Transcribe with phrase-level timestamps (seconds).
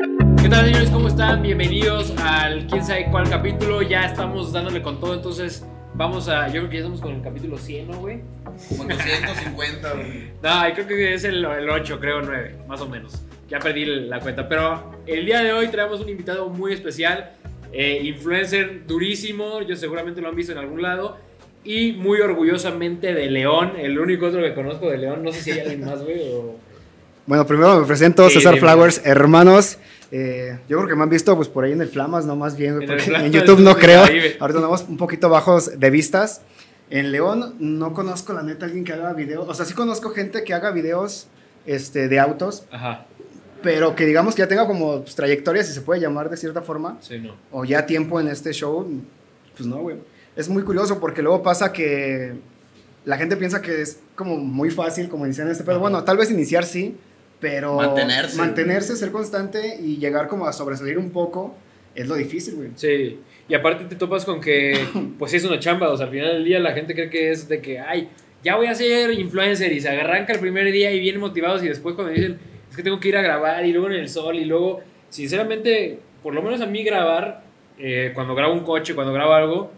[0.00, 0.90] ¿Qué tal señores?
[0.90, 1.42] ¿Cómo están?
[1.42, 3.82] Bienvenidos al quién sabe cuál capítulo.
[3.82, 6.46] Ya estamos dándole con todo, entonces vamos a...
[6.46, 8.20] Yo creo que ya estamos con el capítulo 100, ¿no, güey?
[8.68, 10.06] Como 250, güey.
[10.42, 13.22] No, yo creo que es el, el 8, creo, 9, más o menos.
[13.48, 14.48] Ya perdí la cuenta.
[14.48, 17.32] Pero el día de hoy traemos un invitado muy especial.
[17.72, 21.18] eh, influencer durísimo, yo seguramente lo han visto en algún lado.
[21.64, 25.24] Y muy orgullosamente de León, el único otro que conozco de León.
[25.24, 26.56] No sé si hay alguien más, güey, o...
[27.28, 28.74] Bueno, primero me presento, Sí, César bienvenido.
[28.74, 29.76] Flowers, hermanos.
[30.10, 32.56] Eh, yo creo que me han visto pues por ahí en el Flamas, no más
[32.56, 34.00] bien, En porque en YouTube no creo.
[34.00, 36.40] Ahorita andamos un poquito bajos de vistas.
[36.88, 40.42] En León no conozco la neta alguien que haga videos, o sea, sí conozco gente
[40.42, 41.26] que haga videos
[41.66, 43.04] este, de autos, Ajá,
[43.62, 46.62] pero que digamos que ya tenga como pues, trayectoria, si se puede llamar de cierta
[46.62, 47.34] forma, sí, no.
[47.52, 48.88] o ya tiempo en este show,
[49.54, 49.96] pues no, güey.
[50.34, 52.36] Es muy curioso porque luego pasa que
[53.04, 55.70] la gente piensa que es como muy fácil como iniciar en este.
[55.70, 55.78] Ajá.
[55.78, 56.96] Bueno, tal vez iniciar sí,
[57.40, 58.36] pero Mantenerse.
[58.36, 61.54] mantenerse, ser constante y llegar como a sobresalir un poco
[61.94, 62.70] es lo difícil, güey.
[62.76, 64.78] Sí, y aparte te topas con que,
[65.18, 67.48] pues es una chamba, o sea, al final del día la gente cree que es
[67.48, 68.08] de que, ay,
[68.44, 71.68] ya voy a ser influencer y se arranca el primer día y vienen motivados y
[71.68, 72.38] después cuando dicen,
[72.70, 75.98] es que tengo que ir a grabar y luego en el sol y luego, sinceramente,
[76.22, 77.42] por lo menos a mí grabar,
[77.78, 79.72] eh, cuando grabo un coche, cuando grabo algo,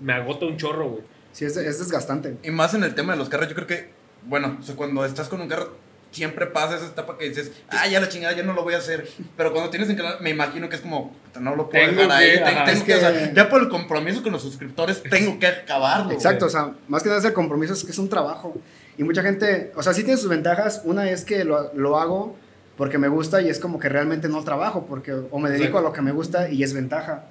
[0.00, 1.02] me agota un chorro, güey.
[1.32, 2.36] Sí, es, es desgastante.
[2.44, 3.88] Y más en el tema de los carros, yo creo que,
[4.22, 5.76] bueno, o sea, cuando estás con un carro,
[6.14, 8.78] siempre pasa esa etapa que dices, ah, ya la chingada, ya no lo voy a
[8.78, 9.06] hacer.
[9.36, 12.02] Pero cuando tienes en canal, me imagino que es como, "Puta, no lo puedo Tengo
[12.02, 12.30] dejar ahí.
[12.30, 15.02] que- ten- ajá, tengo es que, o sea, ya por el compromiso con los suscriptores,
[15.10, 16.04] tengo que acabarlo.
[16.06, 16.16] güey.
[16.16, 18.54] Exacto, o sea, más que nada es el compromiso, es que es un trabajo.
[18.96, 20.82] Y mucha gente, o sea, sí tiene sus ventajas.
[20.84, 22.36] Una es que lo, lo hago
[22.76, 25.82] porque me gusta y es como que realmente no trabajo, porque o me dedico a
[25.82, 27.24] lo que me gusta y es ventaja.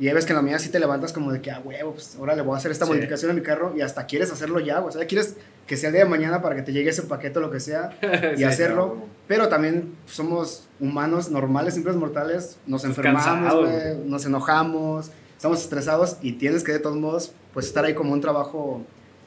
[0.00, 1.92] Y ahí ves que en la mía sí te levantas como de que, ah, huevo,
[1.92, 2.90] pues ahora le voy a hacer esta Sí.
[2.90, 4.88] modificación a mi carro y hasta quieres hacerlo ya, güey.
[4.88, 7.38] o sea, quieres que sea el día de mañana para que te llegue ese paquete
[7.38, 7.96] o lo que sea
[8.34, 8.92] y Sí, hacerlo.
[8.94, 9.06] claro.
[9.28, 16.16] Pero también somos humanos normales, simples mortales, nos Pues enfermamos, güey, nos enojamos, estamos estresados
[16.22, 18.82] y tienes que de todos modos pues estar ahí como un trabajo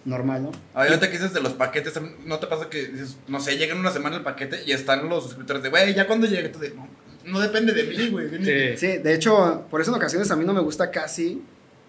[0.06, 0.52] normal, ¿no?
[0.74, 1.94] Ahorita que dices de los paquetes,
[2.26, 5.08] ¿no te pasa que dices, no sé, llega en una semana el paquete y están
[5.08, 6.88] los suscriptores de, güey, ya cuando llegue, tú de, no,
[7.26, 8.30] no depende de mí, güey.
[8.44, 8.78] Sí.
[8.78, 11.42] Sí, de hecho, por eso en ocasiones a mí no me gusta casi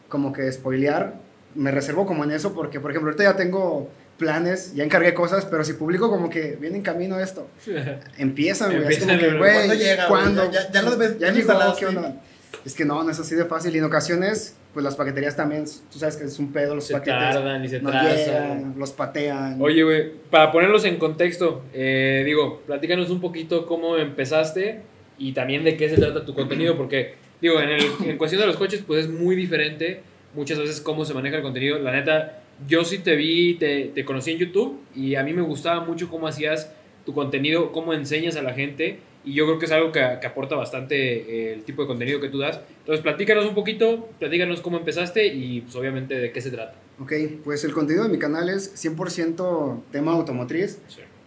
[0.09, 1.15] como que spoilear,
[1.55, 5.45] me reservo como en eso porque, por ejemplo, ahorita ya tengo planes, ya encargué cosas,
[5.45, 7.49] pero si publico como que viene en camino esto,
[8.19, 10.09] empiezan, güey, es como que, güey, ¿cuándo llega?
[10.09, 10.51] ¿cuándo?
[10.53, 11.81] Ya- ya lo ves- ya ya lo llegó, instalaste.
[11.81, 12.23] ¿qué onda?
[12.65, 15.65] Es que no, no es así de fácil y en ocasiones, pues las paqueterías también,
[15.93, 17.19] tú sabes que es un pedo los Se paquetes.
[17.19, 18.17] tardan y se no trazan.
[18.17, 19.61] llegan, los patean.
[19.61, 24.81] Oye, güey, para ponerlos en contexto, eh, digo, platícanos un poquito cómo empezaste
[25.19, 28.47] y también de qué se trata tu contenido, porque, digo, en, el- en cuestión de
[28.47, 30.01] los coches, pues es muy diferente
[30.35, 31.79] muchas veces cómo se maneja el contenido.
[31.79, 35.43] La neta, yo sí te vi, te, te conocí en YouTube y a mí me
[35.43, 36.73] gustaba mucho cómo hacías
[37.07, 40.27] tu contenido, cómo enseñas a la gente y yo creo que es algo que, que
[40.27, 42.61] aporta bastante eh, el tipo de contenido que tú das.
[42.81, 46.75] Entonces, platícanos un poquito, platícanos cómo empezaste y, pues, obviamente, de qué se trata.
[47.01, 47.13] Ok,
[47.45, 50.79] pues el contenido de mi canal es 100% tema automotriz.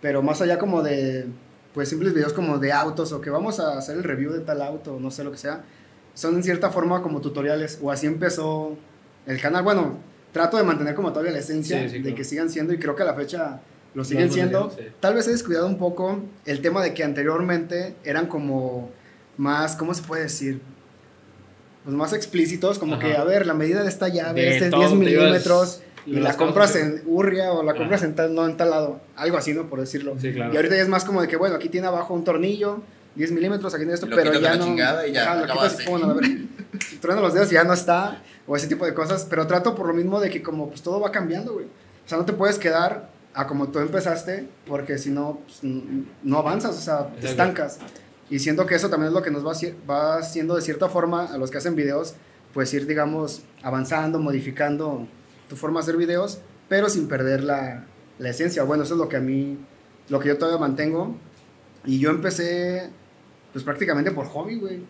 [0.01, 1.25] pero más allá como de,
[1.77, 4.63] pues simples videos como de autos o que vamos a hacer el review de tal
[4.63, 5.61] auto, no sé lo que sea,
[6.15, 8.75] son en cierta forma como tutoriales o así empezó
[9.27, 9.61] el canal.
[9.61, 9.99] Bueno,
[10.31, 12.15] trato de mantener como todavía la esencia Sí, sí, de claro.
[12.15, 13.61] que sigan siendo y creo que a la fecha
[13.93, 14.71] lo siguen siendo.
[14.71, 14.87] sí.
[14.99, 18.89] Tal vez he descuidado un poco el tema de que anteriormente eran como
[19.37, 20.59] más, ¿cómo se puede decir?
[21.83, 23.05] Pues más explícitos, como Ajá.
[23.07, 25.21] que, a ver, la medida de esta llave, De este es todo, 10 te ibas-
[25.21, 27.79] milímetros, y la compras que- en Urria o la Ajá.
[27.79, 29.01] compras en tal, no en tal lado.
[29.15, 29.69] Algo así, ¿no?
[29.69, 30.15] Por decirlo.
[30.19, 30.53] Sí, claro.
[30.53, 32.81] Y ahorita ya es más como de que, bueno, aquí tiene abajo un tornillo,
[33.15, 34.73] 10 milímetros, aquí tiene esto, lo pero ya no.
[34.73, 34.77] y
[35.11, 35.89] ya lo quitas a
[37.21, 39.25] los dedos y ya no está, o ese tipo de cosas.
[39.29, 41.65] Pero trato por lo mismo de que, como, pues todo va cambiando, güey.
[41.65, 45.59] O sea, no te puedes quedar a como tú empezaste, porque si no, pues,
[46.23, 47.79] no avanzas, o sea, te estancas.
[48.29, 49.53] Y siento que eso también es lo que nos va,
[49.89, 52.15] va haciendo de cierta forma a los que hacen videos,
[52.53, 55.07] pues ir, digamos, avanzando, modificando
[55.47, 57.85] tu forma de hacer videos, pero sin perder la,
[58.19, 58.63] la esencia.
[58.63, 59.57] Bueno, eso es lo que a mí,
[60.09, 61.15] lo que yo todavía mantengo.
[61.85, 62.89] Y yo empecé,
[63.53, 64.81] pues prácticamente por hobby, güey.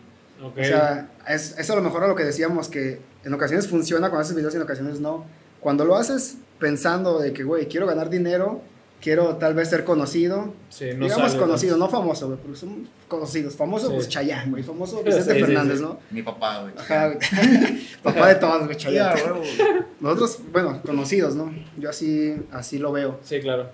[0.42, 0.58] Ok.
[0.58, 4.08] O sea, es, eso a lo mejor a lo que decíamos, que en ocasiones funciona
[4.08, 5.24] cuando haces videos y en ocasiones no.
[5.60, 8.62] Cuando lo haces pensando de que, güey, quiero ganar dinero,
[9.00, 12.88] quiero tal vez ser conocido, Sí, no digamos sale, conocido, no famoso, güey, porque son
[13.08, 13.54] conocidos.
[13.56, 13.94] Famoso, Sí.
[13.94, 15.84] pues Chayanne, güey, famoso Vicente sí, Fernández, sí.
[15.84, 15.98] ¿no?
[16.10, 16.74] Mi papá, güey.
[16.76, 17.18] Ajá, güey.
[18.02, 19.42] Papá de todos, güey, huevo.
[20.00, 21.52] Nosotros, bueno, conocidos, ¿no?
[21.76, 23.18] Yo así, así lo veo.
[23.22, 23.70] Sí, claro.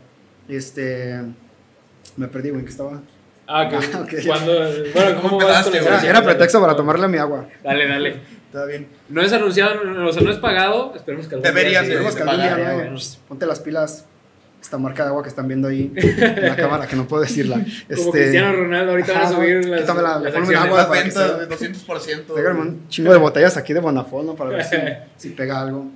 [0.49, 1.21] Este,
[2.17, 3.01] me perdí, güey, que estaba...
[3.47, 4.15] Ah, que Ah, ok.
[4.27, 4.53] cuando.
[4.95, 5.67] Bueno, ¿cómo ¿Cómo vas?
[5.75, 7.47] Era, era pretexto para tomarle mi agua.
[7.63, 8.21] Dale, dale.
[8.47, 8.87] Está bien.
[9.09, 10.95] No es anunciado, no- o sea, no es pagado.
[10.95, 12.95] Esperemos que algún Debería día sí ser, Esperemos que algún día,
[13.29, 14.07] Ponte las pilas.
[14.65, 17.57] Esta marca de agua que están viendo ahí en la cámara, que no puedo decirla.
[17.57, 20.59] Como Este, Cristiano Ronaldo, ahorita van a subir las, quítame la- las acciones.
[20.59, 20.87] agua.
[21.03, 22.25] De 200%.
[22.33, 24.35] Tráigame un chingo de botellas aquí de Bonafón, ¿no?
[24.35, 24.77] Para ver si,
[25.29, 25.87] si pega algo.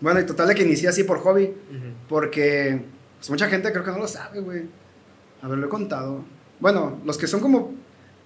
[0.00, 1.52] Bueno, y total de que inicié así por hobby,
[2.08, 2.82] porque
[3.18, 4.62] pues, mucha gente creo que no lo sabe, güey.
[5.42, 6.24] A ver, lo he contado.
[6.60, 7.74] Bueno, los que son como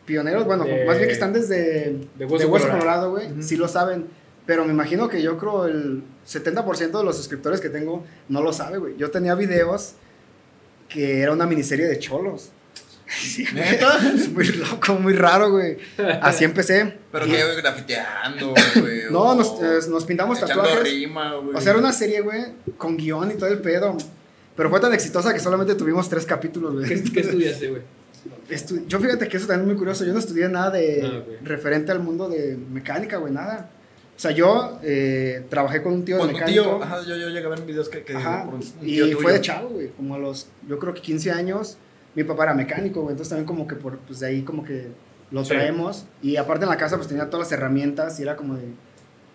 [0.04, 2.72] pioneros, bueno, De- más bien que están desde de Hueso Colorado.
[2.78, 3.42] Colorado, güey, Ujú.
[3.42, 4.06] sí lo saben.
[4.48, 8.50] Pero me imagino que yo creo el 70% de los suscriptores que tengo no lo
[8.54, 8.96] sabe, güey.
[8.96, 9.92] Yo tenía videos
[10.88, 12.50] que era una miniserie de cholos.
[13.08, 13.42] Sí.
[13.42, 15.78] Es muy loco, muy raro, güey.
[16.20, 16.94] Así empecé.
[17.12, 19.02] Pero Y- que grafiteando, güey.
[19.10, 20.82] No, o nos, eh, nos pintamos tatuajes.
[20.82, 21.56] rima, güey.
[21.56, 22.44] O sea, era una serie, güey,
[22.76, 23.96] con guion y todo el pedo.
[24.56, 26.86] Pero fue tan exitosa que solamente tuvimos tres capítulos, güey.
[26.86, 27.82] ¿Qué, qué estudiaste, güey?
[28.50, 30.04] Estu- yo fíjate que eso también es muy curioso.
[30.04, 33.70] Yo no estudié nada de Ah, referente al mundo de mecánica, güey, nada.
[34.18, 36.50] O sea, yo eh, trabajé con un tío de mecánico.
[36.64, 39.04] tío, ajá, yo, yo llegué a ver videos que, que Ajá, por un y tío
[39.12, 39.32] fue tuyo.
[39.34, 41.78] de chavo, güey, como a los, yo creo que 15 años,
[42.16, 44.88] mi papá era mecánico, güey, entonces también como que por, pues de ahí como que
[45.30, 45.50] lo Sí.
[45.50, 48.64] traemos, y aparte en la casa pues tenía todas las herramientas y era como de,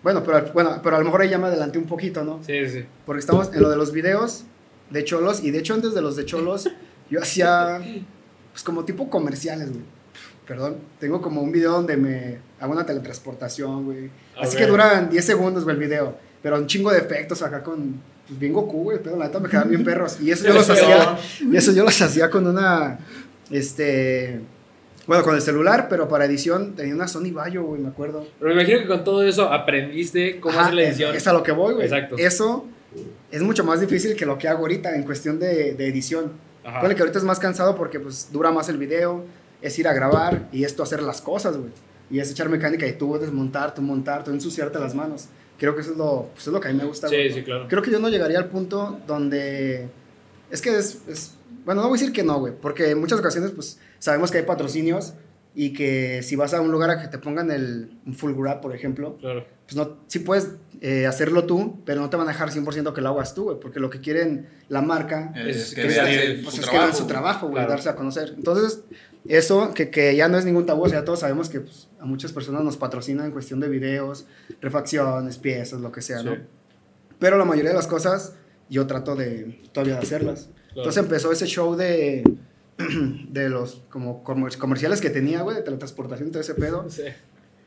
[0.02, 2.40] bueno, pero, bueno, pero a lo mejor ahí ya me adelanté un poquito, ¿no?
[2.44, 2.84] Sí, sí.
[3.06, 4.44] Porque estamos en lo de los videos
[4.90, 6.68] de cholos, y de hecho antes de los de cholos,
[7.10, 7.80] yo hacía,
[8.52, 9.82] pues como tipo comerciales, güey.
[10.46, 14.10] Perdón, tengo como un video donde me hago una teletransportación, güey.
[14.40, 16.16] Así que duran 10 segundos, güey, el video.
[16.42, 19.48] Pero un chingo de efectos acá con, pues bien Goku, güey, pero la neta me
[19.48, 20.18] quedaban bien perros.
[20.20, 22.98] Y eso yo los hacía, y eso yo los hacía con una,
[23.50, 24.40] este,
[25.06, 28.26] bueno, con el celular, pero para edición tenía una Sony Vaio, güey, me acuerdo.
[28.38, 31.14] Pero me imagino que con todo eso aprendiste cómo Ajá, hacer la edición.
[31.14, 31.86] Es a lo que voy, güey.
[31.86, 32.16] Exacto.
[32.18, 32.66] Eso
[33.30, 36.32] es mucho más difícil que lo que hago ahorita en cuestión de, de edición.
[36.64, 36.80] Ajá.
[36.80, 39.24] Ponle que ahorita es más cansado porque pues dura más el video,
[39.60, 41.70] es ir a grabar y esto hacer las cosas, güey.
[42.10, 45.26] Y es echar mecánica y tú desmontar, tú montar, tú ensuciarte las manos.
[45.58, 47.08] Creo que eso es lo, pues, es lo que a mí me gusta.
[47.08, 47.66] Sí, sí, claro.
[47.68, 49.88] Creo que yo no llegaría al punto donde...
[50.50, 50.98] Es que es...
[51.08, 51.34] es-
[51.64, 54.36] bueno, no voy a decir que no, güey, porque en muchas ocasiones pues sabemos que
[54.36, 55.14] hay patrocinios
[55.54, 58.60] y que si vas a un lugar a que te pongan el un full grab,
[58.60, 59.46] por ejemplo, Claro.
[59.64, 60.50] pues no, sí puedes
[60.82, 63.58] eh, hacerlo tú, pero no te van a dejar 100% que lo hagas tú, güey,
[63.60, 65.82] porque lo que quieren la marca Es Es que
[66.34, 66.98] el- pues su es que hagan trabajo.
[66.98, 67.70] su trabajo, güey, Claro.
[67.70, 68.34] darse a conocer.
[68.36, 68.82] Entonces,
[69.26, 72.04] eso que, que ya no es ningún tabú, o sea, todos sabemos que pues, a
[72.04, 74.26] muchas personas nos patrocinan en cuestión de videos,
[74.60, 76.34] refacciones, piezas, lo que sea, ¿no?
[76.34, 76.40] Sí.
[77.18, 78.34] Pero la mayoría de las cosas
[78.68, 80.48] yo trato de todavía de hacerlas.
[80.66, 80.80] Claro.
[80.80, 82.22] Entonces empezó ese show de,
[83.30, 86.86] de los como comer- comerciales que tenía, güey, de teletransportación y todo ese pedo.
[86.90, 87.02] Sí.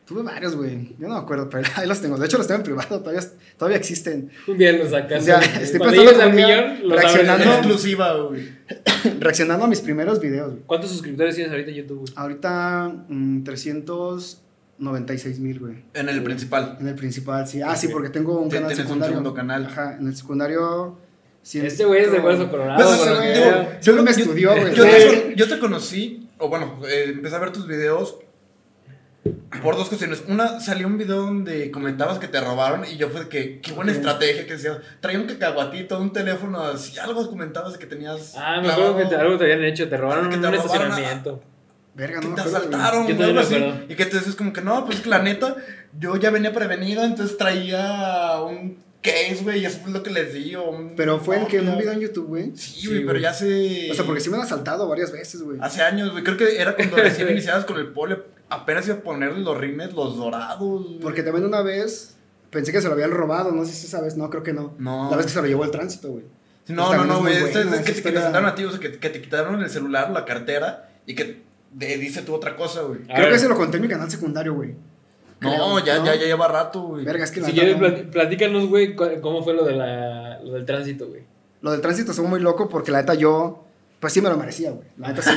[0.08, 0.96] Tuve varios, güey.
[0.98, 2.18] Yo no me acuerdo, pero ahí los tengo.
[2.18, 3.02] De hecho, los tengo en privado.
[3.02, 3.22] Todavía,
[3.58, 4.32] todavía existen.
[4.48, 5.22] Un día sacas.
[5.22, 7.44] O sea, estoy pensando que un millón, reaccionando-.
[7.44, 8.48] Exclusiva, güey.
[9.20, 10.64] Reaccionando a mis primeros videos, güey.
[10.66, 12.14] ¿Cuántos suscriptores tienes ahorita en YouTube, güey?
[12.16, 15.84] Ahorita, mm, 396 mil, güey.
[15.94, 16.78] En el principal.
[16.80, 17.62] En el principal, sí.
[17.62, 19.12] Ah, sí, porque tengo un canal un secundario.
[19.14, 19.66] segundo canal.
[19.66, 20.98] Ajá, en el secundario.
[21.44, 22.82] Este güey es de Hueso Colorado.
[22.82, 23.68] Pues, digo, veo.
[23.82, 24.74] Yo me estudió, güey.
[24.74, 24.90] Yo, Sí.
[24.90, 28.18] te, yo te conocí, o bueno, eh, empecé a ver tus videos
[29.62, 30.24] por dos cuestiones.
[30.28, 33.72] Una, salió un video donde comentabas que te robaron y yo fue de que, qué
[33.72, 34.78] buena estrategia que decías.
[35.00, 38.34] Traía un cacahuatito, un teléfono, así, algo comentabas de que tenías.
[38.38, 39.88] Ah, me acuerdo que te- algo te habían hecho.
[39.90, 41.44] Te robaron Que un te robaron, estacionamiento.
[41.96, 43.56] Verga, Que no me te asaltaron, Yo algo así.
[43.90, 45.56] Y que te dices como que no, pues que la neta,
[46.00, 50.34] yo ya venía prevenido, entonces traía un case, güey, y eso fue lo que les
[50.34, 50.54] di.
[50.56, 51.82] o un- Pero fue en que en un Nokia.
[51.82, 52.52] video en YouTube, güey.
[52.56, 53.90] Sí, Sí, güey, pero ya hace.
[53.90, 55.58] O sea, porque sí me han asaltado varias veces, güey.
[55.62, 56.24] Hace años, güey.
[56.24, 58.18] Creo que era cuando recién iniciadas con el pole.
[58.50, 60.60] Apenas iba a ponerle los rines, los dorados.
[60.86, 61.00] güey.
[61.00, 62.16] Porque también una vez
[62.50, 64.74] pensé que se lo habían robado, no sé si esa vez, no, creo que no.
[64.80, 65.10] No.
[65.12, 66.24] La vez que se lo llevó el tránsito, güey.
[66.70, 67.34] No, Pues no, no, güey.
[67.38, 68.48] Este es buena, que, te- que te historia.
[68.48, 71.98] a ti, o sea, que, que te quitaron el celular, la cartera y que de-
[71.98, 73.02] dice tú otra cosa, güey.
[73.04, 73.32] A Creo ver.
[73.34, 74.76] que se lo conté en mi canal secundario, güey.
[75.40, 76.06] No, Creo, ya, ¿no?
[76.06, 77.06] ya, ya lleva rato, güey.
[77.06, 77.86] Verga, es que la Si quieres, no.
[77.88, 81.22] plat- platícanos, güey, cómo fue lo, de la, lo del tránsito, güey.
[81.62, 83.66] Lo del tránsito estuvo muy loco porque la neta yo,
[84.00, 84.88] pues sí me lo merecía, güey.
[84.98, 85.30] La neta sí.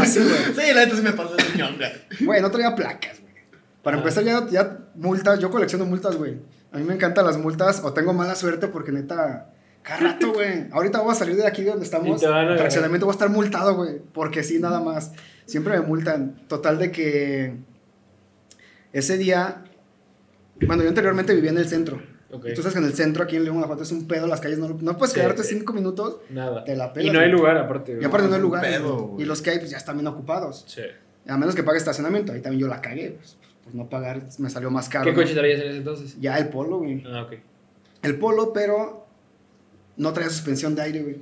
[0.00, 0.66] Así, güey.
[0.66, 1.90] Sí, la neta sí me pasó de ñonga.
[2.20, 3.34] Güey, no traía placas, güey.
[3.82, 4.00] Para Ah.
[4.00, 6.38] empezar, ya, ya multas, yo colecciono multas, güey.
[6.72, 9.50] A mí me encantan las multas o tengo mala suerte porque neta,
[9.82, 10.66] cada rato, güey.
[10.70, 12.18] Ahorita voy a salir de aquí de donde estamos.
[12.18, 12.58] Y te van a agarrar.
[12.58, 14.00] Fraccionamiento voy a estar multado, güey.
[14.12, 15.12] Porque sí, nada más.
[15.46, 16.36] Siempre me multan.
[16.46, 17.54] Total de que
[18.92, 19.64] ese día,
[20.66, 22.02] bueno, yo anteriormente vivía en el centro.
[22.30, 22.46] Ok.
[22.50, 24.40] Y tú sabes que en el centro, aquí en León, Guanajuato, es un pedo, las
[24.40, 25.54] calles no, no puedes Sí, quedarte sí.
[25.56, 26.62] cinco minutos, Nada.
[26.64, 27.98] te la y pelas, no hay lugar, aparte.
[28.00, 28.62] Y aparte no hay lugar.
[28.62, 29.14] pedo.
[29.18, 30.64] Y los que hay, pues ya están bien ocupados.
[30.66, 30.82] Sí.
[31.26, 32.32] A menos que pague estacionamiento.
[32.32, 33.12] Ahí también yo la cagué.
[33.18, 35.04] Pues, por no pagar, me salió más caro.
[35.04, 36.16] ¿Qué coche traías en ese entonces?
[36.20, 37.02] Ya el polo, güey.
[37.06, 37.34] Ah, ok.
[38.02, 39.06] El polo, pero
[39.96, 41.16] no traía suspensión de aire, güey.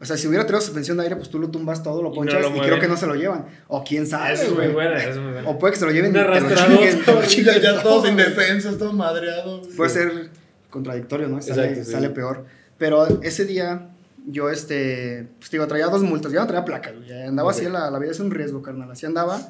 [0.00, 2.10] O sea, si hubiera traído suspensión de aire, pues tú lo tumbas todo, lo Y
[2.10, 3.46] no ponchas lo y creo que no se lo llevan.
[3.68, 4.72] O quién sabe, Eso es muy güey.
[4.72, 5.48] buena, eso es muy buena.
[5.48, 6.12] O puede que se lo lleven
[7.26, 9.60] chinguen Ya, ya todo, todos indefensos, todos madreados.
[9.66, 9.76] güey.
[9.76, 10.30] Puede ser
[10.70, 11.40] contradictorio, ¿no?
[11.40, 11.92] Sale, Exacto, sí.
[11.92, 12.44] sale peor.
[12.76, 13.88] Pero ese día
[14.26, 17.08] yo, este, pues digo, traía dos multas, ya no traía placas, güey.
[17.08, 17.72] ya Andaba así, Ok.
[17.72, 18.90] la, la vida es un riesgo, carnal.
[18.90, 19.40] Así andaba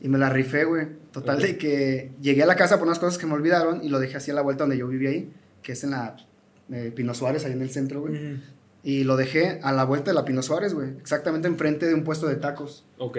[0.00, 0.88] y me la rifé, güey.
[1.12, 4.00] Total de que llegué a la casa por unas cosas que me olvidaron y lo
[4.00, 5.30] dejé así a la vuelta donde yo vivía ahí,
[5.62, 6.16] que es en la
[6.72, 8.38] eh, Pino Suárez, ahí en el centro, güey.
[8.86, 10.90] Y lo dejé a la vuelta de la Pino Suárez, güey.
[11.00, 12.84] Exactamente enfrente de un puesto de tacos.
[12.98, 13.18] Ok.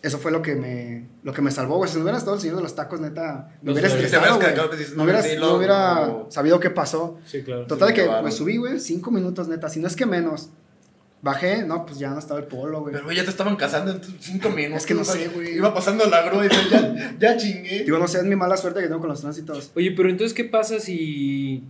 [0.00, 1.90] Eso fue lo que me, lo que me salvó, güey.
[1.90, 4.56] Si no hubiera estado el señor de los tacos, neta, me No hubiera estresado, hubieras
[4.64, 4.90] güey.
[4.90, 7.18] No no, hubiera, sí, no hubiera sabido qué pasó.
[7.26, 7.66] Sí, claro.
[7.66, 9.68] Total de que me subí, güey, cinco minutos, neta.
[9.68, 10.50] Si no es que menos.
[11.20, 12.92] Bajé, no, pues ya no estaba el polo, güey.
[12.92, 14.82] Pero güey, ya te estaban casando en cinco minutos.
[14.82, 15.56] Es que no sé, güey.
[15.56, 17.82] Iba pasando la grúa y ya, ya chingué.
[17.82, 19.72] Digo, no sé, es mi mala suerte que tengo con los tránsitos.
[19.74, 21.64] Oye, pero entonces, ¿qué pasa si.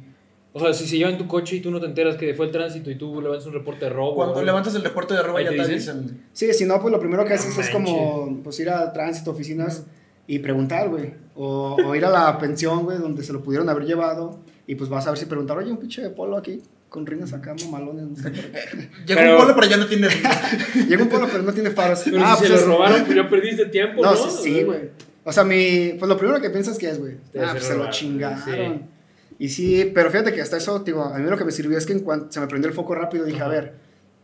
[0.56, 2.52] O sea, si se llevan tu coche y tú no te enteras que fue el
[2.52, 4.14] tránsito y tú levantas un reporte de robo?
[4.14, 5.74] Cuando o- levantas el reporte de robo ya te dicen.
[6.06, 6.22] dicen.
[6.32, 9.32] Sí, si no, pues lo primero que haces No es como pues ir a tránsito,
[9.32, 9.84] oficinas
[10.28, 11.12] y preguntar, güey.
[11.34, 14.38] O, o ir a la pensión, güey, donde se lo pudieron haber llevado.
[14.68, 17.32] Y pues vas a ver si preguntar, oye, un pinche de polo aquí, con rines
[17.32, 18.04] acá, mamalones.
[18.06, 18.88] No sé por qué".
[19.06, 20.06] Llega Pero- un polo, pero ya no tiene.
[20.88, 22.00] Llega un polo, pero no tiene faros.
[22.04, 24.12] Pero ah, si pues se lo robaron, pues ya perdiste tiempo, ¿no?
[24.12, 24.82] No, sí, sí, güey.
[25.24, 27.14] O sea, mi, pues lo primero que piensas que es, güey.
[27.40, 28.93] Ah, pues se lo chingaron.
[29.38, 31.86] Y sí, pero fíjate que hasta eso, digo, a mí lo que me sirvió es
[31.86, 33.46] que en cuanto se me prendió el foco rápido, dije, Ajá.
[33.46, 33.74] a ver,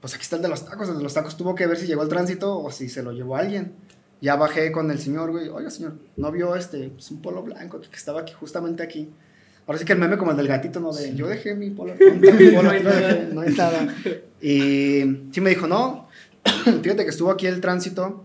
[0.01, 0.89] pues aquí está el de los tacos.
[0.89, 3.13] El de los tacos tuvo que ver si llegó el tránsito o si se lo
[3.13, 3.73] llevó alguien.
[4.21, 5.49] Ya bajé con el señor, güey.
[5.49, 9.11] Oiga, señor, ¿no vio este, pues un polo blanco que estaba aquí, justamente aquí?
[9.67, 10.93] Ahora sí que el meme como el del gatito, ¿no?
[10.93, 12.73] De yo dejé mi polo, ¿dónde está mi polo?
[12.73, 13.95] No dejé, no hay nada.
[14.41, 16.09] Y sí me dijo, no,
[16.83, 18.25] fíjate que estuvo aquí el tránsito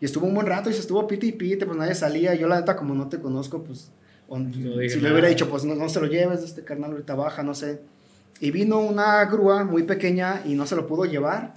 [0.00, 2.34] y estuvo un buen rato y se estuvo pite y pite, pues nadie salía.
[2.34, 3.90] Yo la neta, como no te conozco, pues
[4.88, 7.54] si le hubiera dicho, pues no, no se lo lleves, este carnal ahorita baja, no
[7.54, 7.80] sé.
[8.40, 11.54] Y vino una grúa muy pequeña y no se lo pudo llevar.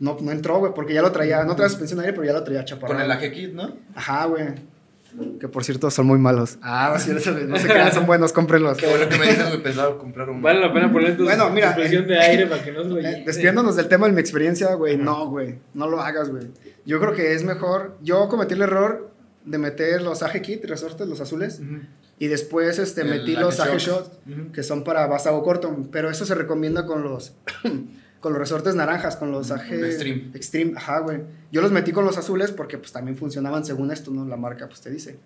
[0.00, 2.32] No, no entró, güey, porque ya lo traía, no traía suspensión de aire, pero ya
[2.32, 2.94] lo traía chaparrado.
[3.00, 3.76] Con el AG Kit, ¿no?
[3.94, 4.46] Ajá, güey.
[5.38, 6.56] Que por cierto son muy malos.
[6.62, 8.78] Ah, sí, no se, no se crean, son buenos, cómprenlos.
[8.78, 10.40] Qué bueno que me dices, pensaba comprar un.
[10.40, 12.98] Vale la pena poner tu Bueno, mira, presión de aire para que no se lo
[12.98, 13.24] Eh, lleve.
[13.26, 16.44] despidiéndonos del tema de mi experiencia, güey, no, güey, no lo hagas, güey.
[16.86, 19.10] Yo creo que es mejor, yo cometí el error
[19.44, 21.80] de meter los AG Kit, resortes, los azules, Ujú.
[22.22, 23.82] Y después este, El metí los AG Shots.
[23.84, 24.52] Shots, Ujú.
[24.52, 27.32] que son para vástago corto, pero eso se recomienda con los,
[28.20, 29.72] con los resortes naranjas, con los AG...
[29.72, 30.30] Extreme.
[30.32, 31.22] Extreme, ajá, güey.
[31.50, 34.24] Yo los metí con los azules porque pues también funcionaban según esto, ¿no?
[34.24, 35.18] La marca pues te dice.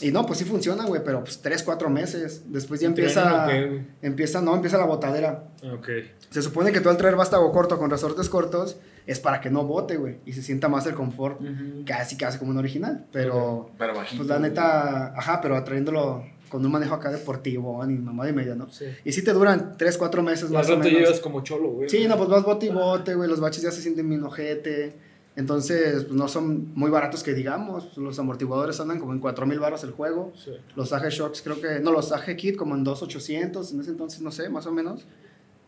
[0.00, 2.42] Y no, pues sí funciona, güey, pero pues 3, 4 meses.
[2.46, 3.22] Después ya empieza...
[3.22, 3.86] ¿Trienen o qué, güey?
[4.02, 5.48] Empieza, no, empieza la botadera.
[5.64, 5.88] Ah, Ok.
[6.30, 9.64] Se supone que tú al traer vástago corto con resortes cortos es para que no
[9.64, 11.84] bote, güey, y se sienta más el confort, Ujú.
[11.86, 14.18] casi casi como un original, pero Pero bajito.
[14.18, 18.54] pues la neta, ajá, pero trayéndolo con un manejo acá deportivo, ni mamá de media,
[18.54, 18.70] ¿no?
[18.70, 18.86] Sí.
[19.04, 20.92] Y sí te duran 3, 4 meses Más o menos.
[20.92, 21.88] llevas como cholo, güey.
[21.88, 24.94] Sí, no, pues vas bote y bote, güey, los baches ya se sienten bien ojete.
[25.36, 27.96] Entonces, pues no son muy baratos que digamos.
[27.98, 30.32] Los amortiguadores andan como en 4 mil baros el juego.
[30.36, 30.52] Sí.
[30.76, 31.80] Los AG Shocks creo que...
[31.80, 33.72] No, los AG Kit como en 2,800.
[33.72, 35.04] En ese entonces, no sé, más o menos.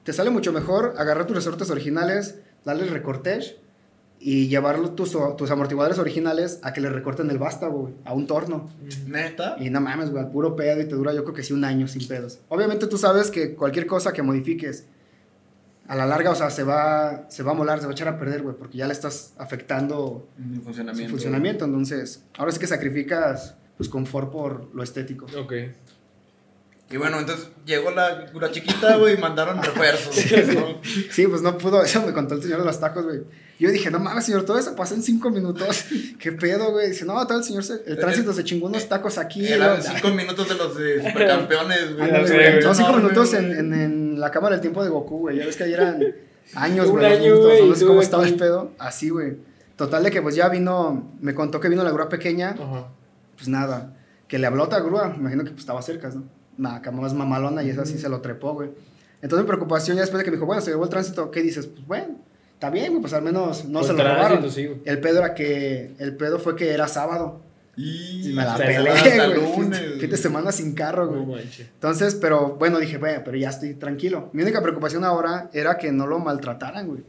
[0.04, 3.56] Te sale mucho mejor agarrar tus resortes originales, darles recortage
[4.18, 8.26] y llevar tus, tus amortiguadores originales a que le recorten el vástago, güey, a un
[8.26, 8.68] torno.
[9.06, 9.56] Neta.
[9.58, 11.64] Y no mames, güey, al puro pedo y te dura yo creo que sí un
[11.64, 12.40] año sin pedos.
[12.48, 14.86] Obviamente tú sabes que cualquier cosa que modifiques
[15.86, 18.08] a la larga, o sea, se va, se va a molar, se va a echar
[18.08, 21.10] a perder, güey, porque ya le estás afectando Mi su funcionamiento.
[21.12, 21.64] funcionamiento.
[21.64, 25.26] Entonces, ahora sí que sacrificas pues confort por lo estético.
[25.38, 25.52] Ok.
[26.88, 30.14] Y bueno, entonces llegó la, la chiquita, güey, y mandaron refuerzos.
[30.54, 30.80] ¿no?
[31.10, 33.22] Sí, pues no pudo, eso me contó el señor de los tacos, güey.
[33.58, 35.86] Yo dije, no mames, señor, todo eso pasó en cinco minutos.
[36.20, 36.90] ¿Qué pedo, güey?
[36.90, 39.46] Dice, no, todo el señor, se- el tránsito se chingó unos tacos aquí.
[39.48, 42.12] Eran cinco minutos de los de supercampeones, güey.
[42.62, 45.38] No, cinco No, minutos en, en, en la cámara del tiempo de Goku, güey.
[45.38, 46.00] Ya ves que ahí eran
[46.54, 47.02] años, güey.
[47.02, 48.32] los año, No sé cómo estaba aquí.
[48.34, 48.70] el pedo.
[48.78, 49.38] Así, güey.
[49.74, 52.50] Total de que pues ya vino, me contó que vino la grúa pequeña.
[52.50, 52.88] Ajá.
[53.34, 53.94] Pues nada,
[54.28, 55.08] que le habló a otra grúa.
[55.08, 56.35] Me imagino que pues estaba cerca, ¿no?
[56.82, 58.70] Cama más mamalona y esa sí se lo trepó, güey.
[59.22, 61.42] Entonces mi preocupación ya después de que me dijo, bueno, se llevó el tránsito, ¿qué
[61.42, 61.66] dices?
[61.66, 62.16] Pues bueno,
[62.54, 64.50] está bien, güey, pues al menos no Pues se lo tránsito, robaron.
[64.50, 64.70] sí.
[64.84, 67.40] El pedo era que, el pedo fue que era sábado.
[67.78, 69.34] Y Y me la güey.
[69.34, 71.26] lunes, Fin, de semana sin carro, güey.
[71.26, 71.36] No.
[71.38, 74.30] Entonces, pero bueno, dije, bueno, pero ya estoy tranquilo.
[74.32, 77.02] Mi única preocupación ahora era que no lo maltrataran, güey.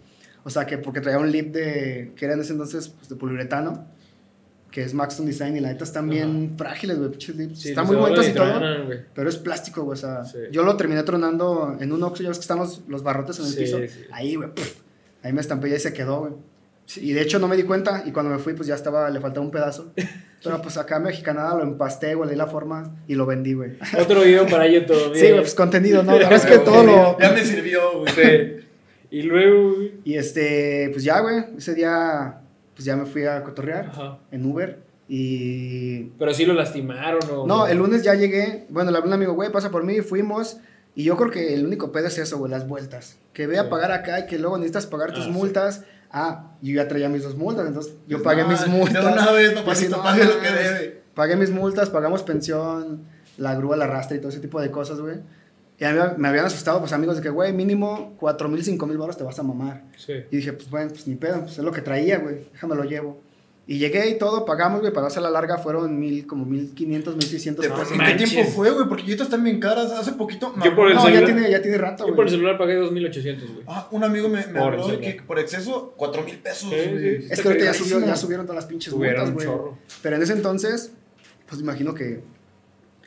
[0.44, 3.16] O sea, que porque traía un lip de, que era en ese entonces, pues, de
[3.16, 3.86] poliuretano,
[4.78, 7.10] que es Maxton Design, y la neta están bien frágiles, güey.
[7.18, 8.62] Sí, están muy bonitos y todo,
[9.16, 9.94] pero es plástico, güey.
[9.98, 10.38] O sea, Sí.
[10.52, 13.46] yo lo terminé tronando en un Oxxo, ya ves que están los, los barrotes en
[13.48, 13.80] el Sí, piso.
[13.80, 14.02] sí.
[14.12, 14.76] Ahí, güey, puf,
[15.24, 16.34] ahí me estampé y se quedó, güey.
[16.98, 19.20] Y de hecho no me di cuenta, y cuando me fui, pues ya estaba, le
[19.20, 19.94] faltaba un pedazo.
[20.44, 23.54] Pero pues acá en Mexicanada lo empasté, güey, le di la forma y lo vendí,
[23.56, 23.72] güey.
[24.00, 25.16] Otro video para YouTube.
[25.16, 26.12] Sí, güey, pues contenido, ¿no?
[26.12, 27.18] La verdad es que todo lo...
[27.20, 28.58] Ya me sirvió, güey.
[29.10, 29.94] Y luego, güey.
[30.04, 32.42] Y este, pues ya, güey, ese día,
[32.78, 34.20] pues ya me fui a cotorrear Ajá.
[34.32, 34.86] en Uber.
[35.10, 36.04] Y...
[36.20, 37.48] Pero sí lo lastimaron o.
[37.48, 40.02] No, el lunes ya llegué, bueno, le hablé a un amigo, güey, pasa por mí,
[40.02, 40.58] fuimos.
[40.96, 43.18] Y yo creo que el único pedo es eso, güey, las vueltas.
[43.34, 43.70] Que ve a Sí.
[43.70, 45.32] pagar acá y que luego necesitas pagar tus Ah, sí.
[45.32, 45.84] multas.
[46.12, 49.04] Ah, yo ya traía mis dos multas, entonces yo Pues pagué no, mis de multas.
[49.06, 51.02] una vez, Pues no, lo que debe.
[51.14, 53.02] Pagué mis multas, pagamos pensión,
[53.38, 55.18] la grúa, la arrastra y todo ese tipo de cosas, güey.
[55.80, 58.88] Y a mí me habían asustado, pues amigos, de que, güey, mínimo 4 mil, 5
[58.88, 59.84] mil baros te vas a mamar.
[59.96, 60.14] Sí.
[60.32, 62.84] Y dije, pues bueno, pues ni pedo, pues es lo que traía, güey, déjame lo
[62.84, 63.22] llevo.
[63.70, 67.66] Y llegué y todo, pagamos, güey, para hacer la larga fueron mil, como 1500, 1600
[67.66, 67.88] ¿En pesos.
[67.90, 68.30] qué manches.
[68.30, 68.88] tiempo fue, güey?
[68.88, 69.92] Porque ahorita están bien caras.
[69.92, 70.54] Hace poquito.
[70.64, 72.40] Yo por el No, ya celular- tiene, ya tiene rato, Yo por el güey.
[72.40, 73.66] celular pagué 2800, güey.
[73.68, 76.70] Ah, un amigo me, me Por habló de que por exceso, 4 mil pesos.
[76.70, 77.22] Sí, güey.
[77.24, 77.28] sí.
[77.30, 79.48] Es que ahorita ya, subió, ya subieron todas las pinches multas, güey.
[80.02, 80.94] Pero en ese entonces,
[81.46, 82.22] pues imagino que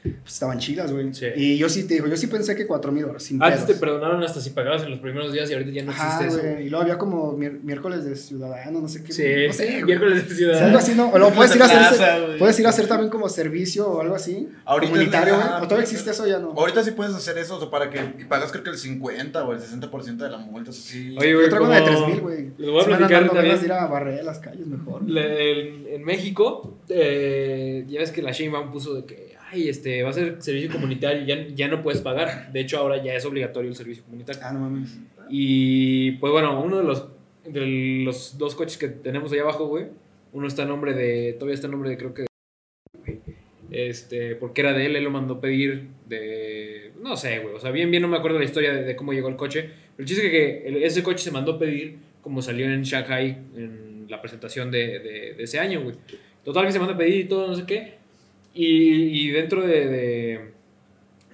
[0.02, 1.12] pues, estaban chidas, güey.
[1.12, 1.26] Sí.
[1.36, 3.74] Y yo sí te digo, yo sí pensé que 4 mil dólares, sin Antes te
[3.74, 6.48] perdonaron hasta si pagabas en los primeros días y ahorita ya no Ajá, existe eso.
[6.54, 6.66] güey.
[6.66, 9.12] Y luego había como miércoles de ciudadano, no sé qué.
[9.12, 10.64] Sí, no sé, miércoles de O sea, ciudad.
[10.64, 11.10] algo así, ¿no?
[11.10, 14.00] O luego puedes ir a hacer, Plaza, puedes ir a hacer también como servicio o
[14.00, 14.48] algo así.
[14.64, 15.46] Ahorita comunitario, güey.
[15.48, 16.52] ¿O todavía existe eso o ya no?
[16.52, 19.52] Ahorita sí puedes hacer eso, o para que y pagas creo que el 50 o
[19.52, 21.14] el 60% de la multa, eso sí.
[21.18, 22.50] Oye, Yo güey, traigo una de como- 3 mil, güey.
[22.58, 23.58] Les voy a platicar también.
[23.64, 25.02] ir a barrer las calles mejor.
[25.08, 30.10] Le- en México, eh, ya ves que la Sheinbaum puso de que, ay, este, va
[30.10, 32.52] a ser servicio comunitario ya, ya no puedes pagar.
[32.52, 34.40] De hecho, ahora ya es obligatorio el servicio comunitario.
[34.44, 34.98] Ah, no mames.
[35.28, 37.06] Y, pues bueno, uno de los,
[37.44, 37.60] de
[38.04, 39.86] los dos coches que tenemos ahí abajo, güey,
[40.32, 42.28] uno está a nombre de, todavía está a nombre de, creo que, de-
[43.70, 47.70] este, porque era de él, él lo mandó pedir de, no sé, güey, o sea,
[47.70, 49.62] bien, bien no me acuerdo la historia de, de cómo llegó el coche,
[49.96, 54.06] pero el chiste es que ese coche se mandó pedir como salió en Shanghai en
[54.08, 55.94] la presentación de, de- de ese año, güey.
[56.44, 57.94] Total que se manda a pedir y todo, no sé qué,
[58.54, 58.66] y,
[59.26, 60.40] y dentro de, de,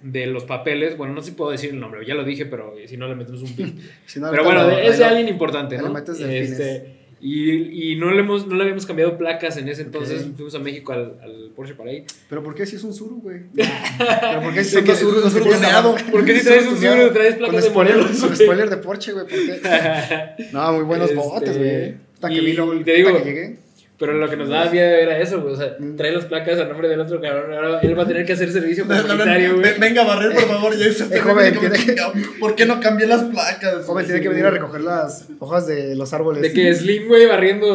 [0.02, 2.74] de los papeles, bueno, no sé si puedo decir el nombre, ya lo dije, pero
[2.86, 3.80] si no le metemos un pin.
[4.06, 5.96] Si no, Pero bueno, lo- es de alguien importante, ¿no?
[5.98, 10.26] Este, y, y no, le hemos, no le habíamos cambiado placas en ese entonces.
[10.36, 12.04] Fuimos a México al, al Porsche para ahí.
[12.28, 13.40] Pero ¿por qué si es un suru, güey?
[13.54, 15.96] Pero ¿por qué si es un suru abajo?
[16.10, 16.76] ¿Por qué si traes un?
[16.76, 19.24] Subaru traes placas de Morelos, Con spoiler de Porsche, güey.
[19.26, 20.48] ¿por qué?
[20.52, 21.94] No, muy buenos Este, botes, güey.
[22.14, 23.56] Hasta que vi luego, te digo, que llegué.
[23.98, 25.54] Pero lo que nos daba miedo era eso, güey.
[25.54, 25.96] O sea, Mm.
[25.96, 27.52] trae las placas a nombre del otro cabrón.
[27.54, 29.62] Ahora él va a tener que hacer servicio comunitario, güey.
[29.70, 30.76] ven- Venga a barrer, por favor.
[30.76, 31.96] Ya se Eh, joven, tiene que-
[32.38, 33.86] ¿Por qué no cambié las placas?
[33.86, 36.42] Joven, tiene que venir a recoger las hojas de los árboles.
[36.42, 37.66] De que Slim, güey, barriendo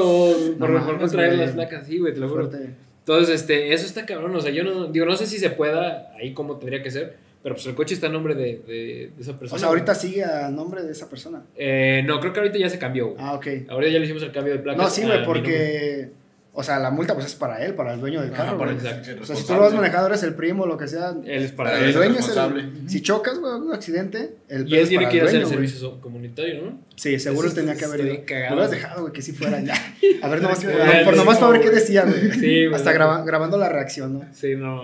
[0.60, 1.88] por, No por no traer las placas.
[1.88, 2.48] Sí, güey, te lo juro.
[2.50, 2.70] Fuerte.
[3.00, 4.36] Entonces, este, eso está cabrón.
[4.36, 7.16] O sea, yo no, digo, no sé si se pueda ahí como tendría que ser,
[7.44, 9.56] pero pues el coche está a nombre de, de, de esa persona.
[9.56, 11.44] O sea, ahorita sigue a nombre de esa persona.
[11.56, 13.18] Eh, no, creo que ahorita ya se cambió, güey.
[13.20, 13.48] Ah, ok.
[13.70, 14.82] Ahorita ya le hicimos el cambio de placas.
[14.84, 16.10] No, sí, güey, porque.
[16.54, 18.58] O sea, la multa pues es para él, para el dueño del carro.
[18.58, 18.86] para güey.
[18.86, 19.24] el- exacto.
[19.24, 21.16] O sea, si tú lo vas manejando, eres el primo, lo que sea.
[21.24, 21.94] Él es para Para El él.
[21.96, 22.90] dueño es el.
[22.90, 25.42] Si chocas, güey, un accidente, el Y él es tiene para que ir a hacer
[25.44, 26.80] el servicio comunitario, ¿no?
[26.98, 28.16] Sí, seguro Eso tenía que haber ido.
[28.26, 28.50] cagado.
[28.50, 29.74] Lo hubieras dejado, güey, que si fuera ya.
[30.22, 30.60] A ver, nomás,
[31.06, 31.80] por, nomás sí, para ver qué güey.
[31.80, 32.32] decía, güey.
[32.34, 32.76] Sí, güey.
[32.76, 34.26] Hasta graba- grabando la reacción, ¿no?
[34.34, 34.82] Sí, no.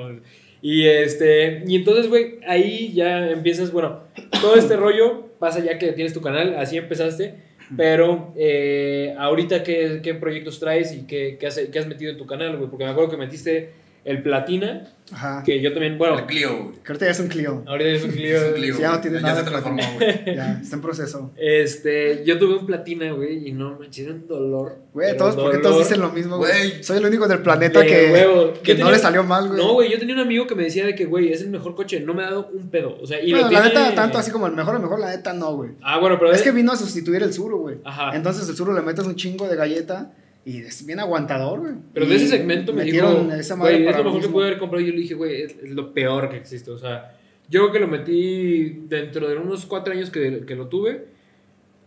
[0.69, 4.01] Y este, y entonces, güey, ahí ya empiezas, bueno,
[4.41, 7.35] todo este rollo pasa ya que tienes tu canal, así empezaste,
[7.77, 12.17] pero eh, ahorita qué, qué proyectos traes y qué, qué has, qué has metido en
[12.17, 13.69] tu canal, güey, porque me acuerdo que metiste
[14.07, 15.43] el Platina, Ajá.
[15.45, 16.75] que yo también, bueno, El Clio, güey.
[16.83, 17.63] Que ahorita ya es un Clio.
[17.67, 18.37] ahorita es un Clio.
[18.37, 18.75] Es un Clio.
[18.75, 20.23] Sí, ya no tiene ya nada se transformó, platino.
[20.25, 20.35] güey.
[20.35, 21.31] Ya, está en proceso.
[21.37, 24.77] Este, yo tuve un Platina, güey, y no manches, era un dolor.
[24.93, 26.83] Güey, todos, ¿por qué dolor todos dicen lo mismo, güey?
[26.83, 28.53] Soy el único del planeta de que, huevo.
[28.63, 29.59] que no le salió mal, güey.
[29.59, 31.75] No, güey, yo tenía un amigo que me decía de que, güey, es el mejor
[31.75, 32.97] coche, no me ha dado un pedo.
[33.01, 34.99] O sea, y Bueno, lo la tiene- neta, tanto así como el mejor, el mejor,
[34.99, 35.71] la neta no, güey.
[35.81, 37.77] Ah, bueno, pero Es que vino a sustituir el Zuru, güey.
[37.83, 38.15] Ajá.
[38.15, 40.11] Entonces el Zuru le metes un chingo de galleta
[40.49, 41.73] y es bien aguantador, güey.
[41.93, 44.33] Pero de ese segmento me dijo, esa madre güey, es lo mejor que mismo.
[44.33, 44.85] pude haber comprado.
[44.85, 46.71] Yo le dije, güey, es, es lo peor que existe.
[46.71, 47.15] O sea,
[47.49, 51.05] yo creo que lo metí dentro de unos cuatro años que, que lo tuve.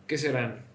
[0.06, 0.68] ¿Qué serán?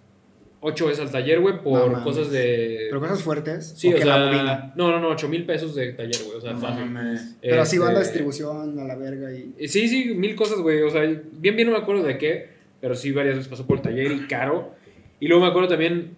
[0.61, 2.87] Ocho veces al taller, güey, por No cosas de...
[2.89, 3.75] Pero cosas fuertes.
[3.77, 6.41] sí, o, que la sea, no, no, no, ocho mil pesos de taller, güey, o
[6.41, 6.85] sea, No fácil.
[6.89, 7.35] mames.
[7.39, 9.53] Pero así Este, distribución a la verga y...
[9.59, 10.81] eh, Sí, sí, mil cosas, güey.
[10.81, 12.49] O sea, bien, bien no me acuerdo de qué,
[12.81, 14.71] pero sí varias veces pasó por el taller y caro.
[15.19, 16.15] Y luego me acuerdo también,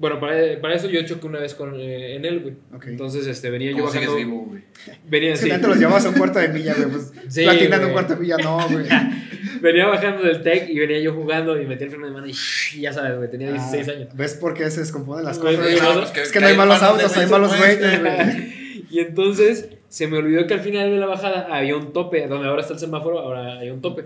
[0.00, 2.54] bueno, para, para eso yo choqué una vez con, eh, en él, güey.
[2.86, 4.26] Entonces, este, venía yo ¿Cómo sigues bajando.
[4.30, 4.62] vivo, güey?
[5.06, 5.62] Venía Es que así.
[5.66, 6.88] los llevabas a un cuarto de milla, güey.
[6.88, 8.86] Pues Sí, un cuarto de milla, no, güey.
[9.60, 12.80] Venía bajando del tech y venía yo jugando y metí el freno de mano y
[12.80, 14.08] ya sabes, güey, tenía 16 Ah, años.
[14.16, 15.58] ¿Ves por qué se descomponen las cosas?
[15.58, 18.60] no, pues Es que no hay malos autos, hay malos güeyes, güey.
[18.90, 22.48] Y entonces se me olvidó que al final de la bajada había un tope, donde
[22.48, 24.04] ahora está el semáforo, ahora hay un tope.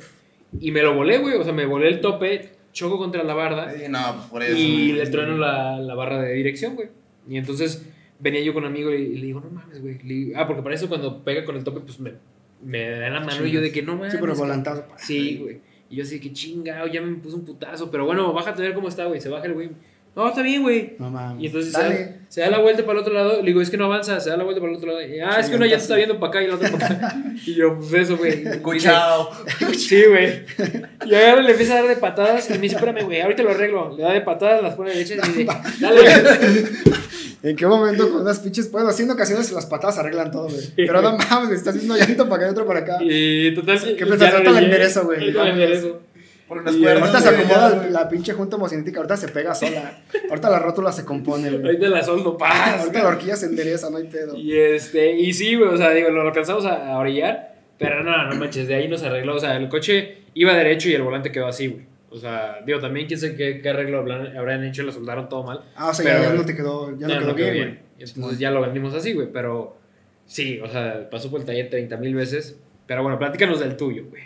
[0.61, 3.73] Y me lo volé, güey, o sea, me volé el tope, choco contra la barda
[3.73, 4.55] Sí, no, pues por eso.
[4.59, 4.93] y güey.
[5.05, 6.89] le trueno la, la barra de dirección, güey.
[7.27, 7.87] Y entonces
[8.19, 9.99] venía yo con un amigo y, y le digo, no mames, güey.
[10.03, 12.13] Le digo- Ah, porque para eso cuando pega con el tope, pues me,
[12.63, 14.13] me da la mano y yo de que no mames.
[14.13, 14.41] Sí, pero güey".
[14.47, 14.85] volantazo.
[14.99, 15.61] Sí, güey.
[15.89, 17.91] Y yo así, que chingado, ya me puso un putazo.
[17.91, 19.21] Pero bueno, bájate a ver cómo está, güey.
[19.21, 19.71] Se baja el güey.
[20.17, 20.95] No, está bien, güey.
[20.99, 21.43] No mames.
[21.43, 23.41] Y entonces se da, se da la vuelta para el otro lado.
[23.41, 25.03] Le digo, es que no avanza, se da la vuelta para el otro lado.
[25.03, 27.17] Y, ah, es que uno ya está viendo para acá y el otro para acá.
[27.47, 28.47] Y yo, pues eso, güey.
[28.47, 29.31] Escuchado.
[29.77, 30.45] Sí, güey.
[31.07, 32.49] Y ahora le empieza a dar de patadas.
[32.49, 33.97] Y me dice, espérame, güey, ahorita lo arreglo.
[33.97, 35.47] Le da de patadas, las pone derechas y dice,
[35.81, 36.01] dale.
[37.43, 38.71] ¿En qué momento con unas pinches?
[38.71, 40.63] Bueno, así en ocasiones las patadas arreglan todo, güey.
[40.77, 42.99] Pero no mames, estás haciendo llanto para acá y otro para acá.
[43.03, 43.81] Y total.
[43.99, 44.33] ¿Qué pensás?
[44.33, 45.19] Ahorita le enderezo, güey.
[45.19, 46.01] Ahorita la enderezo.
[46.49, 47.03] Por unas cuerdas.
[47.15, 50.03] Ahorita se acomoda la pinche junta homocinética, ahorita se pega sola.
[50.29, 51.65] Ahorita la rótula se compone, güey.
[51.65, 52.81] Ahorita la soldo, paz.
[52.81, 54.37] Ahorita la horquilla se endereza, no hay pedo.
[54.37, 58.27] Y este, y sí, güey, o sea, digo, lo alcanzamos a, a orillar, pero no,
[58.29, 61.33] no manches, de ahí nos arregló, o sea, el coche iba derecho y el volante
[61.33, 61.87] quedó así, güey.
[62.11, 65.43] O sea, digo, también quién sabe qué, qué arreglo habrán, habrán hecho, lo soldaron todo
[65.43, 65.63] mal.
[65.75, 67.81] Ah, o sea, Pero- ya, ya no te quedó, ya no, quedó bien.
[67.99, 69.77] Y Entonces ya lo vendimos así, güey, pero
[70.27, 72.57] sí, o sea, pasó por el taller 30 mil veces.
[72.87, 74.23] Pero bueno, platícanos del tuyo, güey.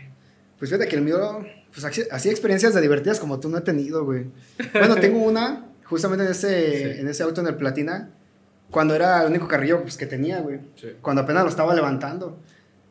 [0.59, 4.05] Pues fíjate que el mío, pues así, experiencias de divertidas como tú no he tenido,
[4.05, 4.27] güey.
[4.73, 7.01] Bueno, tengo una, justamente en ese, Sí.
[7.01, 8.11] en ese auto en el Platina,
[8.71, 10.61] cuando era el único carrillo pues, que tenía, güey.
[10.77, 10.89] Sí.
[11.01, 12.39] Cuando apenas lo estaba levantando.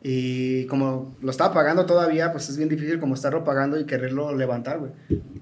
[0.02, 4.34] Y como lo estaba pagando todavía, pues es bien difícil como estarlo pagando y quererlo
[4.34, 4.92] levantar, güey.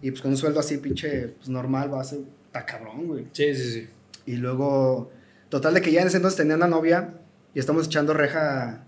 [0.00, 3.26] Y pues con un sueldo así, pinche, pues normal, base, está cabrón, güey.
[3.32, 3.88] Sí, sí, sí.
[4.24, 5.10] Y luego,
[5.50, 7.14] total de que ya en ese entonces tenía una novia
[7.54, 8.86] y estamos echando reja,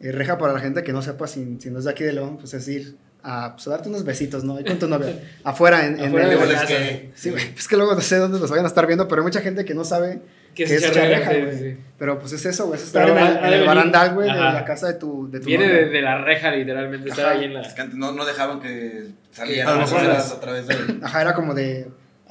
[0.00, 2.12] eh, reja para la gente que no sepa si, si no es de aquí de
[2.14, 4.56] León, pues es ir a, pues, a darte unos besitos, ¿no?
[4.56, 6.66] Ahí con tu novia, afuera en, en Afuera el- casa.
[6.66, 9.20] que- Sí, güey, es que luego no sé dónde nos vayan a estar viendo, pero
[9.22, 10.22] hay mucha gente que no sabe
[10.54, 11.58] Que es echa echar reja, güey.
[11.58, 11.76] sí.
[11.98, 14.86] Pero pues es eso, güey, es estar Pero en el, barandal, güey, de la casa
[14.86, 15.80] de tu, de tu Viene novia.
[15.80, 17.38] de, de la reja, literalmente, estaba Ajá.
[17.38, 17.60] ahí en la...
[17.60, 20.76] Es que antes no, no dejaban que salieran a las- a través de.
[21.02, 21.88] Ajá, era como de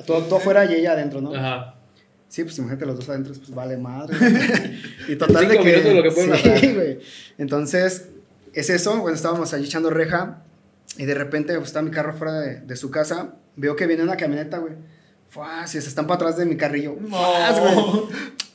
[0.08, 1.36] todo, todo afuera y ella adentro, ¿no?
[1.36, 1.76] Ajá.
[2.30, 4.16] Sí, pues imagínate los dos adentro, pues vale madre.
[5.08, 5.94] y total de que.
[5.96, 7.00] lo que sí, güey.
[7.40, 8.10] Entonces,
[8.54, 10.44] es eso, bueno, estábamos allí echando reja
[10.98, 13.34] y de repente pues, está mi carro fuera de, de su casa.
[13.56, 14.74] Veo que viene una camioneta, güey.
[15.30, 16.96] Fua, si se están para atrás de mi carrillo.
[17.10, 17.76] Fuas, güey.
[17.76, 18.10] No.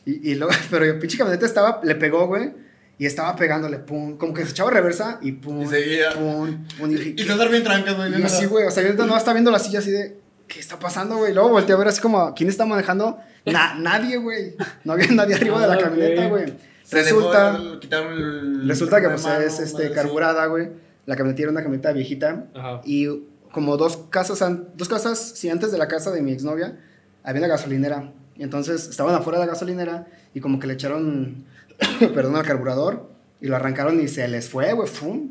[0.07, 2.53] Y, y luego, pero el pinche camioneta estaba, le pegó, güey.
[2.97, 6.13] Y estaba pegándole, pum, como que se echaba reversa y pum, Y seguía.
[6.13, 6.91] pum, pum.
[6.91, 8.15] Y dije, Y bien trancas, güey.
[8.15, 8.49] y yo así, nada.
[8.49, 11.35] güey, o sea, yo no estaba viendo la silla así de, ¿qué está pasando, güey?
[11.35, 13.19] Luego volteé a ver así como, ¿quién está manejando?
[13.47, 14.55] Na- nadie, güey.
[14.85, 16.55] No había nadie arriba de la Ah, camioneta, güey.
[16.91, 20.69] Resulta, dejó el- resulta que pues es este, carburada, güey.
[21.07, 22.47] La camioneta era una camioneta viejita.
[22.55, 22.81] Ajá.
[22.85, 23.09] Y
[23.53, 26.77] como dos casas, an- dos casas, sí, antes de la casa de mi exnovia,
[27.23, 28.11] había una gasolinera.
[28.37, 31.45] Y entonces estaban afuera de la gasolinera y como que le echaron,
[32.15, 33.09] perdón, al carburador
[33.41, 35.31] y lo arrancaron y se les fue, güey, fum.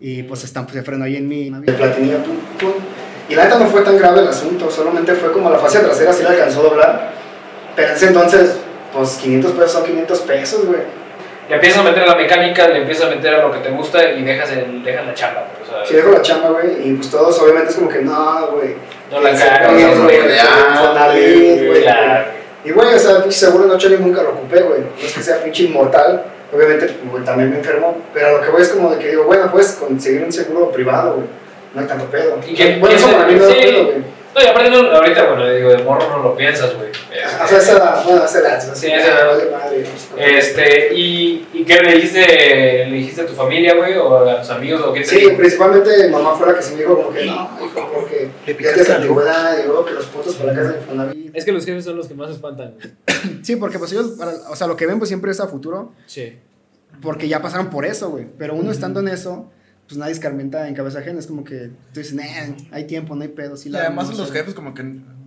[0.00, 2.72] Y pues están, se frenó ahí en mi platinilla, pum, pum.
[3.28, 6.12] Y la neta no fue tan grave el asunto, solamente fue como la fase trasera
[6.12, 7.19] sí la alcanzó a doblar.
[7.76, 8.56] Pero en ese entonces,
[8.92, 10.80] pues 500 pesos son 500 pesos, güey.
[11.48, 13.70] Le empiezas a meter a la mecánica, le empiezas a meter a lo que te
[13.70, 16.88] gusta y dejas, el, dejas la chamba, güey, o sea, Si dejo la chamba, güey,
[16.88, 18.76] y pues todos obviamente es como que no, güey.
[19.10, 21.84] no la cagas, güey.
[22.64, 24.80] Y güey, o sea, pinche seguro no ni nunca lo ocupé, güey.
[24.80, 26.24] No es que sea pinche inmortal.
[26.54, 27.96] Obviamente, güey, también me enfermo.
[28.12, 30.70] Pero a lo que voy es como de que digo, bueno, puedes conseguir un seguro
[30.70, 31.26] privado, güey.
[31.74, 32.38] No hay tanto pedo.
[32.46, 33.54] ¿Y qué- bueno, eso para mí no sí.
[33.54, 34.19] pedo, güey.
[34.34, 36.90] No, y aparte, no, ahorita, bueno, digo, de morro no lo piensas, güey.
[36.90, 39.72] O sea, esa edad, bueno, esa edad, Sí, esa edad.
[40.16, 42.20] Este, ¿y, ¿y qué le dijiste,
[42.86, 45.36] le dijiste a tu familia, güey, o a tus amigos, o qué te Sí, dijo?
[45.36, 48.52] principalmente mi mamá fue la que se me dijo como que no, hijo, porque Le
[48.52, 51.36] ya tienes antigüedad, luego que los puntos para la casa de Infonavit.
[51.36, 53.40] Es que los jefes son los que más espantan, güey.
[53.42, 55.92] Sí, porque pues ellos, para- o sea, lo que ven pues siempre es a futuro.
[56.06, 56.38] Sí.
[57.02, 58.26] Porque ya pasaron por eso, güey.
[58.38, 59.50] Pero uno estando en eso,
[59.90, 61.18] pues nadie escarmenta en cabeza ajena.
[61.18, 62.22] Es como que tú dices, nah,
[62.70, 63.56] hay tiempo, no hay pedo.
[63.56, 64.32] Sí, Y la además los sé".
[64.34, 64.84] jefes como que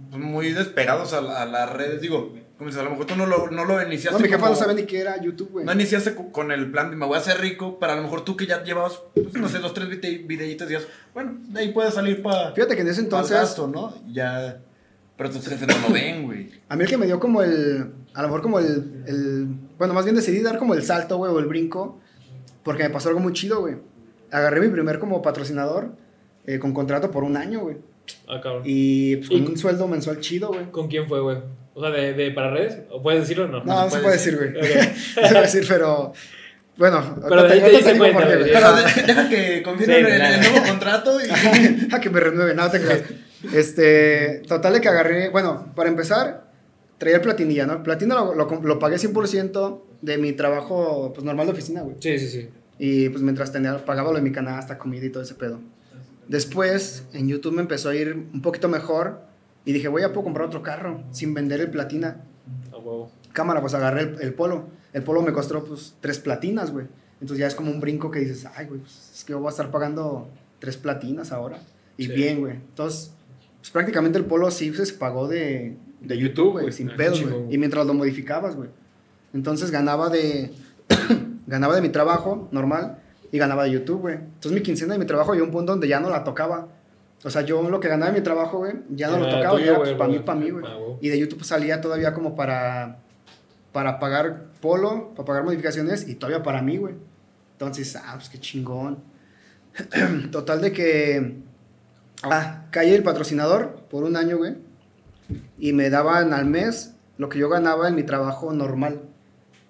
[0.09, 1.99] pues, muy despegados a, la- a las redes.
[2.01, 4.39] Digo, como dices, a lo mejor tú no lo, no lo iniciaste No, mi jefa
[4.39, 5.65] como- no sabe ni qué era YouTube, güey.
[5.65, 8.03] No iniciaste co- con el plan de me voy a hacer rico, pero a lo
[8.03, 11.33] mejor tú que ya llevabas, pues, no sé, dos, tres vide- videitos y dices, bueno,
[11.49, 13.93] de ahí puedes salir para Fíjate que en ese entonces, gasto, ¿no?
[14.13, 14.59] Ya,
[15.17, 16.49] pero tus jefes no lo ven, güey.
[16.69, 19.47] a mí el que me dio como el, a lo mejor como el, el
[19.77, 21.99] bueno, más bien decidí dar como el salto, güey, o el brinco,
[22.63, 23.75] porque me pasó algo muy chido, güey.
[24.33, 25.91] Agarré mi primer como patrocinador
[26.45, 27.77] eh, con contrato por un año, güey.
[28.27, 28.63] Ah, cabrón.
[28.65, 30.69] Y pues, con ¿Y- un sueldo mensual chido, güey.
[30.71, 31.37] ¿Con quién fue, güey?
[31.75, 33.63] O sea, de, de para redes, ¿o puedes decirlo o no?
[33.63, 34.51] No, no se puede decir, güey.
[35.21, 36.13] No se puede decir, pero...
[36.75, 38.51] Bueno, Pero de ahí te digo cuenta, por qué.
[38.51, 40.35] Pero de- deja que confirmen Sí, en nada.
[40.35, 41.93] el nuevo contrato y...
[41.93, 43.01] a que me renueve, no te creas.
[43.53, 46.45] Este, total de que agarré, bueno, para empezar,
[46.97, 47.73] traía el platinilla, ¿no?
[47.73, 51.95] El platino lo, lo, lo pagué 100% de mi trabajo, pues, normal de oficina, güey.
[51.99, 52.49] Sí, sí, sí.
[52.79, 55.59] Y, pues, mientras tenía, pagaba lo de mi canasta, comida y todo ese pedo.
[56.27, 59.21] Después, en YouTube me empezó a ir un poquito mejor
[59.65, 62.21] y dije, voy a puedo comprar otro carro sin vender el platina.
[62.71, 63.11] A huevo.
[63.33, 64.65] Cámara, pues, agarré el, el polo.
[64.93, 66.87] El polo me costó, pues, tres platinas, güey.
[67.21, 69.47] Entonces ya es como un brinco que dices, ay, güey, pues, es que yo voy
[69.47, 71.59] a estar pagando tres platinas ahora.
[71.97, 72.11] Y Sí.
[72.13, 72.53] bien, güey.
[72.55, 73.11] Entonces,
[73.59, 77.53] pues prácticamente el polo sí se pagó de, de YouTube, güey, sin Ah, pedos, güey.
[77.53, 78.69] Y mientras lo modificabas, güey.
[79.33, 80.51] Entonces ganaba de
[81.47, 82.99] ganaba de mi trabajo normal
[83.31, 84.15] y ganaba de YouTube, güey.
[84.15, 86.67] Entonces mi quincena de mi trabajo llegó un punto donde ya no la tocaba.
[87.23, 89.73] O sea, yo lo que ganaba de mi trabajo, güey, ya no lo tocaba, ya
[89.73, 90.65] güey, pues, para mí, para mí, güey.
[90.67, 90.97] Ah, güey.
[91.01, 92.99] Y de YouTube pues, salía todavía como para
[93.73, 96.93] para pagar polo, para pagar modificaciones y todavía para mí, güey.
[97.53, 98.99] Entonces, ah, pues qué chingón.
[100.31, 101.37] Total de que
[102.21, 104.57] ah, caí el patrocinador por un año, güey.
[105.57, 109.01] Y me daban al mes lo que yo ganaba en mi trabajo normal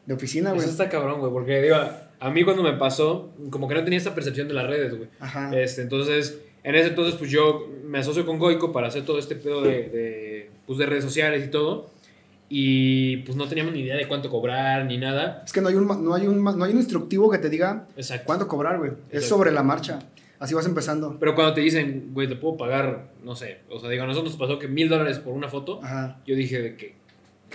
[0.06, 0.62] de oficina, güey.
[0.62, 1.76] Eso está cabrón, güey, porque digo,
[2.20, 5.10] a mí cuando me pasó, como que no tenía esta percepción de las redes, güey.
[5.20, 5.52] Ajá.
[5.58, 9.36] Este, entonces, en ese entonces, pues yo me asocio con Goico para hacer todo este
[9.36, 11.90] pedo de, de, pues, de redes sociales y todo.
[12.50, 15.42] Y pues no teníamos ni idea de cuánto cobrar ni nada.
[15.46, 17.88] Es que no hay un no hay un no hay un instructivo que te diga
[17.96, 18.26] Exacto.
[18.28, 18.92] cuánto cobrar, güey.
[19.10, 20.00] Es sobre la marcha.
[20.38, 21.18] Así vas empezando.
[21.20, 24.34] Pero cuando te dicen, güey, te puedo pagar, no sé, o sea, digo, a nosotros
[24.34, 25.80] nos pasó que mil dólares por una foto.
[25.82, 26.20] Ajá.
[26.28, 26.96] Yo dije de que.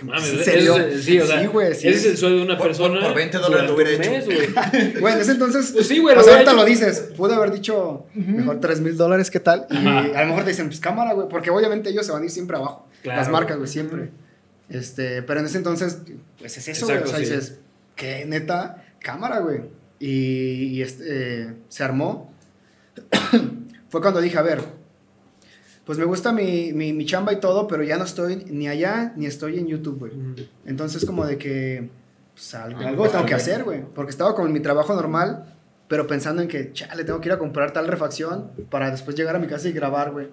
[0.05, 0.75] Mames, ¿En serio?
[0.77, 1.87] es el- sí, o sea, Sí, güey, sí.
[1.87, 2.99] ese es el sueldo de una Por- persona.
[2.99, 4.11] por- por 20 dólares lo hubiera hecho.
[4.11, 4.37] mes, güey.
[4.99, 5.71] Güey, en ese entonces.
[5.73, 7.11] Pues sí, güey, o lo sea, hubiera ahorita lo dices.
[7.17, 9.65] Pude haber dicho mejor 3 mil dólares, ¿qué tal?
[9.69, 9.99] Y Ajá.
[9.99, 11.27] a lo mejor te dicen, pues cámara, güey.
[11.29, 12.87] Porque obviamente ellos se van a ir siempre abajo.
[13.03, 13.19] Claro.
[13.21, 14.09] Las marcas, güey, siempre.
[14.69, 15.99] Este, pero en ese entonces,
[16.39, 16.97] pues es eso, güey.
[16.99, 17.23] O sea, sí.
[17.23, 17.59] dices,
[17.95, 18.83] ¿qué neta?
[18.99, 19.61] Cámara, güey.
[19.99, 21.03] Y, y este,
[21.41, 22.31] eh, se armó.
[23.89, 24.59] Fue cuando dije, a ver,
[25.89, 29.11] pues me gusta mi, mi, mi chamba y todo, pero ya no estoy ni allá
[29.15, 30.11] ni estoy en YouTube, güey.
[30.11, 30.43] Ujú.
[30.67, 31.89] Entonces como de que
[32.35, 33.81] pues, algo, Algo tengo que hacer, güey.
[33.95, 35.51] Porque estaba con mi trabajo normal,
[35.87, 39.35] pero pensando en que, chale, tengo que ir a comprar tal refacción para después llegar
[39.35, 40.27] a mi casa y grabar, güey.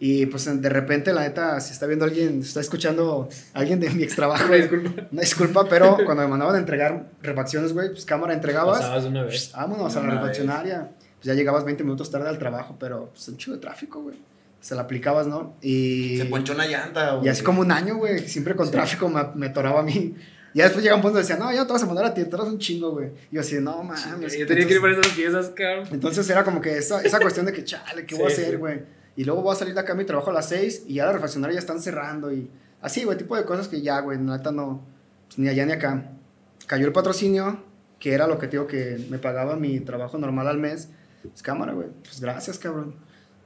[0.00, 3.88] Y pues de repente, la neta, si está viendo alguien, si está escuchando alguien de
[3.88, 5.06] mi ex trabajo, Una disculpa.
[5.10, 9.08] una disculpa, pero cuando me mandaban a entregar refacciones, güey, pues cámara entregabas, Pasabas de
[9.08, 9.52] una pues, vez.
[9.52, 10.90] vámonos De a la una refaccionaria.
[11.14, 14.33] Pues ya llegabas 20 minutos tarde al trabajo, pero pues un chido de tráfico, güey.
[14.64, 15.56] Se la aplicabas, ¿no?
[15.60, 16.16] Y...
[16.16, 17.26] Se ponchó una llanta, güey.
[17.26, 18.72] Y así como un año, güey, siempre con Sí.
[18.72, 20.14] tráfico me, me atoraba a mí.
[20.54, 22.14] Y después llega un punto donde decía, no, ya no te vas a mandar a
[22.14, 23.10] ti, te vas un chingo, güey.
[23.30, 24.38] Y yo así, no mames.
[24.38, 25.88] Yo tenía que ir entonces, por esas piezas, cabrón.
[25.92, 28.50] entonces era como que esa, esa cuestión de que, chale, ¿qué voy a Sí, hacer,
[28.52, 28.56] sí.
[28.56, 28.82] güey?
[29.16, 31.04] Y luego voy a salir de acá a mi trabajo a las 6 y ya
[31.06, 32.50] la refaccionaria ya están cerrando y
[32.80, 34.82] así, güey, tipo de cosas que ya, güey, neta no,
[35.26, 36.10] pues, ni allá ni acá.
[36.66, 37.62] Cayó el patrocinio,
[37.98, 40.88] que era lo que te digo que me pagaba mi trabajo normal al mes.
[41.22, 42.94] Pues cámara, güey, pues gracias, cabrón.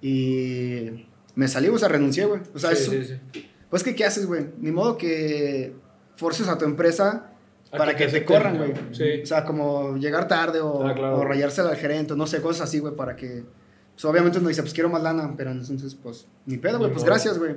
[0.01, 2.41] Y me salí, o sea, renuncié, güey.
[2.55, 3.49] O sea, Sí, es, sí, sí.
[3.71, 4.47] pues que, ¿qué haces, güey?
[4.59, 5.75] Ni modo que
[6.17, 7.33] forces a tu empresa
[7.73, 8.73] A para que que, te corran, güey.
[8.93, 9.21] sí.
[9.23, 11.19] O sea, como llegar tarde o, Ah, claro.
[11.19, 13.45] o rayársela al gerente, no sé, cosas así, güey, para que...
[13.95, 17.03] Pues obviamente uno dice, pues quiero más lana, pero entonces, pues, ni pedo, güey, pues
[17.03, 17.07] modo.
[17.13, 17.57] gracias, güey.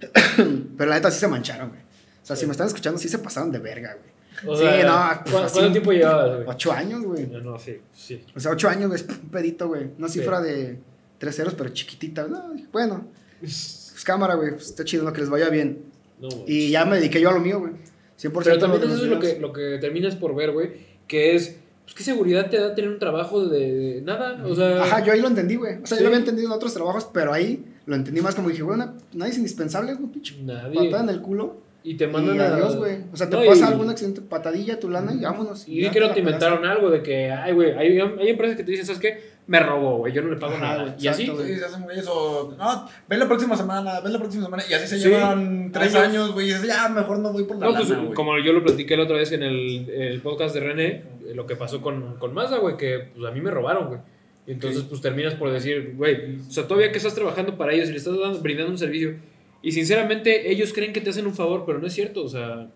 [0.76, 1.80] pero la neta sí se mancharon, güey.
[1.80, 4.12] O sea, si me están escuchando, sí se pasaron de verga, güey.
[4.52, 6.44] O Sí, sea, no, ¿cu- pues, así- ¿cuánto tiempo llevabas, güey?
[6.48, 7.26] Ocho años, güey.
[7.28, 8.24] No, no, sí, sí.
[8.34, 9.90] O sea, ocho años, güey, es un pedito, güey.
[9.98, 10.18] Una Sí.
[10.20, 10.80] cifra de
[11.22, 12.26] tres ceros, pero chiquitita.
[12.26, 13.06] No, bueno,
[13.38, 15.12] pues cámara, güey, pues está chido, ¿no?
[15.12, 15.84] que les vaya bien.
[16.20, 16.28] No.
[16.48, 17.72] Y ya me dediqué yo a lo mío, güey.
[18.20, 20.70] 100% Pero también eso es lo que, lo que terminas por ver, güey,
[21.06, 24.44] que es, pues, ¿qué seguridad te da tener un trabajo de, de nada?
[24.44, 25.74] O sea, Ajá, yo ahí lo entendí, güey.
[25.82, 26.02] O sea, Sí.
[26.02, 28.78] yo lo había entendido en otros trabajos, pero ahí lo entendí más como dije, güey,
[29.12, 30.74] nadie es indispensable, güey, pinche nadie.
[30.76, 31.62] patada en el culo.
[31.84, 32.54] Y te Y mandan a...
[32.54, 32.98] adiós, güey.
[33.12, 35.66] O sea, te No, pasa y- algún accidente, patadilla, tu lana y vámonos.
[35.66, 38.56] Y ya vi que no te inventaron algo de que, ay, güey, hay, hay empresas
[38.56, 39.31] que te dicen, ¿sabes qué?
[39.46, 40.82] Me robó, güey, yo no le pago Ajá, nada.
[40.84, 42.54] güey, y así, Sí, se hacen güeyes o.
[42.56, 44.62] No, ven la próxima semana, ven la próxima semana.
[44.70, 45.08] Y así se Sí.
[45.08, 46.08] llevan tres Años.
[46.08, 46.46] años, güey.
[46.46, 48.14] Y dices, ya, mejor no voy por la No, pues lana, güey.
[48.14, 50.86] como yo lo platiqué la otra vez en el, el podcast de René,
[51.26, 54.00] eh, lo que pasó con, con Mazda, güey, que pues, a mí me robaron, güey.
[54.46, 57.88] Y entonces, pues terminas por decir, güey, o sea, todavía que estás trabajando para ellos
[57.88, 59.16] y le estás dando, brindando un servicio,
[59.62, 62.68] y sinceramente ellos creen que te hacen un favor, pero no es cierto, o sea,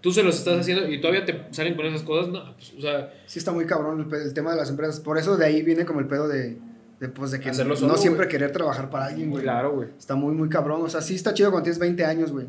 [0.00, 2.80] tú se los estás haciendo y todavía te salen con esas cosas, no, pues, o
[2.80, 5.00] sea, Sí está muy cabrón el, el tema de las empresas.
[5.00, 6.58] Por eso de ahí viene como el pedo de,
[7.00, 8.28] de, pues, de que Hacerlo no solo, siempre güey.
[8.30, 9.42] querer trabajar para alguien, güey.
[9.42, 9.88] claro, güey.
[9.98, 10.82] Está muy, muy cabrón.
[10.82, 12.46] O sea, sí está chido cuando tienes 20 años, güey.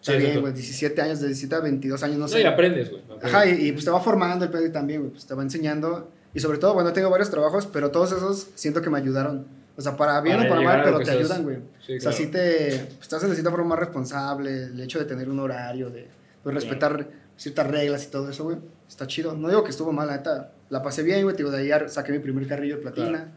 [0.00, 0.52] Está Sí, bien, güey.
[0.52, 2.40] 17 años, de 17 a 22 años, no No, sé.
[2.40, 3.02] y aprendes, güey.
[3.22, 5.12] Ajá, y, y, pues te va formando el pedo también, güey.
[5.12, 6.08] Pues te va enseñando.
[6.34, 9.46] Y sobre todo, bueno, tengo varios trabajos, pero todos esos siento que me ayudaron.
[9.76, 11.56] O sea, para bien Para o para mal, pero te ayudan, güey.
[11.86, 12.16] Sí, O sea, claro.
[12.16, 12.68] sí te.
[12.68, 14.64] Pues, estás en cierta forma más responsable.
[14.64, 16.08] El hecho de tener un horario, de
[16.42, 18.58] pues, respetar ciertas reglas y todo eso, güey.
[18.88, 19.34] Está chido.
[19.34, 20.52] No digo que estuvo mal, la neta.
[20.68, 21.36] La pasé bien, güey.
[21.36, 23.08] Digo, de ahí saqué mi primer carrillo de platina.
[23.08, 23.30] Claro.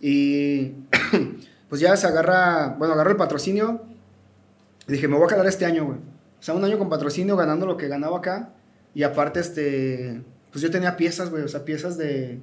[0.00, 0.74] Y.
[1.68, 2.76] pues ya se agarra.
[2.78, 3.82] Bueno, agarró el patrocinio.
[4.86, 5.98] Y dije, me voy a quedar este año, güey.
[5.98, 8.50] O sea, un año con patrocinio ganando lo que ganaba acá.
[8.94, 10.22] Y aparte, este.
[10.50, 11.42] Pues yo tenía piezas, güey.
[11.42, 12.40] O sea, piezas de,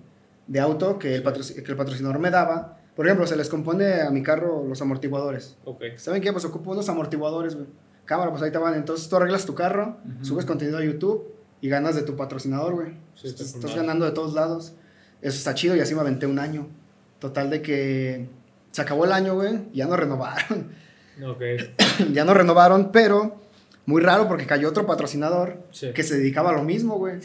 [0.47, 2.79] de auto que el, que el patrocinador me daba.
[2.95, 5.57] Por ejemplo, se les compone a mi carro los amortiguadores.
[5.65, 5.83] Ok.
[5.97, 6.31] ¿Saben qué?
[6.31, 7.67] Pues ocupo unos amortiguadores, güey.
[8.05, 8.75] Cámara, pues ahí te van.
[8.75, 11.25] Entonces tú arreglas tu carro, subes contenido a YouTube
[11.61, 12.93] y ganas de tu patrocinador, güey.
[13.15, 14.73] Sí, estás ganando de todos lados.
[15.21, 16.67] Eso está chido y así me aventé un año.
[17.19, 18.27] Total de que
[18.71, 20.69] se acabó el año, güey, y ya no renovaron.
[21.25, 21.41] Ok.
[22.11, 23.41] ya no renovaron, pero
[23.85, 25.91] muy raro porque cayó otro patrocinador Sí.
[25.93, 27.19] que se dedicaba a lo mismo, güey.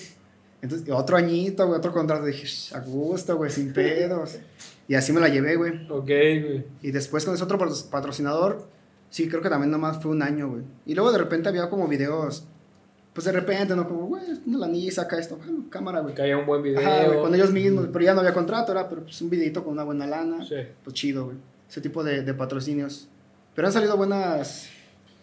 [0.63, 2.25] Entonces, otro añito, güey, otro contrato.
[2.25, 4.39] Dije, "Sh, a gusto, güey, sin pedos.
[4.87, 5.87] Y así me la llevé, güey.
[5.91, 6.67] Ok, güey.
[6.83, 8.69] Y después con ese otro patro- patrocinador,
[9.11, 10.63] sí, creo que también nomás fue un año, güey.
[10.87, 12.45] Y luego de repente había como videos,
[13.13, 13.87] pues de repente, ¿no?
[13.87, 16.15] Como, güey, una lanilla, saca esto, bueno, cámara, güey.
[16.15, 16.81] Que haya un buen video.
[16.81, 19.63] Ajá, güey, con ellos mismos, pero ya no había contrato, era pero, pues, un videito
[19.63, 20.45] con una buena lana.
[20.45, 20.57] Sí.
[20.83, 21.37] Pues chido, güey.
[21.69, 23.09] Ese tipo de, de patrocinios.
[23.55, 24.69] Pero han salido buenas.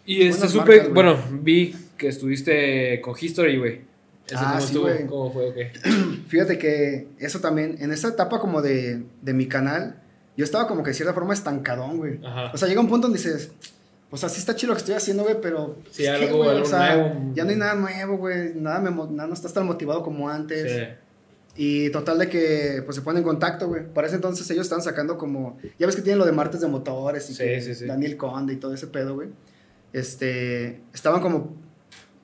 [0.06, 3.80] Y este supe, marcas, bueno, vi que estuviste con History, güey.
[4.26, 5.06] ¿Ese Ah, sí, güey.
[5.06, 5.48] ¿Cómo fue?
[5.48, 5.56] Ok.
[6.28, 10.00] Fíjate que eso también, en esa etapa como de, de mi canal,
[10.36, 12.20] yo estaba como que de cierta forma estancadón, güey.
[12.52, 13.50] O sea, llega un punto donde dices,
[14.10, 15.76] o sea, sí está chido lo que estoy haciendo, güey, pero.
[15.90, 17.32] Sí, pues, ¿qué, algo- algo o sea, nuevo.
[17.34, 18.54] Ya no hay nada nuevo, güey.
[18.54, 20.72] Nada, me, nada no estás tan motivado como antes.
[20.72, 20.82] Sí.
[21.60, 23.84] Y total de que pues se ponen en contacto, güey.
[23.92, 25.58] Para ese entonces ellos estaban sacando como.
[25.78, 27.86] Ya ves que tienen lo de martes de motores y Sí, que sí, sí.
[27.86, 29.28] Daniel Conde y todo ese pedo, güey.
[29.92, 30.80] Este.
[30.94, 31.56] Estaban como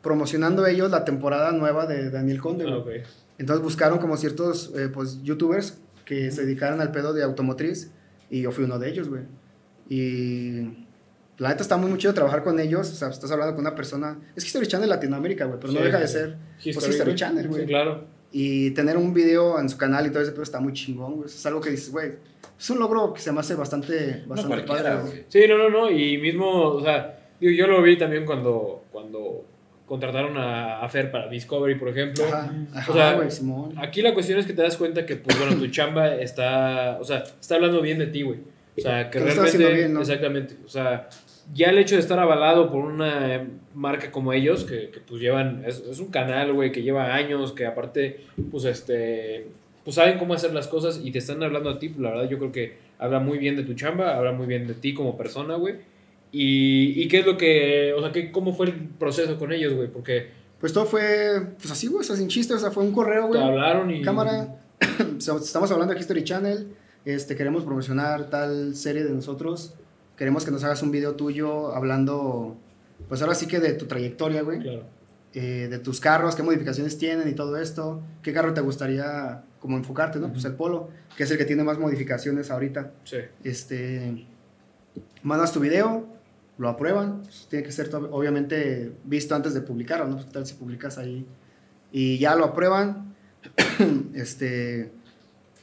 [0.03, 2.75] promocionando ellos la temporada nueva de Daniel Conde, güey.
[2.75, 3.09] Ah, ok.
[3.39, 7.91] Entonces buscaron como ciertos eh, pues, youtubers que se dedicaran al pedo de automotriz
[8.31, 9.23] y yo fui uno de ellos, güey.
[9.89, 10.84] Y
[11.39, 12.91] la neta está muy, muy chido trabajar con ellos.
[12.91, 14.19] O sea, estás hablando con una persona.
[14.37, 17.15] Es History Channel Latinoamérica, güey, pero no deja de ser pues, History güey.
[17.15, 17.61] Channel, güey.
[17.63, 18.05] Sí, claro.
[18.31, 21.27] Y tener un video en su canal y todo ese pedo está muy chingón, güey.
[21.27, 22.13] Es algo que dices, güey.
[22.59, 25.25] Es un logro que se me hace bastante, No bastante cualquiera, padre, güey.
[25.29, 25.91] Sí, no, no, no.
[25.91, 29.45] Y mismo, o sea, digo, yo lo vi también cuando, cuando
[29.87, 32.25] contrataron a, a Fer para Discovery, por ejemplo.
[32.25, 33.75] Ajá, ajá, O sea, güey, Simón.
[33.77, 37.05] Aquí la cuestión es que te das cuenta que, pues bueno, tu chamba está, o
[37.05, 38.41] sea, está hablando bien de ti, güey.
[38.77, 40.01] O sea, que Que realmente, haciendo bien, ¿no?
[40.01, 41.09] exactamente, o sea,
[41.53, 45.65] ya el hecho de estar avalado por una marca como ellos, que, que, pues llevan,
[45.67, 49.49] es, es un canal, güey, que lleva años, que aparte, pues este,
[49.85, 52.29] pues saben cómo hacer las cosas y te están hablando a ti, pues la verdad
[52.31, 55.17] yo creo que habla muy bien de tu chamba, habla muy bien de ti como
[55.17, 55.75] persona, güey.
[56.33, 59.75] Y, y qué es lo que, o sea, ¿qué, ¿cómo fue el proceso con ellos,
[59.75, 59.89] güey?
[59.89, 60.29] Porque
[60.59, 63.23] Pues todo fue, pues así, güey, o sea, sin chiste, o sea, fue un correo,
[63.25, 63.43] te güey.
[63.43, 64.03] hablaron y...
[64.03, 64.57] Cámara,
[65.19, 66.69] estamos hablando de History Channel,
[67.05, 69.75] este, queremos promocionar tal serie de nosotros,
[70.17, 72.57] queremos que nos hagas un video tuyo hablando,
[73.09, 74.85] pues ahora sí que de tu trayectoria, güey, Claro.
[75.35, 79.77] eh, de tus carros, qué modificaciones tienen y todo esto, qué carro te gustaría como
[79.77, 80.31] enfocarte, ¿no?
[80.33, 82.93] Pues el Polo, que es el que tiene más modificaciones ahorita.
[83.05, 83.17] Sí.
[83.43, 84.27] Este,
[85.23, 86.07] mandas tu video,
[86.59, 90.15] lo aprueban, pues, tiene que ser obviamente visto antes de publicarlo, ¿no?
[90.17, 91.27] Pues, ¿Qué tal si publicas ahí?
[91.91, 93.15] Y ya lo aprueban,
[94.15, 94.93] este,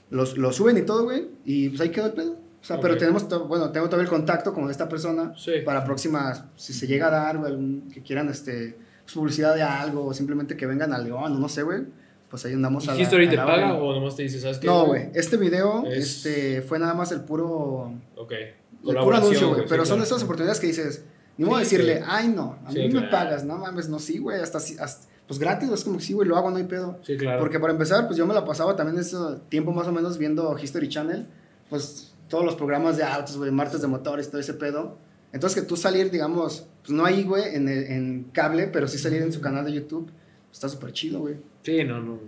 [0.10, 2.38] los, lo suben y todo, güey, y pues ahí quedó el pedo.
[2.62, 3.00] O sea, pero Ok.
[3.00, 5.54] tenemos, bueno, tengo todo el contacto con esta persona Sí.
[5.65, 10.06] para próximas, si se llega a dar, algún- que quieran, este, pues, publicidad de algo,
[10.06, 11.82] o simplemente que vengan a León, o no sé, güey,
[12.30, 14.39] pues ahí andamos a ¿Y la- History a te la paga o nomás te dice,
[14.39, 14.67] sabes qué?
[14.67, 18.32] No, güey, este video, Es- este, fue nada más el puro Ok.
[18.32, 19.60] el puro anuncio, güey.
[19.62, 20.08] güey, Pero sí, son claro.
[20.15, 21.04] esas oportunidades que dices,
[21.38, 22.04] ni modo de Sí, decirle, sí.
[22.08, 23.10] ay, no, a Sí, mí me claro.
[23.10, 26.38] pagas, no mames, no, sí, güey, hasta, hasta- pues gratis, es como, sí, güey, lo
[26.38, 27.00] hago, no hay pedo.
[27.04, 27.39] Sí, claro.
[27.39, 29.17] Porque para empezar, pues yo me la pasaba también ese
[29.50, 31.26] tiempo más o menos viendo History Channel,
[31.69, 34.98] pues todos los programas de autos, güey, martes de motores, todo ese pedo.
[35.34, 39.22] Entonces que tú salir, digamos, pues no ahí, güey, en, en cable, pero sí salir
[39.22, 40.10] en su canal de YouTube,
[40.52, 41.36] está súper chido, güey.
[41.62, 42.20] Sí, no, no.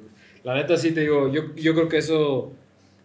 [0.43, 2.51] La neta sí te digo, yo, yo creo que eso,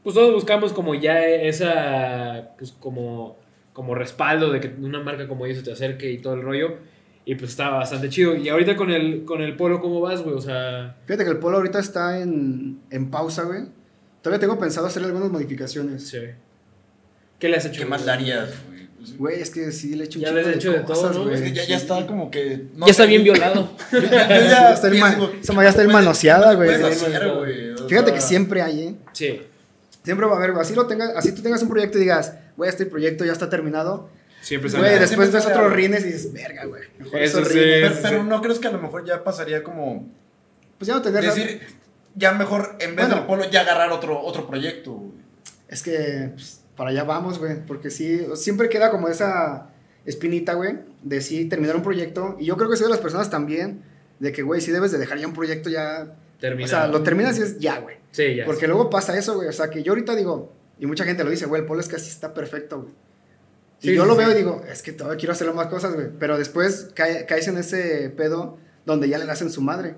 [0.03, 3.37] pues todos buscamos como ya esa, pues como,
[3.73, 6.79] como respaldo de que una marca como ellos se te acerque y todo el rollo.
[7.25, 8.35] Y pues está bastante chido.
[8.35, 10.35] Y ahorita con el, con el polo, ¿cómo vas, güey?
[10.35, 13.67] O sea, Fíjate que el polo ahorita está en, en pausa, güey.
[14.23, 16.09] Todavía tengo pensado hacer algunas modificaciones.
[16.09, 16.19] sí.
[17.39, 17.81] ¿Qué le has hecho?
[17.81, 18.89] ¿Qué más darías, güey?
[18.99, 21.13] Pues, Güey, es que sí le he hecho un Ya le has hecho de todo,
[21.13, 21.23] ¿no?
[21.25, 21.35] güey.
[21.37, 22.65] Es que ya, ya está como que.
[22.75, 23.71] no ya está bien violado.
[23.93, 27.89] ya Ya está madre está ¿qué hermanoseada, puedes- güey.
[27.89, 28.95] Fíjate que siempre hay, ¿eh?
[29.13, 29.41] Sí.
[30.05, 30.63] Siempre va a haber, güey.
[30.63, 33.49] Así, lo tengas, así tú tengas un proyecto y digas, güey, este proyecto ya está
[33.49, 34.09] terminado.
[34.41, 36.83] Siempre Güey, después siempre ves otros rines y dices, verga, güey.
[36.99, 37.59] Mejor Eso sí.
[37.59, 37.99] rines.
[38.03, 40.09] Pero, no crees que a lo mejor ya pasaría como.
[40.79, 41.61] Pues ya no tendrías Decir,
[42.15, 43.17] ya mejor en vez Bueno.
[43.17, 45.13] del polo, ya agarrar otro, otro proyecto, güey.
[45.69, 47.57] Es que pues, para allá vamos, güey.
[47.67, 49.67] Porque sí, siempre queda como esa
[50.07, 52.37] espinita, güey, de sí terminar un proyecto.
[52.41, 53.83] Y yo creo que soy de las personas también,
[54.21, 56.15] de que, güey, sí debes de dejar ya un proyecto ya.
[56.41, 56.65] Termina.
[56.65, 57.97] O sea, lo terminas y es ya, güey.
[58.13, 58.47] Sí, ya.
[58.47, 59.49] Porque luego pasa eso, güey.
[59.49, 61.89] O sea, que yo ahorita digo, y mucha gente lo dice, güey, el polo es
[61.89, 62.95] que así está perfecto, güey.
[63.81, 65.95] Y Sí, yo sí, lo veo y digo, es que todavía quiero hacerlo más cosas,
[65.95, 66.07] güey.
[66.19, 68.57] Pero después cae- caes en ese pedo
[68.87, 69.95] donde ya le hacen su madre.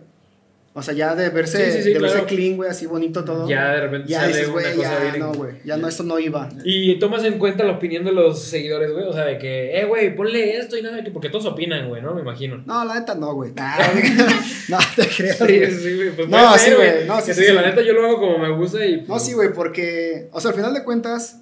[0.73, 3.49] O sea, ya de verse, Sí, sí, sí, de verse clean, güey, así bonito todo.
[3.49, 5.53] Ya de repente ya sale dices, una güey, cosa ya bien- no, güey.
[5.64, 6.49] Ya no, esto no iba.
[6.64, 9.05] Y tomas en cuenta la opinión de los seguidores, güey.
[9.05, 12.01] O sea, de que, eh, güey, ponle esto y nada, que porque todos opinan, güey,
[12.03, 12.14] ¿no?
[12.14, 12.62] Me imagino.
[12.66, 13.53] No, la neta no, güey.
[13.53, 13.79] Nah,
[14.68, 15.39] no, te creas.
[15.39, 15.71] Sí, güey.
[15.73, 16.11] sí, güey.
[16.14, 18.87] Pues No, sí, güey, no, sí, sí, la neta yo lo hago como me gusta
[18.87, 19.01] y.
[19.09, 21.41] No, sí, güey, porque, o sea, al final de cuentas,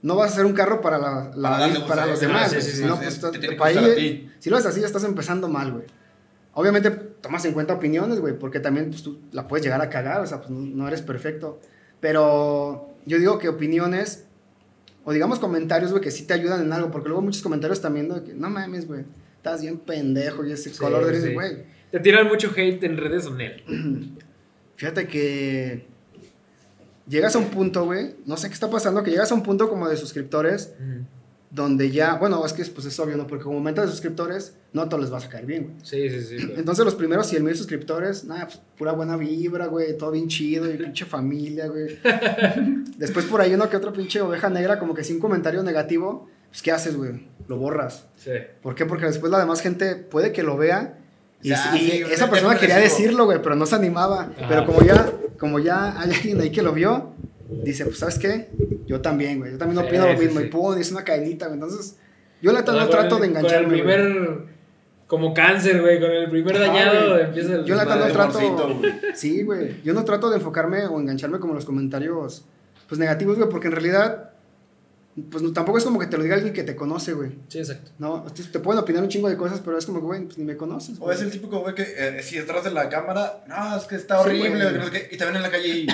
[0.00, 2.50] no vas a hacer un carro para, la, la- Para los demás.
[2.54, 2.88] Güey.
[2.88, 3.38] no, pues, te
[3.94, 4.30] ti.
[4.38, 5.84] si lo haces así, ya estás empezando mal, güey.
[6.52, 10.20] Obviamente tomas en cuenta opiniones, güey, porque también pues, tú la puedes llegar a cagar,
[10.20, 11.60] o sea, pues no, eres perfecto.
[12.00, 14.24] Pero yo digo que opiniones,
[15.04, 18.08] o digamos comentarios, güey, que sí te ayudan en algo, porque luego muchos comentarios también
[18.08, 19.04] de que, no mames, güey,
[19.36, 21.64] estás bien pendejo y ese Sí, color de gris, güey.
[21.92, 23.62] Te tiran mucho hate en redes con él.
[24.76, 25.86] Fíjate que
[27.06, 29.68] llegas a un punto, güey, no sé qué está pasando, que llegas a un punto
[29.68, 30.72] como de suscriptores
[31.50, 33.26] donde ya, bueno, es que pues es obvio, ¿no?
[33.26, 35.76] Porque como aumenta de suscriptores, no a todos les vas a caer bien, güey.
[35.82, 36.36] Sí, sí, sí.
[36.36, 36.60] claro.
[36.60, 40.72] Entonces los primeros 100 mil suscriptores, nada, pues pura buena vibra, güey, todo bien chido,
[40.72, 41.98] y pinche familia, güey.
[42.96, 46.62] Después por ahí uno que otro pinche oveja negra, como que sin comentario negativo, pues
[46.62, 47.28] ¿qué haces, güey?
[47.48, 48.06] Lo borras.
[48.16, 48.30] Sí.
[48.62, 48.86] ¿Por qué?
[48.86, 50.98] Porque después la demás gente puede que lo vea
[51.42, 54.30] y, y sí, esa persona quería decirlo, güey, pero no se animaba.
[54.36, 54.46] Ajá.
[54.48, 57.14] Pero como ya, como ya hay alguien ahí que lo vio,
[57.64, 58.48] dice, pues ¿sabes qué?
[58.86, 60.40] Yo también, güey, yo también Sí, opino lo sí, mismo.
[60.40, 60.46] sí.
[60.46, 61.54] Y pum, dice una cadenita, güey.
[61.60, 61.96] Entonces,
[62.42, 63.66] yo la no trato el- de engancharme.
[63.68, 63.96] Con el güey.
[63.96, 64.60] primer.
[65.06, 65.98] Como cáncer, güey.
[66.00, 67.24] Con el primer dañado güey.
[67.24, 67.64] empieza el.
[67.64, 68.38] Yo la no trato.
[68.78, 68.92] güey.
[69.14, 69.82] Sí, güey.
[69.82, 72.44] Yo no trato de enfocarme o engancharme como los comentarios
[72.88, 74.30] pues negativos, güey, porque en realidad
[75.30, 77.32] pues no- tampoco es como que te lo diga alguien que te conoce, güey.
[77.48, 77.90] Sí, exacto.
[77.98, 80.38] No, te te pueden opinar un chingo de cosas, pero es como que, güey, pues
[80.38, 80.96] ni me conoces.
[80.98, 81.16] O güey.
[81.16, 84.22] es el típico güey que eh, si detrás de la cámara, no, es que está
[84.22, 84.84] Sí, horrible, güey.
[84.86, 85.86] sé qué, y te ven en la calle y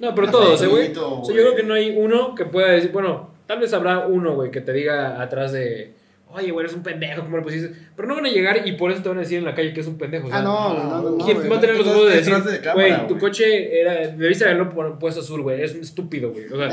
[0.00, 0.92] No, pero Una todos, ¿eh, güey?
[0.96, 4.06] O sea, yo creo que no hay uno que pueda decir, bueno, tal vez habrá
[4.06, 5.94] uno, güey, que te diga atrás de,
[6.30, 7.72] oye, güey, eres un pendejo, ¿cómo lo pusiste?
[7.96, 9.72] Pero no van a llegar y por eso te van a decir en la calle
[9.72, 10.26] que es un pendejo.
[10.28, 12.34] o sea, Ah, no, no, no, no, ¿Quién va a tener los huevos de decir,
[12.74, 16.44] güey, tu coche era, debiste haberlo pu- puesto azul, güey, es un estúpido, güey.
[16.46, 16.68] O sea,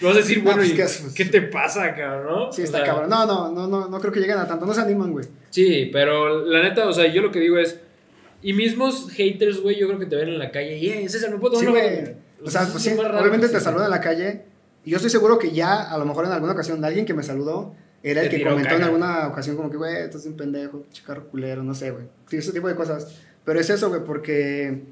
[0.00, 2.26] tú vas a decir, No, bueno, pues, ¿y ¿qué te pasa, cabrón?
[2.46, 2.52] no?
[2.52, 3.10] Sí, O está sea, cabrón.
[3.10, 4.66] No, no, no, no, no creo que lleguen a tanto.
[4.66, 5.26] No se animan, güey.
[5.50, 7.78] Sí, pero la neta, o sea, yo lo que digo es,
[8.42, 11.30] y mismos haters, güey, yo creo que te ven en la calle y, eh, César,
[11.30, 12.04] ¿me puedo Sí, tomar una güey.
[12.06, 14.44] foto?" O sea, pues es sí, obviamente te saludan en la calle.
[14.84, 17.22] Y yo estoy seguro que ya, a lo mejor en alguna ocasión, alguien que me
[17.22, 18.84] saludó era el que comentó en caca.
[18.86, 22.04] alguna ocasión como que, güey, estás un pendejo, chicarro culero, no sé, güey.
[22.28, 23.08] Sí, ese tipo de cosas.
[23.44, 24.84] Pero es eso, güey, porque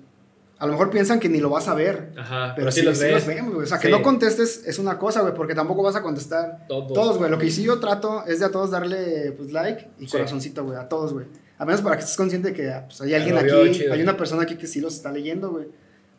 [0.59, 2.13] a lo mejor piensan que ni lo vas a ver.
[2.17, 3.65] Ajá, Pero, pero, sí, sí, los sí los vemos, güey.
[3.65, 6.93] O sea, que no contestes es una cosa, güey, porque tampoco vas a contestar Todos.
[6.93, 7.31] todos, güey.
[7.31, 10.79] Lo que sí yo trato es de a todos darle, pues, like y corazoncito, güey,
[10.79, 11.27] a todos, güey.
[11.59, 13.93] A menos para que estés consciente de que ah, pues, hay alguien vio, aquí, chido.
[13.93, 15.67] hay una persona aquí que sí los está leyendo, güey.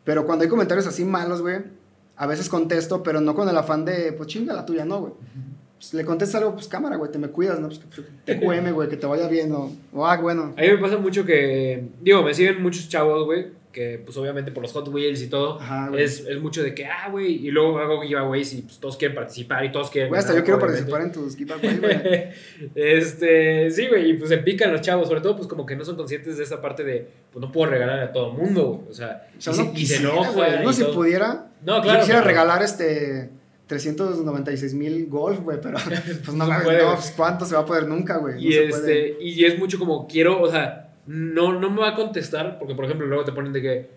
[0.06, 1.56] Pero cuando hay comentarios así malos, güey,
[2.14, 5.12] a veces contesto, pero no con el afán de, pues, chinga la tuya, no, güey.
[5.76, 7.66] Pues, le contestas algo, pues, cámara, güey, te me cuidas, ¿no?
[7.66, 7.80] Pues,
[8.24, 10.54] te QM, güey, que te vaya bien, o, o, ah, bueno.
[10.56, 14.52] A mí me pasa mucho que, digo, me siguen muchos chavos, güey, que pues obviamente
[14.52, 17.50] por los Hot Wheels y todo, Ajá, es, es mucho de que, ah, güey, y
[17.50, 20.08] luego hago giveaways y pues todos quieren participar y todos quieren...
[20.08, 20.90] Güey, hasta ganar, yo quiero obviamente.
[20.90, 22.28] participar en tus giveaways, güey.
[22.74, 25.84] este, sí, güey, y pues se pican los chavos, sobre todo pues como que no
[25.84, 28.94] son conscientes de esa parte de, pues no puedo regalar a todo mundo, güey, o
[28.94, 30.60] sea, O sea, y, uno se, y se quisiera, enoja.
[30.62, 30.94] Uno si todo.
[30.94, 31.98] pudiera, No, yo claro.
[32.00, 33.28] quisiera pero- regalar este
[33.66, 35.76] 396 mil golf, güey, pero
[36.24, 38.34] pues no, No no, pues cuánto se va a poder nunca, güey.
[38.36, 41.94] No Y, este, y es mucho como quiero, o sea, no, no me va a
[41.94, 43.90] contestar, porque por ejemplo luego te ponen de que,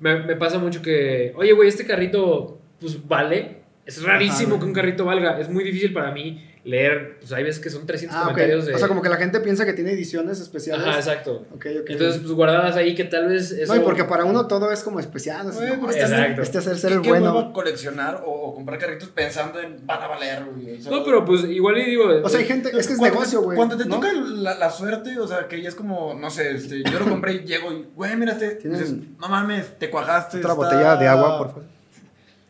[0.00, 4.66] me, me pasa mucho que, oye, güey, este carrito, pues vale, es rarísimo Ajá, que
[4.66, 8.16] un carrito valga, es muy difícil para mí leer, pues hay veces que son 300
[8.16, 8.74] Ah, comentarios de...
[8.74, 10.86] O sea, como que la gente piensa que tiene ediciones especiales.
[10.86, 11.44] Ajá, exacto.
[11.54, 11.90] Ok, ok.
[11.90, 13.74] Entonces, pues guardadas ahí que tal vez eso...
[13.74, 15.46] no, y porque para uno todo es como especial.
[15.48, 16.40] así, Güey, no, pero este, es- exacto.
[16.42, 17.52] este es el ser ¿Qué, el qué bueno.
[17.52, 20.78] coleccionar o, o comprar carritos pensando en van a valer, güey?
[20.90, 22.04] No, pero pues igual y digo...
[22.22, 23.56] O sea, hay gente, es que es negocio, güey.
[23.56, 23.96] Cuando te ¿no?
[23.96, 27.04] toca la, la suerte, o sea, que ya es como, no sé, este, yo lo
[27.10, 28.66] compré y llego y, güey, mira este.
[28.66, 30.38] Dices, no mames, te cuajaste.
[30.38, 31.64] Otra está- botella de agua, por favor.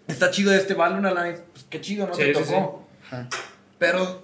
[0.06, 1.34] Está chido este, vale una lana.
[1.52, 2.86] Pues qué chido, no Sí, te sí, tocó.
[3.06, 3.28] Ajá.
[3.78, 4.22] Pero,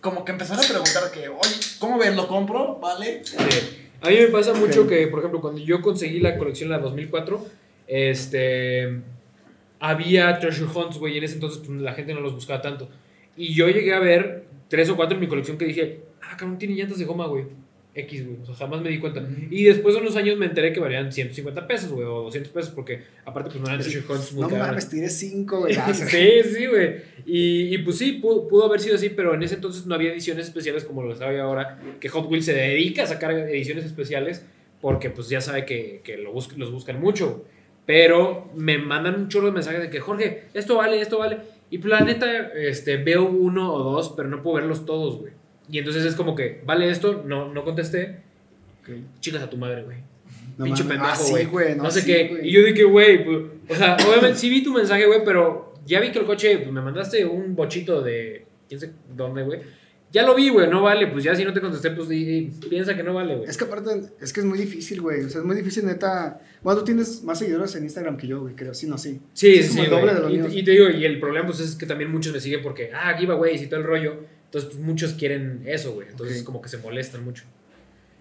[0.00, 2.14] como que empezaron a preguntar que, oye, ¿cómo ves?
[2.14, 2.78] ¿Lo compro?
[2.80, 3.22] ¿Vale?
[3.24, 3.36] Sí.
[4.00, 7.46] A mí me pasa mucho que, por ejemplo, cuando yo conseguí la colección la 2004,
[7.86, 9.00] este
[9.80, 12.88] había treasure hunts, güey, y en ese entonces pues, la gente no los buscaba tanto.
[13.36, 16.58] Y yo llegué a ver tres o cuatro en mi colección que dije, ah, cabrón,
[16.58, 17.44] tiene llantas de goma, güey.
[17.94, 18.38] X, güey.
[18.42, 19.24] O sea, jamás me di cuenta.
[19.50, 22.70] Y después de unos años me enteré que valían 150 pesos, güey, o 200 pesos,
[22.72, 23.80] porque aparte, pues no eran
[24.32, 25.74] muy No mames, tiré 5, güey.
[25.94, 26.96] Sí, sí, güey.
[27.24, 30.10] Y, y pues sí, pudo, pudo haber sido así, pero en ese entonces no había
[30.12, 34.44] ediciones especiales como lo sabe ahora, que Hot Wheels se dedica a sacar ediciones especiales
[34.80, 37.44] porque pues ya sabe que, que lo bus- los buscan mucho.
[37.86, 41.38] Pero me mandan un chorro de mensajes de que, Jorge, esto vale, esto vale.
[41.70, 45.32] Y pues la neta, este, veo uno o dos, pero no puedo verlos todos, güey.
[45.70, 48.18] Y entonces es como que, vale esto, no, no contesté.
[48.82, 48.90] Ok.
[49.20, 49.98] Chicas a tu madre, güey.
[50.58, 50.98] No Pinche mames.
[50.98, 51.44] pendejo, Ah, sí, güey.
[51.46, 52.28] güey, no, no, sé sí, qué.
[52.28, 52.48] güey.
[52.48, 53.38] Y yo dije, güey, pues,
[53.70, 56.70] o sea, obviamente sí vi tu mensaje, güey, pero ya vi que el coche, pues
[56.72, 59.60] me mandaste un bochito de, quién sé dónde, güey.
[60.12, 61.08] ya lo vi, güey, no vale.
[61.08, 63.48] Pues ya si no te contesté, pues di- di- piensa que no vale, güey.
[63.50, 63.90] Es que aparte,
[64.20, 65.24] es que es muy difícil, güey.
[65.24, 66.40] O sea, es muy difícil, neta.
[66.62, 68.74] Bueno, tú tienes más seguidores en Instagram que yo, güey, creo.
[68.74, 69.18] Sí, no, sí.
[69.32, 70.00] Sí, es sí, como el güey.
[70.02, 70.54] doble de los y, míos.
[70.54, 73.16] y te digo, y el problema pues es que también muchos me siguen porque, ah,
[73.18, 74.16] giveaways y todo el rollo.
[74.54, 76.06] Entonces, pues muchos quieren eso, güey.
[76.08, 76.46] Entonces, Ok.
[76.46, 77.42] como que se molestan mucho.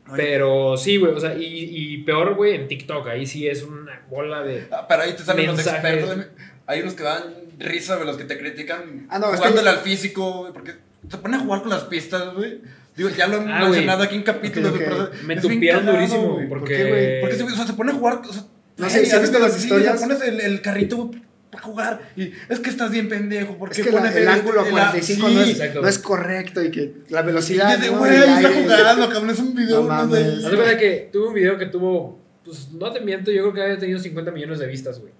[0.08, 0.16] Oye.
[0.18, 3.08] Pero sí, güey, o sea, y, y peor, güey, en TikTok.
[3.08, 4.68] Ahí sí es una bola de.
[4.72, 6.18] Ah, Pero ahí te salen los expertos.
[6.18, 6.26] de-
[6.66, 7.24] Hay unos que dan
[7.60, 10.74] risa, güey, los que te critican Ah, no, es jugándole que- al físico, güey, porque
[11.08, 12.62] se ponen a jugar con las pistas, güey.
[12.98, 15.10] Digo, ya lo hemos Ah, mencionado aquí en capítulos, Ok, güey, ok.
[15.12, 16.50] pero Me tupieron durísimo, güey.
[16.50, 16.76] porque.
[16.78, 17.22] qué, güey?
[17.22, 18.44] Porque se, o sea, se pone a jugar, o sea,
[18.78, 20.02] No sé, ay, si has visto las historias.
[20.02, 21.22] pones el, el carrito güey,
[21.54, 24.66] para jugar y es que estás bien pendejo, porque Es que la- el ángulo a
[24.66, 27.78] el- 45 sí, no, es, no es correcto y que la y velocidad.
[27.78, 28.00] dice, ¿no?
[28.00, 30.42] güey, del está jugando, cabrón, es un video, No no, mames.
[30.44, 30.50] sé.
[30.50, 33.62] De cuenta que tuve un video que tuvo, pues no te miento, yo creo que
[33.62, 35.14] había tenido 50 millones de vistas, güey.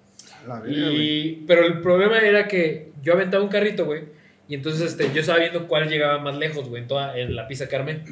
[0.46, 0.62] La.
[0.68, 4.02] Y, pero el problema era que yo aventaba un carrito, güey.
[4.46, 7.48] Y entonces este, yo estaba viendo cuál llegaba más lejos, güey, en toda en la
[7.48, 8.02] pista Carmen.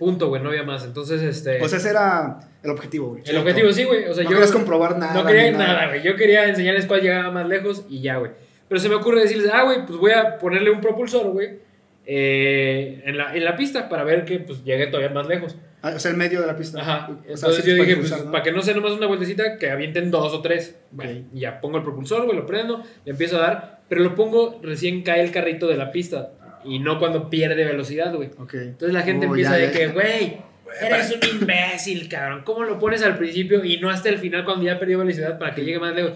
[0.00, 0.82] Punto, güey, no había más.
[0.84, 1.58] Entonces, este.
[1.58, 3.22] Pues ese era el objetivo, güey.
[3.26, 4.06] el objetivo sí, güey.
[4.06, 4.36] O sea, no yo.
[4.36, 5.12] querías comprobar nada.
[5.12, 6.02] no quería nada, güey.
[6.02, 8.30] Yo quería enseñarles cuál llegaba más lejos y ya, güey.
[8.66, 11.58] Pero se me ocurre decirles, ah, güey, pues voy a ponerle un propulsor, güey.
[12.06, 15.56] eh, en, la, en la pista para ver que pues llegue todavía más lejos.
[15.82, 16.80] Ah, o sea, el medio de la pista.
[16.80, 17.08] Ajá.
[17.10, 18.30] O sea, Entonces yo dije, pues ¿no?
[18.32, 20.76] para que no sea nomás una vueltecita, que avienten dos o tres.
[20.90, 24.60] Bueno, ya pongo el propulsor, güey, lo prendo, le empiezo a dar, pero lo pongo
[24.62, 26.32] recién cae el carrito de la pista
[26.64, 28.30] y no cuando pierde velocidad, güey.
[28.52, 30.38] Entonces la gente Oh, empieza de que, güey,
[30.80, 32.42] eres un imbécil, cabrón.
[32.44, 35.54] ¿Cómo lo pones al principio y no hasta el final cuando ya perdió velocidad para
[35.54, 36.12] que llegue más lejos?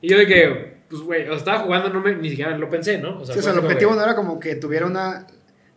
[0.00, 2.98] Y yo de que, pues, güey, o estaba jugando, no me, ni siquiera lo pensé,
[2.98, 3.24] ¿no?
[3.24, 5.26] Sí, o sea, el objetivo no era como que tuviera una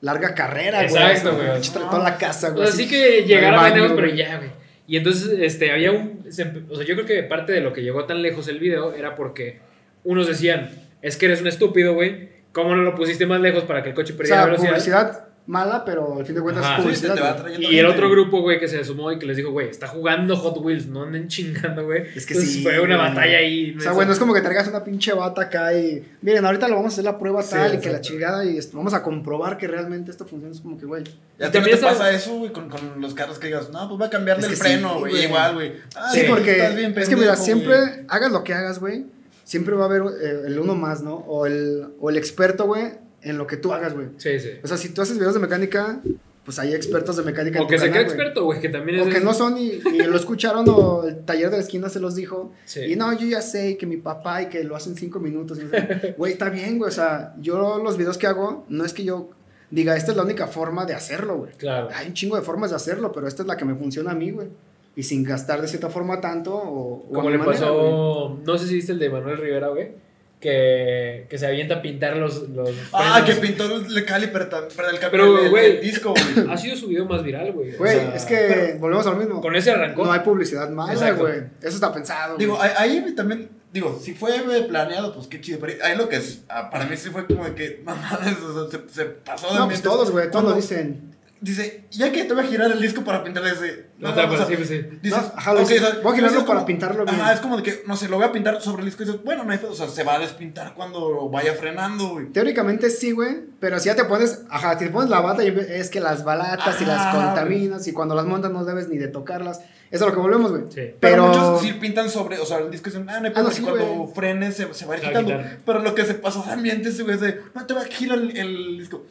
[0.02, 1.04] larga carrera, güey.
[1.04, 1.48] Exacto, güey.
[1.48, 2.68] tra- Toda la casa, O güey.
[2.68, 4.50] sea, sí que llegara más lejos, pero ya, güey.
[4.88, 6.26] Y entonces, este, había un...
[6.28, 6.32] o
[6.76, 9.60] sea, yo creo que parte de lo que llegó tan lejos el video era porque
[10.04, 12.33] unos decían, es que eres un estúpido, güey.
[12.54, 14.70] ¿Cómo no lo pusiste más lejos para que el coche O perdiera sea, velocidad?
[14.72, 16.82] publicidad mala, pero al fin de cuentas Ajá.
[16.94, 19.68] Sí, va Y el otro grupo, güey, que se sumó y que les dijo, güey,
[19.68, 22.04] está jugando Hot Wheels, no anden chingando, güey.
[22.16, 23.10] Es que Entonces sí, Fue una güey.
[23.10, 23.76] batalla ahí.
[23.78, 26.02] O sea, bueno, es como que traigas una pinche bata acá y.
[26.22, 28.58] Miren, ahorita lo vamos a hacer la prueba Sí, tal y que la chingada y
[28.58, 30.56] esto- vamos a comprobar que realmente esto funciona.
[30.56, 31.04] Es como que, güey.
[31.04, 33.70] Ya Y te, no también te pasa eso, güey, con, con los carros que digas,
[33.70, 35.26] no, pues voy a cambiarle Es el sí, freno, güey.
[35.26, 35.74] Igual, güey.
[35.98, 37.92] Ah, Sí, Sí, porque estás bien es que mira, siempre güey.
[38.08, 39.08] hagas lo que hagas, güey.
[39.44, 41.16] Siempre va a haber eh, el uno más, ¿no?
[41.16, 44.08] O el, o el experto, güey, en lo que tú hagas, güey.
[44.18, 44.52] Sí, sí.
[44.64, 46.02] O sea, si tú haces videos de mecánica,
[46.44, 48.70] pues hay expertos de mecánica en O tu que se canal, cree experto, güey, que
[48.70, 49.08] también es...
[49.08, 52.00] O que no son y, y lo escucharon o el taller de la esquina se
[52.00, 52.52] los dijo.
[52.66, 52.82] Sí.
[52.82, 55.60] Y no, yo ya sé que mi papá y que lo hacen cinco minutos.
[56.18, 56.90] Güey, está bien, güey.
[56.90, 59.30] O sea, yo los videos que hago, no es que yo
[59.72, 61.54] diga, esta es la única forma de hacerlo, güey.
[61.54, 61.90] Claro.
[61.94, 64.16] Hay un chingo de formas de hacerlo, pero esta es la que me funciona a
[64.16, 64.50] mí, güey.
[64.96, 67.08] Y sin gastar de cierta forma tanto o...
[67.12, 67.82] Como le manera, güey.
[67.82, 69.92] pasó, no sé si viste el de Manuel Rivera, güey,
[70.40, 74.98] que, que se avienta a pintar los, los Ah, que pintó el caliper, pero el,
[75.10, 76.48] Pero, el- güey, el disco, güey.
[76.52, 77.74] Ha sido su video más viral, güey.
[77.74, 79.42] O Güey, sea, es que volvemos a lo mismo.
[79.42, 80.06] Con ese arrancó.
[80.06, 80.70] No hay publicidad
[81.14, 81.40] güey.
[81.62, 82.38] Eso está pensado.
[82.38, 82.70] Digo, güey.
[82.78, 84.38] ahí, también, digo, si fue
[84.68, 85.60] planeado, pues qué chido.
[85.60, 88.70] Pero ahí lo que es, ah, para mí sí fue como de que, mamadas, o
[88.70, 90.30] sea, se, se pasó de no, pues todos, güey.
[90.30, 91.14] Todos lo dicen.
[91.44, 93.88] Dice, ya que te voy a girar el disco para pintarle ese.
[94.00, 94.82] No, tal, o sea, sí, pues sí.
[95.02, 97.04] Dices, No, ajá, lo ok, dices, o sea, voy a girarlo es como- para pintarlo
[97.06, 97.20] bien.
[97.20, 99.08] Ajá, es como de que, no sé, lo voy a pintar sobre el disco y
[99.08, 102.28] dices, bueno, no hay pedo, o sea, se va a despintar cuando vaya frenando, güey.
[102.28, 105.48] Teóricamente sí, güey, pero si ya te pones, ajá, si te pones la bata y
[105.50, 108.98] es que las balatas y las Ah, contaminas y cuando las montas no debes ni
[108.98, 109.60] de tocarlas.
[109.60, 110.64] Eso es a lo que volvemos, güey.
[110.70, 110.76] Sí.
[110.76, 113.34] Pero, Pero, muchos sí pintan sobre, o sea, el disco dicen, ah, no hay Ah,
[113.36, 114.14] pedo, no, que sí, cuando güey.
[114.16, 115.34] frenes se, se va a ir quitando.
[115.66, 118.36] Pero lo que se pasó también güey es de, no te va a girar el,
[118.38, 119.06] el disco.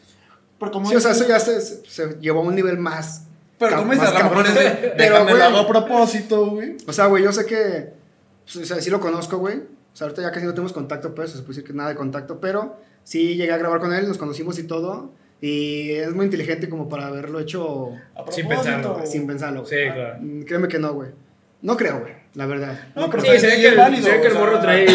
[0.63, 3.27] Pero como sí, o sea, eso ya se, se- se llevó a un nivel más.
[3.59, 4.83] Pero como dices, a lo mejor es cabrón.
[4.83, 6.77] de, Pero, lo güey, hago a propósito, güey.
[6.87, 7.91] O sea, güey, yo sé que,
[8.45, 9.57] pues, o sea, sí lo conozco, güey.
[9.59, 11.95] O sea, ahorita ya casi no tenemos contacto, pues, se puede decir que nada de
[11.97, 15.11] contacto, pero sí llegué a grabar con él, nos conocimos y todo.
[15.41, 19.07] Y es muy inteligente como para haberlo hecho A Sin pensarlo, güey.
[19.07, 19.67] sin pensarlo.
[19.67, 20.17] Sí, claro.
[20.21, 21.11] Mm, Créeme que no, güey.
[21.63, 22.79] No creo, güey, la verdad.
[22.97, 24.61] No, pero Sí, se ve que, el- válido, se ve que el o sea, morro
[24.61, 24.87] trae,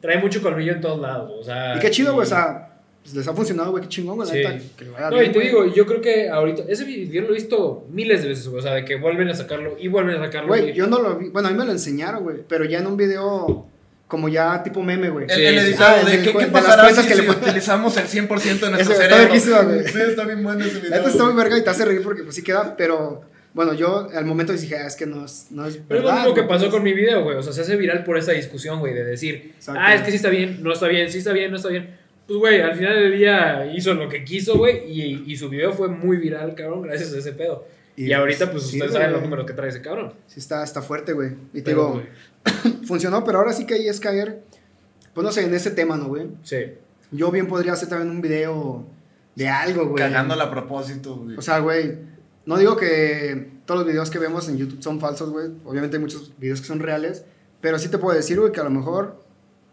[0.00, 1.32] trae mucho colmillo en todos lados.
[1.40, 2.63] O sea, Y qué chido, güey, y- o sea,
[3.04, 4.36] pues les ha funcionado, güey, qué chingón, güey, Sí.
[4.38, 5.46] neta, que le vaya No, bien, y te güey.
[5.48, 8.62] digo, yo creo que ahorita, ese video lo he visto miles de veces, güey, o
[8.62, 10.48] sea, de que vuelven a sacarlo y vuelven a sacarlo.
[10.48, 12.86] Güey, yo no lo vi, bueno, a mí me lo enseñaron, güey, pero ya en
[12.86, 13.66] un video
[14.08, 15.24] como ya tipo meme, güey.
[15.28, 17.26] El, Sí, el editado Ah, de qué, qué de las pasará si, que le si
[17.26, 19.16] pon- utilizamos el 100% de nuestro está cerebro.
[19.24, 19.84] verguísima, güey.
[19.88, 20.90] Sí, está bien bueno ese video.
[20.90, 23.22] Neta está muy verga y te hace reír porque pues sí queda, pero
[23.54, 26.08] bueno, yo al momento dije, ah, es que no es, no es Pero es lo
[26.10, 27.36] verdad, mismo que pasó pues, con mi video, güey.
[27.36, 29.80] O sea, se hace viral por esa discusión, güey, de decir, Exacto.
[29.82, 31.96] ah, es que sí está bien, no está bien, sí está bien, no está bien.
[32.26, 35.72] Pues, güey, al final del día hizo lo que quiso, güey, y, y su video
[35.72, 37.66] fue muy viral, cabrón, gracias a ese pedo.
[37.96, 40.14] Y, ahorita, pues, sí, ustedes saben los números que trae ese cabrón.
[40.26, 41.36] Sí está, está fuerte, güey.
[41.52, 42.02] Y te digo,
[42.86, 44.42] funcionó, pero ahora sí que ahí es caer,
[45.12, 46.28] pues no sé, en ese tema, ¿no, güey?
[46.42, 46.74] Sí.
[47.12, 48.84] Yo bien podría hacer también un video
[49.36, 50.02] de algo, güey.
[50.02, 51.36] Cagándola a propósito, güey.
[51.36, 51.98] O sea, güey,
[52.46, 55.50] no digo que todos los videos que vemos en YouTube son falsos, güey.
[55.64, 57.24] Obviamente hay muchos videos que son reales.
[57.60, 59.22] Pero sí te puedo decir, güey, que a lo mejor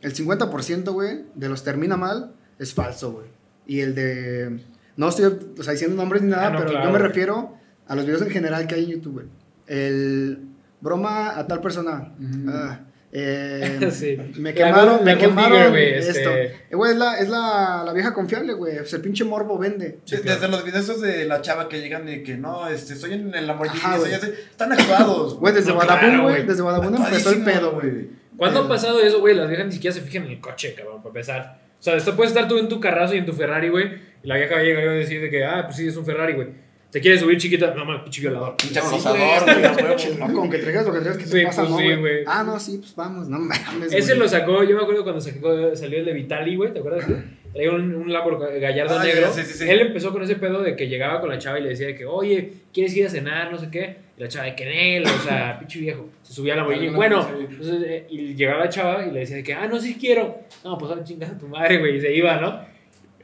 [0.02, 3.28] el 50%, güey, de los termina mal es falso, güey.
[3.68, 4.60] Y el de...
[4.98, 5.26] No estoy
[5.58, 7.58] o sea, diciendo nombres ni nada, Ah, no, pero claro, yo me refiero
[7.88, 9.26] a los videos en general que hay en YouTube, güey.
[9.68, 10.40] El
[10.82, 12.14] broma a tal persona.
[12.48, 12.80] Ah,
[13.12, 14.18] eh, Sí.
[14.38, 16.12] Me quemaron, me quemaron Digger, güey, esto.
[16.12, 18.80] este- Eh, güey, es la, es la, la vieja confiable, güey.
[18.80, 20.00] O sea, el pinche morbo vende.
[20.06, 23.34] Sí, Desde los videos de la chava que llegan de que no, este, estoy en
[23.34, 25.36] el Lamborghini, Ajá, están actuados.
[25.40, 26.46] Güey, desde No, Badabun, güey.
[26.46, 28.10] Desde Badabun empezó el pedo, güey.
[28.38, 29.36] ¿Cuándo ha pasado eso, güey?
[29.36, 31.71] Las viejas ni siquiera se fijan en el coche, cabrón, para empezar.
[31.82, 33.88] O sea, esto puedes estar tú en tu carrazo y en tu Ferrari, güey,
[34.24, 35.88] y la vieja va a llegar y va a decir de que, ah, pues sí,
[35.88, 36.48] es un Ferrari, güey.
[36.92, 37.74] ¿Te quieres subir chiquita?
[37.74, 38.56] No, mames, pinche violador.
[38.58, 38.92] Pinche güey,
[40.20, 41.98] loco, Con que traigas lo que traigas, que Sí, te pasa, pues no, sí, güey?
[42.00, 42.24] güey.
[42.28, 44.20] Ah, no, sí, pues vamos, no mames, Ese güey.
[44.20, 47.06] lo sacó, yo me acuerdo cuando sacó, salió el de Vitali, güey, ¿te acuerdas?
[47.54, 49.32] Traía un, un gallardo Ah, negro.
[49.34, 49.70] sí, sí, sí.
[49.70, 51.96] Él empezó con ese pedo de que llegaba con la chava y le decía de
[51.96, 53.52] que, oye, ¿quieres ir a cenar?
[53.52, 53.98] No sé qué.
[54.18, 56.08] Y la chava de que Nel, o sea, pinche viejo.
[56.24, 56.92] Se subía a la Lamborghini.
[56.92, 59.80] No, Bueno, entonces, eh, y llegaba la chava y le decía de que, ah, no,
[59.80, 60.40] sí quiero.
[60.64, 62.62] No, pues ahora chingas a tu madre, güey, y se iba, ¿no?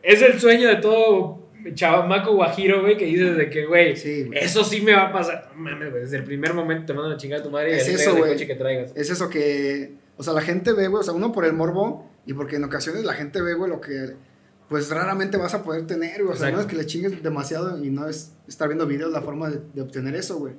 [0.03, 4.63] Es el sueño de todo chavaco guajiro, güey, que dices de que, güey, Sí, eso
[4.63, 5.49] sí me va a pasar.
[5.55, 7.73] No Mames, güey, desde el primer momento te mandan a chingar a tu madre y
[7.73, 8.95] Es ahí eso, el coche que traigas.
[8.95, 12.09] Es eso que, o sea, la gente ve, güey, o sea, uno por el morbo
[12.27, 14.15] y porque en ocasiones la gente ve, güey, lo que
[14.69, 16.35] pues raramente vas a poder tener, güey.
[16.35, 19.21] O sea, no es que le chingues demasiado y no es estar viendo videos la
[19.21, 20.53] forma de, de obtener eso, güey.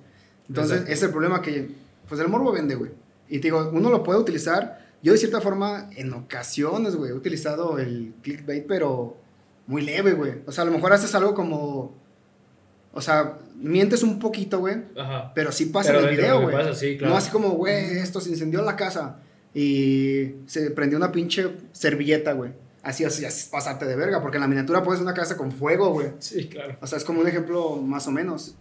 [0.48, 0.92] Entonces, Exacto.
[0.94, 1.70] es el problema que,
[2.08, 2.90] pues el morbo vende, güey.
[3.28, 7.14] Y te digo, uno lo puede utilizar, yo de cierta forma, en ocasiones, güey, he
[7.14, 9.18] utilizado el clickbait, pero
[9.66, 10.36] muy leve, güey.
[10.46, 11.94] O sea, a lo mejor haces algo como,
[12.94, 14.76] o sea, mientes un poquito, güey,
[15.34, 16.74] pero sí pasa Pero en el video, güey.
[16.74, 17.12] sí, claro.
[17.12, 19.18] No así como, güey, esto se incendió la casa
[19.54, 22.52] y se prendió una pinche servilleta, güey.
[22.82, 25.90] Así, así, es pasarte de verga, porque en la miniatura puedes una casa con fuego,
[25.90, 26.08] güey.
[26.20, 26.76] Sí, claro.
[26.80, 28.56] O sea, es como un ejemplo más o menos.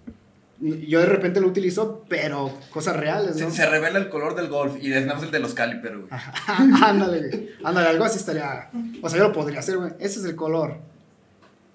[0.59, 3.51] Yo de repente lo utilizo, pero cosas reales, ¿no?
[3.51, 6.09] Se, se revela el color del golf y desnamos el de los caliper, güey.
[6.83, 7.49] ándale, güey.
[7.63, 8.71] Ándale, algo así estaría.
[9.03, 9.91] O sea, yo lo podría hacer, güey.
[9.99, 10.79] Ese es el color.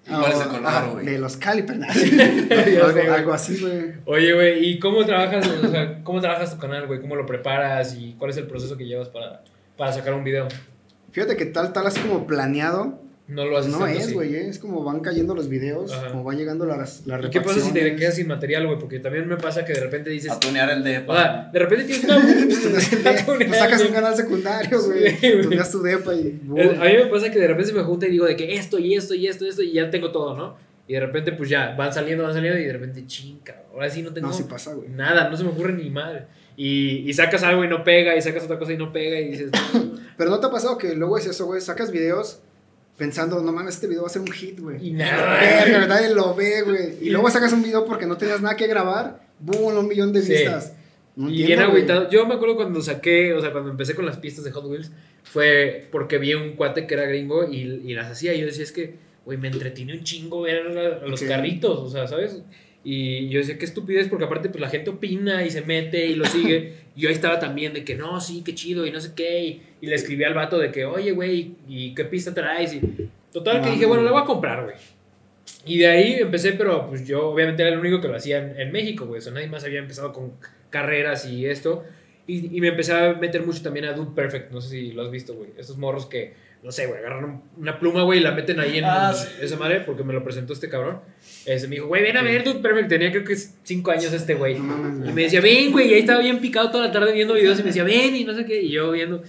[0.05, 1.05] ¿Y cuál es el Ah, color, ajá, güey?
[1.05, 1.79] De los sé,
[2.81, 3.93] algo, algo así, güey.
[4.05, 6.99] Oye, güey, ¿y cómo trabajas, o sea, cómo trabajas tu canal, güey?
[6.99, 9.43] ¿Cómo lo preparas y cuál es el proceso que llevas para,
[9.77, 10.47] para sacar un video?
[11.11, 12.99] Fíjate que tal, tal así como planeado.
[13.25, 16.09] No lo haces No tanto es, güey, es como van cayendo los videos, Ajá.
[16.11, 18.77] como van llegando las, las ¿Y qué pasa si te quedas sin material, güey?
[18.77, 20.29] Porque también me pasa que de repente dices...
[20.29, 21.05] A tunear el de.
[21.07, 22.19] O sea, de repente tienes una...
[22.21, 25.15] Pues sacas un canal secundario, güey.
[25.15, 25.31] Sí.
[25.41, 26.41] Tuneas tu depa y.
[26.57, 28.55] Eh, A mí me pasa que de repente se me junta y digo de que
[28.55, 30.57] esto y esto y esto y esto y ya tengo todo, ¿no?
[30.85, 34.01] Y de repente pues ya van saliendo, van saliendo y de repente chinga, ahora sí
[34.01, 34.89] no tengo No, sí pasa, güey.
[34.89, 36.25] nada, no se me ocurre ni madre.
[36.57, 39.29] Y, y sacas algo y no pega y sacas otra cosa y no pega y
[39.29, 39.49] dices,
[40.17, 41.61] Pero no te ha pasado que luego es eso, güey.
[41.61, 42.41] Sacas videos
[42.97, 44.87] pensando, no mames, este video va a ser un hit, güey.
[44.87, 45.39] y nada.
[45.39, 46.97] Verga, nadie lo ve, güey.
[47.01, 50.21] Y luego sacas un video porque no tenías nada que grabar, boom, un millón de
[50.21, 50.33] Sí.
[50.33, 50.73] vistas.
[51.15, 52.09] No Y bien agüitado.
[52.09, 54.91] Yo me acuerdo cuando saqué, o sea, cuando empecé con las pistas de Hot Wheels,
[55.23, 58.33] fue porque vi un cuate que era gringo y, y las hacía.
[58.33, 61.89] Y yo decía, es que, güey, me entretiene un chingo ver a los carritos, o
[61.89, 62.41] sea, ¿sabes?
[62.83, 66.15] Y yo decía, qué estupidez, porque aparte, pues la gente opina y se mete y
[66.15, 66.73] lo sigue.
[66.95, 69.43] yo ahí estaba también de que, no, sí, qué chido y no sé qué.
[69.43, 72.73] Y, y le escribí al vato de que, oye, güey, ¿y qué pista traes?
[72.73, 72.81] Y
[73.31, 74.75] total, que dije, bueno, la voy a comprar, güey.
[75.65, 78.59] Y de ahí empecé, pero pues yo obviamente era el único que lo hacía en,
[78.59, 79.19] en México, güey.
[79.19, 80.33] O sea, nadie más había empezado con
[80.69, 81.83] carreras y esto.
[82.27, 84.51] Y, y me empecé a meter mucho también a Dude Perfect.
[84.51, 85.51] No sé si lo has visto, güey.
[85.57, 86.33] Estos morros que,
[86.63, 89.57] no sé, güey, agarran un- una pluma, güey, y la meten ahí en Ah, esa
[89.57, 90.99] madre, porque me lo presentó este cabrón.
[91.45, 92.87] Ese me dijo, güey, ven a ver Dude Perfect.
[92.89, 94.55] Tenía creo que cinco años este güey.
[94.55, 94.59] Y
[95.11, 95.89] me decía, ven, güey.
[95.91, 97.59] Y ahí estaba bien picado toda la tarde viendo videos.
[97.59, 98.61] Y me decía, ven, y no sé qué.
[98.61, 99.21] Y yo viendo.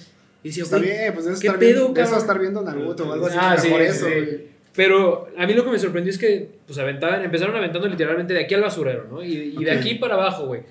[0.45, 3.09] Y decía, Está bien, pues eso ¿qué estar, pedo, viendo, de eso estar viendo Naruto
[3.09, 3.37] o algo así.
[3.41, 4.13] Ah, sí, por eso, sí.
[4.13, 4.55] güey.
[4.77, 8.41] Pero a mí lo que me sorprendió es que, pues, aventaban, empezaron aventando literalmente de
[8.41, 9.25] aquí al basurero, ¿no?
[9.25, 9.79] Y, y de Ok.
[9.79, 10.63] aquí para abajo, güey.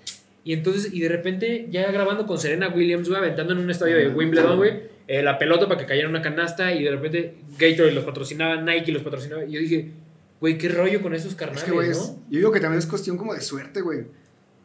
[0.46, 3.96] Y entonces, y de repente, ya grabando con Serena Williams, güey, aventando en un estadio
[3.98, 4.74] de Wimbledon, güey,
[5.08, 8.56] eh, la pelota para que cayera en una canasta, y de repente Gatorade los patrocinaba,
[8.62, 9.92] Nike los patrocinaba, y yo dije,
[10.40, 12.16] güey, qué rollo con esos carnales, Es que, güey, es- ¿no?
[12.30, 14.06] yo digo que también es cuestión como de suerte, güey.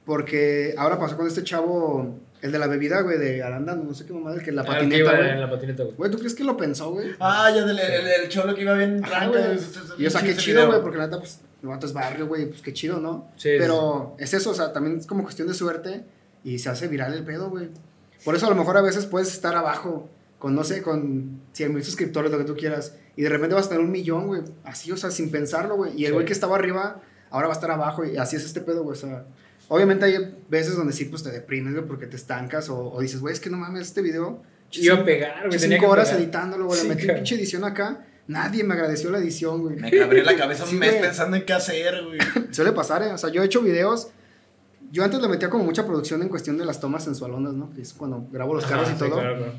[0.04, 4.06] Porque ahora pasó con este chavo, el de la bebida, güey, de Arándano, no sé
[4.06, 5.30] qué mamada, el que la Ah, patineta, güey.
[5.30, 5.96] en la patineta, güey.
[5.96, 7.08] Güey, ¿tú crees que lo pensó, güey?
[7.20, 10.66] Ah, ya del el, el cholo que iba bien eso- Y o sea, qué chido,
[10.66, 13.30] güey, porque la neta, pues, el vato es barrio, güey, pues qué chido, ¿no?
[13.36, 16.04] Sí, Pero es eso, o sea, también es como cuestión de suerte
[16.42, 17.68] y se hace viral el pedo, güey.
[18.24, 20.08] Por eso a lo mejor a veces puedes estar abajo
[20.38, 23.66] con, no sé, con 100 mil suscriptores, lo que tú quieras, y de repente vas
[23.66, 25.92] a tener un millón, güey, así, o sea, sin pensarlo, güey.
[25.96, 26.14] Y el Sí.
[26.14, 28.96] güey que estaba arriba, ahora va a estar abajo, y así es este pedo, güey,
[28.96, 29.24] o sea.
[29.70, 33.20] Obviamente hay veces donde sí, pues te deprimes, güey, porque te estancas, o, o dices,
[33.20, 34.42] güey, es que no mames, este video.
[34.72, 35.58] Iba a pegar, güey.
[35.58, 36.22] Cinco que horas pegar.
[36.22, 36.78] editándolo, güey.
[36.80, 37.16] Sí, le metí cabrón.
[37.22, 38.04] pinche edición acá.
[38.28, 39.76] Nadie me agradeció la edición, güey.
[39.76, 41.02] Me cabré la cabeza un Sí, mes güey.
[41.02, 42.18] pensando en qué hacer, güey.
[42.52, 43.12] Suele pasar, ¿eh?
[43.12, 44.08] O sea, yo he hecho videos.
[44.92, 47.70] Yo antes le metía como mucha producción en cuestión de las tomas sensualonas, ¿no?
[47.74, 49.18] Que es cuando grabo los carros Ajá, y sí, todo.
[49.20, 49.52] claro, claro.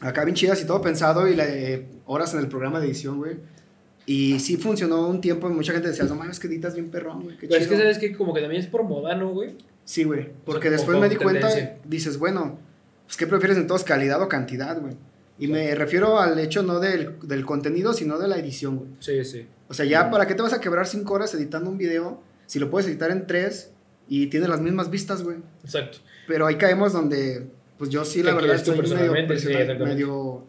[0.00, 3.36] Acá bien chidas y todo pensado y le- horas en el programa de edición, güey.
[4.06, 7.22] Y sí funcionó un tiempo y mucha gente decía, no mames, que editas bien perrón,
[7.22, 7.36] güey.
[7.36, 7.82] Qué Pero es que chido".
[7.82, 9.56] sabes que como que también es por moda, ¿no, güey?
[9.84, 10.28] Sí, güey.
[10.44, 11.48] Porque después me di cuenta,
[11.84, 12.58] dices, bueno,
[13.06, 14.94] pues ¿qué prefieres entonces, calidad o cantidad, güey?
[15.38, 18.90] Y me refiero al hecho no del, del contenido, sino de la edición, güey.
[19.00, 19.46] Sí, sí.
[19.68, 22.58] O sea, ya, ¿para qué te vas a quebrar cinco horas editando un video si
[22.58, 23.70] lo puedes editar en tres
[24.08, 25.38] y tiene las mismas vistas, güey?
[25.64, 25.98] Exacto.
[26.26, 27.48] Pero ahí caemos donde,
[27.80, 29.38] pues yo sí, la ¿Qué verdad, estoy medio?
[29.38, 29.48] Sí,
[29.84, 30.44] medio,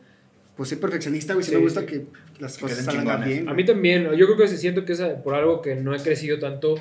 [0.58, 1.46] pues soy perfeccionista, güey.
[1.46, 1.86] Sí, Sí, me gusta sí.
[1.88, 2.06] que
[2.40, 3.28] las Que cosas salgan chingones.
[3.30, 3.48] bien.
[3.50, 6.00] A mí también, yo creo que sí siento que es por algo que no he
[6.00, 6.76] crecido tanto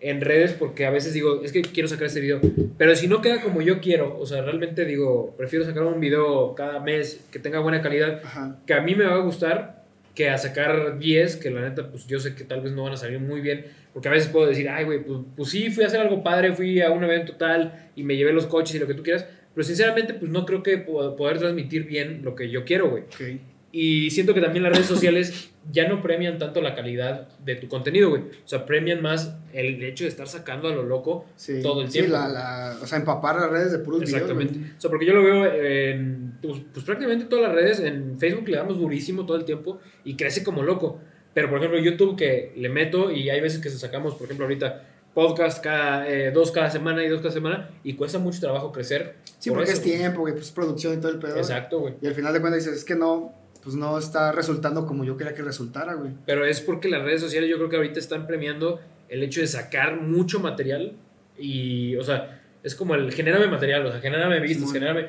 [0.00, 2.40] en redes porque a veces digo, es que quiero sacar este video,
[2.76, 6.54] pero si no queda como yo quiero, o sea, realmente digo, prefiero sacar un video
[6.54, 8.58] cada mes que tenga buena calidad, Ajá.
[8.66, 9.82] que a mí me va a gustar
[10.14, 12.92] que a sacar 10, que la neta, pues yo sé que tal vez no van
[12.92, 15.84] a salir muy bien, porque a veces puedo decir, ay, güey, pues, pues sí, fui
[15.84, 18.78] a hacer algo padre, fui a un evento tal y me llevé los coches y
[18.78, 19.26] lo que tú quieras,
[19.56, 23.04] pero sinceramente, pues no creo que poder transmitir bien lo que yo quiero, güey.
[23.04, 23.40] Ok.
[23.72, 27.66] Y siento que también las redes sociales ya no premian tanto la calidad de tu
[27.68, 28.22] contenido, güey.
[28.22, 31.60] O sea, premian más el hecho de estar sacando a lo loco Sí.
[31.62, 32.12] todo el Sí, tiempo.
[32.12, 34.14] la, la- o sea, empapar las redes de puros videos.
[34.14, 34.58] Exactamente.
[34.58, 34.70] güey.
[34.76, 37.80] O sea, porque yo lo veo en pues, pues, prácticamente todas las redes.
[37.80, 41.00] En Facebook le damos durísimo todo el tiempo y crece como loco.
[41.34, 44.46] Pero, por ejemplo, YouTube que le meto y hay veces que se sacamos, por ejemplo,
[44.46, 44.84] ahorita
[45.16, 49.16] podcast cada, eh, dos cada semana y dos cada semana y cuesta mucho trabajo crecer.
[49.38, 51.38] Sí, por porque eso, es tiempo, güey, pues producción y todo el pedo.
[51.38, 51.94] Exacto, güey.
[52.02, 53.32] Y al final de cuentas dices, es que no,
[53.64, 56.10] pues no está resultando como yo quería que resultara, güey.
[56.26, 59.46] Pero es porque las redes sociales yo creo que ahorita están premiando el hecho de
[59.46, 60.92] sacar mucho material
[61.38, 65.06] y, o sea, es como el genérame material, o sea, genérame vistas, genérame...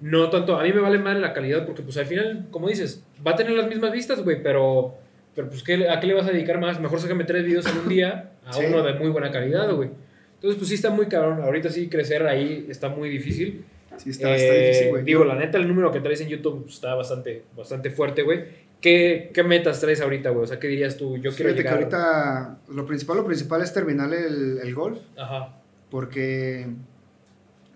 [0.00, 3.04] No tanto, a mí me vale más la calidad porque pues al final, como dices,
[3.26, 4.96] va a tener las mismas vistas, güey, pero,
[5.34, 6.80] pero pues ¿qué, ¿a qué le vas a dedicar más?
[6.80, 8.62] Mejor sácame tres videos en un día a Sí.
[8.66, 9.90] uno de muy buena calidad, güey.
[10.34, 13.64] Entonces pues sí está muy cabrón, ahorita sí crecer ahí está muy difícil.
[13.96, 15.04] Sí, está, está Eh, difícil, güey.
[15.04, 18.44] Digo, la neta, el número que traes en YouTube pues, está bastante, bastante fuerte, güey.
[18.80, 20.44] ¿Qué, ¿Qué metas traes ahorita, güey?
[20.44, 21.16] O sea, ¿qué dirías tú?
[21.18, 21.74] Yo quiero Fíjate que llegar...
[21.74, 25.54] ahorita lo principal, lo principal es terminar el, el golf, Ajá.
[25.90, 26.66] porque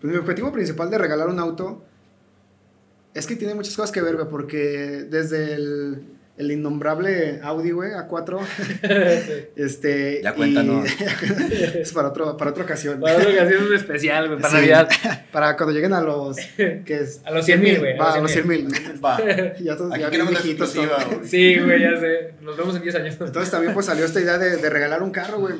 [0.00, 1.82] pues, mi objetivo principal de regalar un auto
[3.12, 4.59] es que tiene muchas cosas que ver, güey, porque
[5.11, 6.02] desde el,
[6.37, 8.41] el innombrable Audi, güey, A4,
[9.57, 10.20] este...
[10.22, 10.89] Ya y- cuéntanos.
[11.74, 13.01] es para, otro, para otra ocasión.
[13.01, 14.57] Para otra ocasión un especial, güey, para Sí.
[14.57, 14.89] Navidad.
[15.32, 16.37] Para cuando lleguen a los...
[16.57, 17.20] ¿qué es?
[17.24, 18.68] A los 100,000, güey, a Va, los a los 100 mil.
[19.05, 19.18] Va.
[19.61, 20.89] ya todos Aquí ya bien queremos la viejitos güey.
[21.24, 22.35] Sí, güey, ya sé.
[22.41, 23.16] Nos vemos en 10 años.
[23.20, 25.55] Entonces también pues salió esta idea de, de regalar un carro, güey.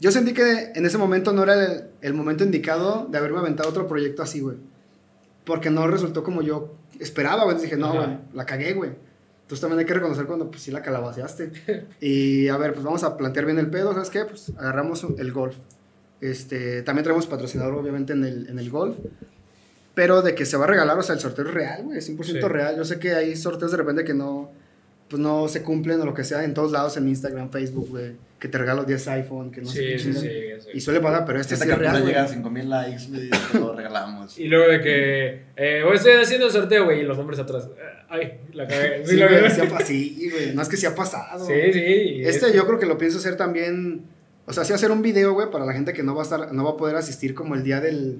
[0.00, 3.68] Yo sentí que en ese momento no era el, el momento indicado de haberme aventado
[3.70, 4.56] otro proyecto así, güey.
[5.44, 7.56] Porque no resultó como yo esperaba, güey.
[7.56, 8.06] Entonces dije, no, Ajá.
[8.06, 8.90] güey, la cagué, güey.
[9.44, 11.52] Entonces también hay que reconocer cuando pues sí la calabaceaste.
[12.00, 14.24] Y a ver, pues vamos a plantear bien el pedo, ¿sabes qué?
[14.24, 15.56] Pues agarramos el golf.
[16.20, 18.96] Este, también traemos patrocinador obviamente en el, en el golf.
[19.94, 22.08] Pero de que se va a regalar, o sea, el sorteo es real, güey, es
[22.08, 22.40] 100% Sí.
[22.40, 22.76] real.
[22.76, 24.50] Yo sé que hay sorteos de repente que no,
[25.14, 28.14] pues no se cumplen o lo que sea en todos lados, en Instagram, Facebook, güey,
[28.40, 30.68] que te regalo 10 iPhone, que no sé Sí, qué sí, sí.
[30.74, 32.34] Y suele pasar, pero este Esta sí es real, llega a güey.
[32.34, 34.36] 5000 likes, güey, te lo regalamos.
[34.40, 37.68] Y luego de que, eh, hoy estoy haciendo el sorteo, güey, y los nombres atrás.
[38.08, 39.06] Ay, la cagué.
[39.06, 41.46] Sí, güey, sí sí, güey, no es que sí ha pasado.
[41.46, 41.78] Sí, sí.
[41.80, 44.02] y Este es- yo creo que lo pienso hacer también,
[44.46, 46.52] o sea, sí hacer un video, güey, para la gente que no va a estar,
[46.52, 48.18] no va a poder asistir como el día del,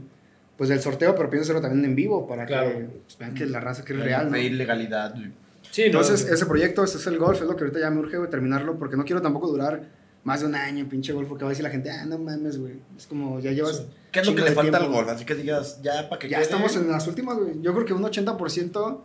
[0.56, 2.68] pues del sorteo, pero pienso hacerlo también en vivo para Claro.
[2.70, 4.32] que pues, vean que la raza que es real, ¿no?
[4.36, 5.32] Fe y legalidad, güey.
[5.74, 7.98] Sí, no, Entonces, ese proyecto, ese es el golf, es lo que ahorita ya me
[7.98, 9.88] urge, güey, terminarlo, porque no quiero tampoco durar
[10.22, 12.16] más de un año en pinche golf, porque va a decir la gente, ah, no
[12.16, 12.74] mames, güey.
[12.96, 13.78] Es como, ya llevas.
[13.78, 13.86] Sí.
[14.12, 14.98] ¿Qué es lo que le falta al tiempo.
[14.98, 15.08] golf?
[15.10, 16.44] Así que digas, ya para que Ya quede.
[16.44, 17.60] estamos en las últimas, güey.
[17.60, 19.00] Yo creo que un 80%,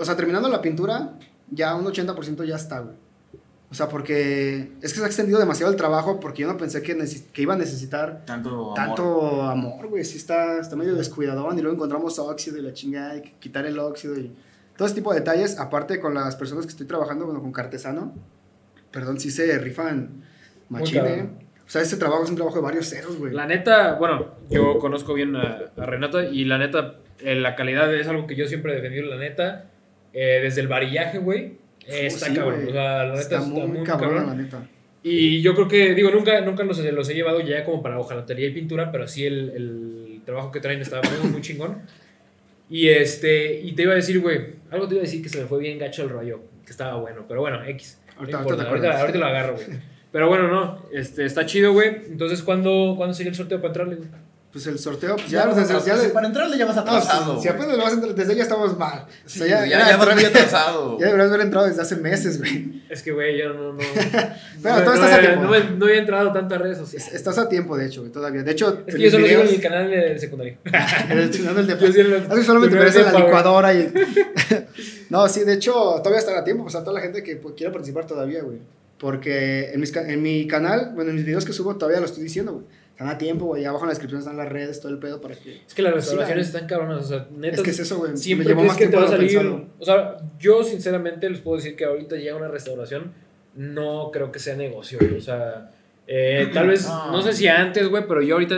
[0.00, 1.18] o sea, terminando la pintura,
[1.50, 2.96] ya un 80% ya está, güey.
[3.70, 6.80] O sea, porque es que se ha extendido demasiado el trabajo, porque yo no pensé
[6.82, 8.74] que, neces- que iba a necesitar Tanto amor.
[8.74, 10.04] tanto amor, güey.
[10.04, 13.66] Sí está, está medio descuidadón y luego encontramos óxido y la chingada, hay que quitar
[13.66, 14.32] el óxido y
[14.76, 15.58] todo ese tipo de detalles.
[15.58, 18.14] Aparte con las personas que estoy trabajando, bueno, con Cartesano,
[18.90, 20.22] perdón, sí se rifan
[20.68, 21.46] machine.
[21.66, 23.32] O sea, este trabajo es un trabajo de varios ceros, güey.
[23.32, 27.92] La neta, bueno, yo conozco bien a, a Renata y la neta, eh, la calidad
[27.92, 29.70] es algo que yo siempre he defendido, la neta.
[30.12, 32.68] Eh, desde el varillaje, güey, eh, está Sí, cabrón.
[32.68, 34.26] O sea, la neta está, está, muy, muy, cabrón, cabrón.
[34.28, 34.68] la neta.
[35.02, 38.46] Y yo creo que, digo, nunca, nunca los, los he llevado ya como para hojalatería
[38.48, 41.82] y pintura, pero sí el, el trabajo que traen está muy, muy chingón.
[42.68, 44.40] Y este, y te iba a decir, güey,
[44.70, 46.96] algo te iba a decir que se me fue bien gacho el rollo, que estaba
[46.96, 47.98] bueno, pero bueno, X.
[48.06, 49.66] No Ahorita- importa, ahorita ahorita, ahorita lo agarro, güey.
[50.12, 51.88] Pero bueno, no, este, está chido, güey.
[52.06, 54.08] Entonces, ¿cuándo, ¿cuándo sería el sorteo para entrarle, güey?
[54.56, 57.36] Pues el sorteo, pues Ya, ya, ya Si le- para entrarle ya vas no, atrasado.
[57.36, 59.04] si, si apenas lo vas a entrar, desde ahí ya estamos mal.
[59.26, 60.96] O sea, ya, ya, vas muy atrasado.
[60.98, 62.82] ya deberías haber entrado desde hace meses, güey.
[62.88, 63.74] Es que, güey, yo no.
[63.74, 63.78] no
[64.62, 65.42] Pero no, todo no, estás a he- tiempo.
[65.76, 67.12] no, había entrado a tantas redes Es- sociales.
[67.14, 68.42] Estás a tiempo, de hecho, güey, todavía.
[68.42, 69.26] De hecho, Es que yo solo
[69.60, 70.56] canal de secundaria.
[71.10, 73.04] en el chingón del Yo sí en el- A mí solamente el me ves en
[73.12, 73.92] la licuadora y...
[75.10, 76.64] no, sí, de hecho, todavía estará a tiempo.
[76.64, 78.58] O sea, toda la gente que pues, quiera participar todavía, güey.
[78.98, 82.22] Porque en, mis en mi canal, bueno, en mis videos que subo, todavía lo estoy
[82.22, 82.64] diciendo, güey.
[82.96, 83.62] Están a tiempo, güey.
[83.66, 85.60] Abajo en la descripción están las redes, todo el pedo para que...
[85.66, 87.04] Es que las restauraciones Sí, están cabronas.
[87.04, 87.56] O sea, neta.
[87.56, 88.12] Es que es eso, güey.
[88.12, 89.28] Me Siempre llevó crees más que te va a salir.
[89.28, 89.66] pensarlo.
[89.78, 93.12] O sea, yo sinceramente les puedo decir que ahorita llega una restauración.
[93.54, 95.18] No creo que sea negocio, güey.
[95.18, 95.70] O sea,
[96.06, 97.12] eh, tal vez, No.
[97.12, 98.54] no sé si antes, güey, pero yo ahorita,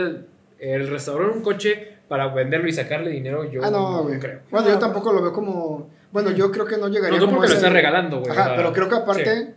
[0.59, 4.39] el restaurar un coche para venderlo y sacarle dinero, yo Ah, no, creo.
[4.51, 5.89] Bueno, yo tampoco lo veo como...
[6.13, 8.29] Bueno, yo creo que no No, llegaría tú como porque lo ese- estás regalando, güey.
[8.29, 9.53] o Ajá, sea, pero creo que aparte, sí.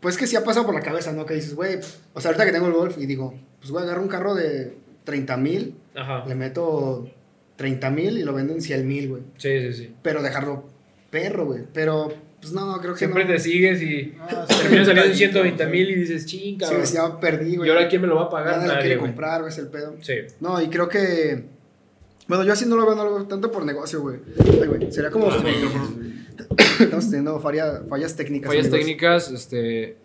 [0.00, 1.26] Pues que sí ha pasado por la cabeza, ¿no?
[1.26, 1.78] Que dices, güey,
[2.14, 4.34] o sea, ahorita que tengo el golf y digo, pues voy a agarrar un carro
[4.34, 4.74] de
[5.04, 6.24] 30 mil, Ajá.
[6.26, 7.08] le meto
[7.56, 9.22] 30 mil y lo vendo en 100 mil, güey.
[9.36, 9.94] Sí, sí, sí.
[10.02, 10.64] Pero dejarlo
[11.10, 11.62] perro, güey.
[11.74, 13.32] Pero, pues no, creo que Siempre no.
[13.32, 15.70] te sigues y Ah, sí, terminas saliendo en detallito, 120 sí.
[15.70, 16.66] mil y dices, chinga.
[16.66, 17.68] Sí, güey, sí, ya perdí, ¿Y güey.
[17.70, 18.52] ahora quién me lo va a pagar?
[18.56, 19.10] Nadie lo Nadie, quiere güey.
[19.10, 19.96] comprar, güey, es el pedo.
[20.00, 20.14] Sí.
[20.40, 21.44] No, y creo que...
[22.28, 24.18] Bueno, yo así no lo veo, no lo veo tanto por negocio, güey.
[24.38, 25.26] Ay, güey, sería como...
[25.30, 25.42] Ah,
[26.80, 28.48] Estamos teniendo falla- fallas técnicas.
[28.48, 28.78] Fallas amigos.
[28.80, 29.96] técnicas, este.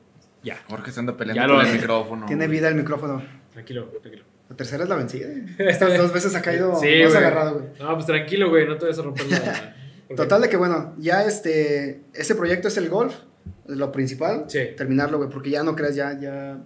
[0.44, 0.58] Ya.
[0.70, 2.26] Jorge se anda peleando Ya con lo- el micrófono.
[2.26, 3.24] Tiene vida el micrófono.
[3.54, 4.24] Tranquilo, tranquilo.
[4.50, 5.28] La tercera es la vencida.
[5.58, 7.66] Estas dos veces ha caído Sí, más agarrado, güey.
[7.80, 9.76] No, pues tranquilo, güey, no te vas a romper la.
[10.16, 13.16] Total de que, bueno, ya este, ese proyecto es el golf,
[13.66, 14.46] lo principal.
[14.48, 14.60] Sí.
[14.78, 16.60] Terminarlo, güey, porque ya no creas, ya, ya...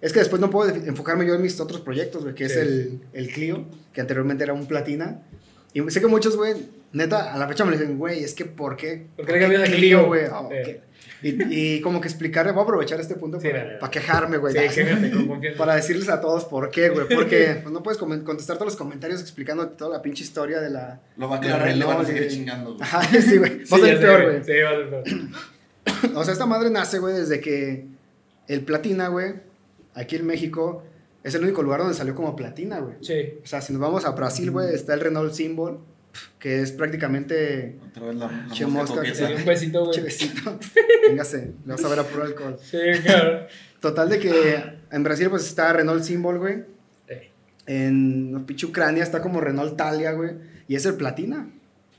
[0.00, 3.00] Es que después no puedo enfocarme yo en mis otros proyectos, güey, que es el,
[3.12, 5.20] el Clio, que anteriormente era un Platina.
[5.74, 6.54] Y sé que muchos, güey,
[6.92, 9.06] neta, a la fecha me dicen, güey, es que ¿por qué?
[9.16, 10.06] ¿Por qué a Clio?
[10.06, 10.26] güey?
[10.32, 10.62] Oh, Eh.
[10.64, 10.88] ¿qué?
[11.20, 13.80] y, y como que explicarle, voy a aprovechar este punto Sí, para, dale, dale.
[13.80, 14.54] para quejarme, güey.
[14.70, 14.80] Sí,
[15.58, 17.08] para decirles a todos por qué, güey.
[17.08, 21.00] Porque pues, no puedes contestar todos los comentarios explicando toda la pinche historia de la.
[21.16, 22.70] Lo va a de aclarar y le van a seguir de- chingando.
[22.74, 22.82] güey.
[22.82, 23.66] Ajá, sí, güey.
[23.66, 24.44] Sí, Va a ser peor, güey.
[24.44, 25.04] Sí, va a ser peor.
[26.16, 27.86] O sea, esta madre nace, güey, desde que
[28.46, 29.34] el Platina, güey,
[29.94, 30.84] aquí en México,
[31.24, 32.96] es el único lugar donde salió como Platina, güey.
[33.00, 33.34] Sí.
[33.42, 35.80] O sea, si nos vamos a Brasil, güey, está el Renault Symbol,
[36.38, 37.76] que es prácticamente.
[37.88, 39.94] Otra vez la, la Che, mosca que Sí, un besito, güey.
[39.94, 40.58] Chevecito.
[41.08, 42.56] Véngase, le vas a ver a puro alcohol.
[42.62, 43.46] Sí, claro.
[43.80, 46.64] Total de que en Brasil, pues está Renault Symbol, güey.
[47.08, 47.14] Sí.
[47.66, 50.32] En no, pinche Ucrania está como Renault Talia, güey.
[50.68, 51.48] Y es el Platina.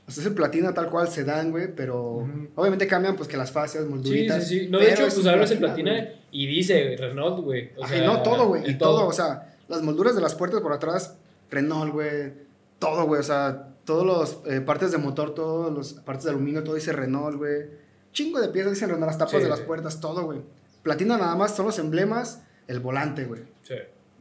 [0.06, 1.74] O sea, es el Platina tal cual se dan, güey.
[1.74, 4.46] Pero obviamente cambian, pues que las fascias, Sí, molduritas.
[4.48, 4.68] sí, sí.
[4.68, 7.70] No, de hecho, es pues hablas el Platina, y dice Renault, güey.
[7.76, 8.68] O Ajá, sea, no todo, güey.
[8.70, 9.06] Y todo.
[9.06, 11.16] o sea, las molduras de las puertas por atrás,
[11.50, 12.32] Renault, güey.
[12.78, 13.20] Todo, güey.
[13.20, 16.92] O sea, todos los eh, partes de motor, todas las partes de aluminio, todo dice
[16.92, 17.66] Renault, güey.
[18.12, 20.42] Chingo de piezas dicen Renault, las tapas Sí, de las puertas, todo, güey.
[20.84, 23.42] Platina nada más son los emblemas, el volante, güey.
[23.62, 23.74] Sí.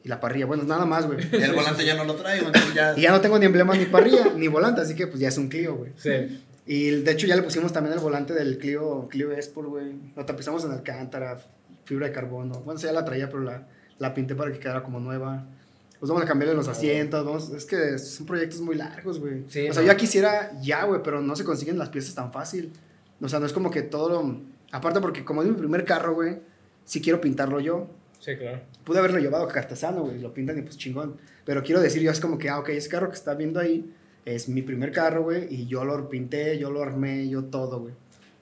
[0.03, 0.47] Y la parrilla.
[0.47, 1.19] Bueno, nada más, güey.
[1.31, 2.97] Y el volante ya no lo traigo, entonces ya.
[2.97, 5.37] Y ya no tengo ni emblemas ni parrilla, ni volante, así que pues ya es
[5.37, 5.91] un Clio, güey.
[5.97, 6.43] Sí.
[6.65, 9.93] Y de hecho ya le pusimos también el volante del Clio, Clio Sport, güey.
[10.15, 11.39] Lo tapizamos en alcántara,
[11.85, 12.61] fibra de carbono.
[12.61, 13.67] Bueno, sí, ya la traía, pero la,
[13.99, 15.45] la pinté para que quedara como nueva.
[15.99, 19.43] Pues vamos a cambiarle los asientos, vamos, es que son proyectos muy largos, güey.
[19.47, 19.89] Sí, o sea, no.
[19.89, 22.71] yo quisiera ya, güey, pero no se consiguen las piezas tan fácil.
[23.21, 24.41] O sea, no es como que todo lo...
[24.71, 26.37] Aparte porque como es mi primer carro, güey,
[26.85, 27.87] sí quiero pintarlo yo.
[28.19, 28.61] Sí, claro.
[28.85, 31.17] Pude haberlo llevado a Cartesano, güey, lo pintan y pues chingón.
[31.43, 33.93] Pero quiero decir yo, es como que, ah, ok, ese carro que está viendo ahí
[34.23, 37.93] es mi primer carro, güey, y yo lo pinté, yo lo armé, yo todo, güey.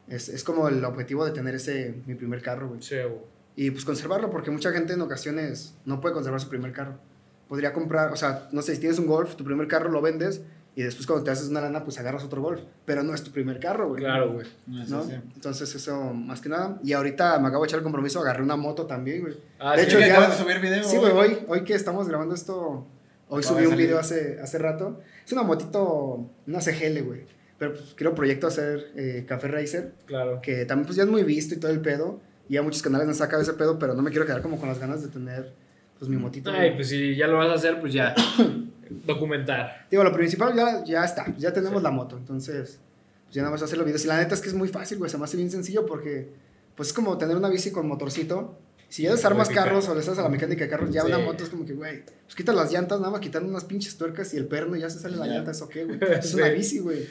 [0.08, 2.82] Es, es como el objetivo de tener ese, mi primer carro, güey.
[2.82, 3.38] Sí, güey.
[3.56, 7.00] Y pues conservarlo, porque mucha gente en ocasiones no puede conservar su primer carro.
[7.48, 10.42] Podría comprar, o sea, no sé, si tienes un Golf, tu primer carro lo vendes,
[10.76, 12.62] y después cuando te haces una lana, pues agarras otro Golf.
[12.86, 14.02] Pero no es tu primer carro, güey.
[14.04, 14.46] Claro, güey.
[14.68, 15.04] ¿no?
[15.36, 16.78] Entonces eso, más que nada.
[16.84, 19.38] Y ahorita me acabo de echar el compromiso, agarré una moto también, güey.
[19.60, 20.84] Ah, De sí, hecho, que ya- de subir video.
[20.84, 22.86] Sí, güey, hoy, hoy que estamos grabando esto,
[23.30, 25.00] hoy subí un video hace, hace rato.
[25.26, 27.26] Es una motito, una CGL, güey.
[27.58, 30.42] Pero pues, quiero proyecto hacer eh, Café Racer, Claro.
[30.44, 32.20] que también pues ya es muy visto y todo el pedo.
[32.50, 34.70] Y ya muchos canales han sacado ese pedo, pero no me quiero quedar como con
[34.70, 35.54] las ganas de tener
[35.98, 36.52] pues mi motito.
[36.52, 38.14] Ay, pues si ya lo vas a hacer, pues ya.
[39.06, 39.88] Documentar.
[39.92, 42.80] Digo, lo principal ya, ya está, ya tenemos la moto, entonces
[43.26, 44.06] pues ya nada más hacer los videos.
[44.06, 46.30] Y la neta es que es muy fácil, güey, se me hace bien sencillo porque
[46.76, 48.58] pues es como tener una bici con motorcito.
[48.90, 51.08] Si ya desarmas carros o le estás a la mecánica de carros, ya Sí.
[51.08, 53.98] una moto es como que, güey, pues quitas las llantas, nada más quitando unas pinches
[53.98, 56.00] tuercas y el perno ya se sale la llanta, eso qué, güey.
[56.20, 57.06] Es una bici, güey.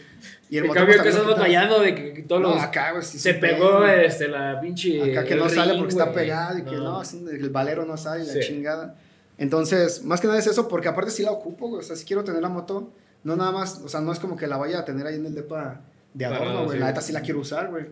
[0.49, 2.63] Y el En motor cambio, pues, que estás batallando de que, todos No, los.
[2.63, 4.07] acá, güey, sí se pegó güey.
[4.07, 5.13] este, la pinche.
[5.13, 8.25] Acá que no sale porque está pegado y que no, un- el valero no sale,
[8.25, 8.41] la Sí.
[8.41, 8.97] chingada.
[9.37, 11.81] Entonces, más que nada es eso, porque aparte sí la ocupo, güey.
[11.81, 12.91] O sea, si quiero tener la moto,
[13.23, 15.27] no nada más, o sea, no es como que la vaya a tener ahí en
[15.27, 15.83] el depa
[16.15, 16.79] de adorno, güey.
[16.79, 17.85] la neta sí la quiero usar, güey.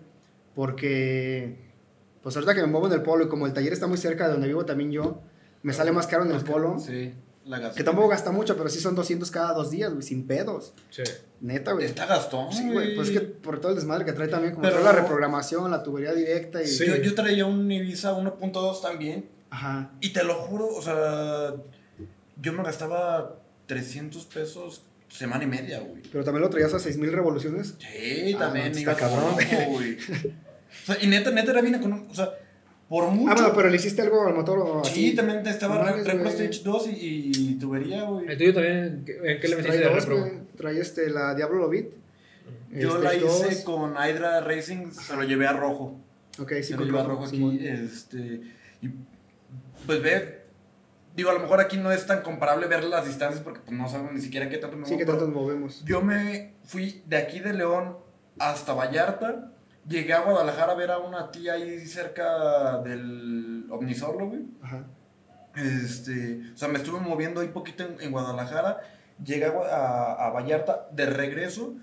[0.55, 1.57] Porque,
[2.25, 4.27] pues ahorita que me muevo en el polo y como el taller está muy cerca
[4.27, 5.23] de donde vivo también yo,
[5.63, 6.79] me sale más caro en el polo.
[6.81, 7.15] Sí.
[7.45, 7.77] la gasolina.
[7.77, 10.73] Que tampoco gasta mucho, pero sí son 200 cada dos días, güey, sin pedos.
[10.91, 11.03] Sí.
[11.41, 11.85] Neta, güey.
[11.87, 14.63] Está gastón, Sí, güey, pues es que por todo el desmadre que trae también, como
[14.65, 16.67] Pero- toda la reprogramación, la tubería directa y...
[16.67, 16.87] Sí.
[16.87, 19.29] Yo, yo traía un Ibiza 1.2 también.
[19.51, 19.93] Ajá.
[20.01, 21.55] Y te lo juro, o sea,
[22.41, 26.03] yo me gastaba 300 pesos semana y media, güey.
[26.11, 27.75] Pero también lo traías a 6000 revoluciones.
[27.79, 29.35] Sí, Ah, también no, iba cabrón.
[29.71, 29.97] güey.
[30.85, 32.13] O sea, y neta, neta era bien económico.
[32.13, 32.31] O sea,
[32.89, 33.33] por mucho.
[33.33, 35.11] Ah, bueno, pero le hiciste algo al motor o así.
[35.11, 36.29] Sí, también estaba No Repro.
[36.29, 38.27] Stage 2 y, y tubería, güey.
[38.29, 38.77] ¿El tuyo también?
[38.77, 40.31] ¿En qué, en qué le metiste de repro?
[40.57, 41.89] Trae este, la Diablo Lobit.
[42.71, 45.99] Yo Este, la hice con Hydra Racing, se lo llevé a rojo.
[46.39, 47.59] Ok, sí, se lo con llevé a rojo, aquí.
[47.63, 48.41] Este,
[48.83, 48.91] y
[49.87, 50.45] pues ver.
[51.17, 53.89] Digo, a lo mejor aquí no es tan comparable ver las distancias porque pues, no
[53.89, 55.85] sabemos ni siquiera qué tanto me Sí, pero tanto nos movemos.
[55.85, 57.97] Yo me fui de aquí de León
[58.39, 59.53] hasta Vallarta.
[59.89, 64.43] Llegué a Guadalajara a ver a una tía ahí cerca del Omnisorlo, güey.
[64.63, 64.85] Ajá.
[65.55, 68.81] Este, o sea, me estuve moviendo ahí poquito en, en Guadalajara.
[69.25, 70.89] Llegué a, Gua- a- a Vallarta.
[70.93, 71.75] De regreso,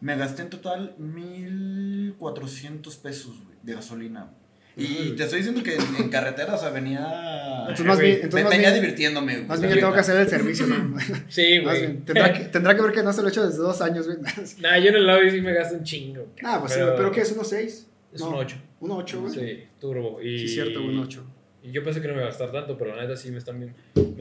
[0.00, 4.30] me gasté en total 1.400 pesos, güey, de gasolina.
[4.76, 7.60] Y te estoy diciendo que en, en carretera, o sea, venía...
[7.60, 9.46] Entonces, más bien, me- entonces, venía bien, divirtiéndome, güey.
[9.46, 10.96] más bien yo tengo que hacer el servicio, ¿no?
[11.28, 11.80] Sí, Más güey.
[11.92, 14.06] bien, tendrá, que, tendrá que ver que no se lo he hecho desde dos años,
[14.06, 14.18] güey.
[14.60, 16.26] Nah, yo en el Audi sí me gasto un chingo.
[16.42, 17.36] Ah, pues sí, güey, pero ¿qué es?
[17.36, 17.84] ¿1.6?
[18.12, 18.56] Es un 8.
[18.80, 19.32] Un 8, güey.
[19.32, 20.20] Sí, Sí, turbo.
[20.22, 21.24] Y, cierto, un 8.
[21.62, 23.38] Y yo pensé que no me iba a gastar tanto, pero la neta sí me
[23.38, 23.72] están, me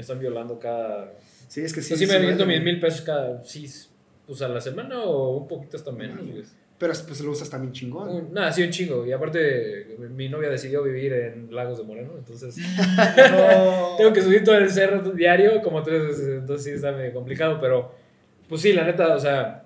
[0.01, 1.11] están violando cada...
[1.49, 1.97] Sí, es que Sí, sí.
[1.97, 2.55] sí, me sí, aviento vale.
[2.59, 3.43] mis mil pesos cada...
[3.43, 3.69] Sí,
[4.25, 6.43] pues a la semana o un poquito hasta menos, güey.
[6.77, 8.33] Pero pues lo usas también chingón.
[8.33, 9.05] Nada, sí, un chingo.
[9.05, 12.55] Y aparte, mi novia decidió vivir en Lagos de Moreno, entonces...
[13.31, 13.95] No.
[13.97, 17.59] Tengo que subir todo el cerro diario como tres veces, entonces sí está medio complicado,
[17.61, 17.93] pero
[18.49, 19.65] pues sí, la neta, o sea,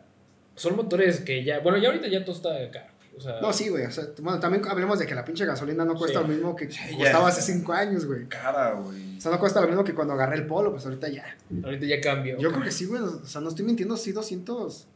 [0.56, 3.70] son motores que ya, bueno, ya ahorita ya todo está caro, o sea, No, sí,
[3.70, 3.86] güey.
[3.86, 6.28] O sea, bueno, también hablemos de que la pinche gasolina no cuesta Sí.
[6.28, 8.28] lo mismo que Sí, costaba hace 5 años, güey.
[8.28, 9.18] Cara, güey.
[9.18, 11.26] O sea, no cuesta lo mismo que cuando agarré el polo, pues ahorita ya.
[11.64, 12.38] ahorita ya cambió.
[12.38, 13.02] Yo creo que sí, güey.
[13.02, 14.88] O sea, no estoy mintiendo, sí, 200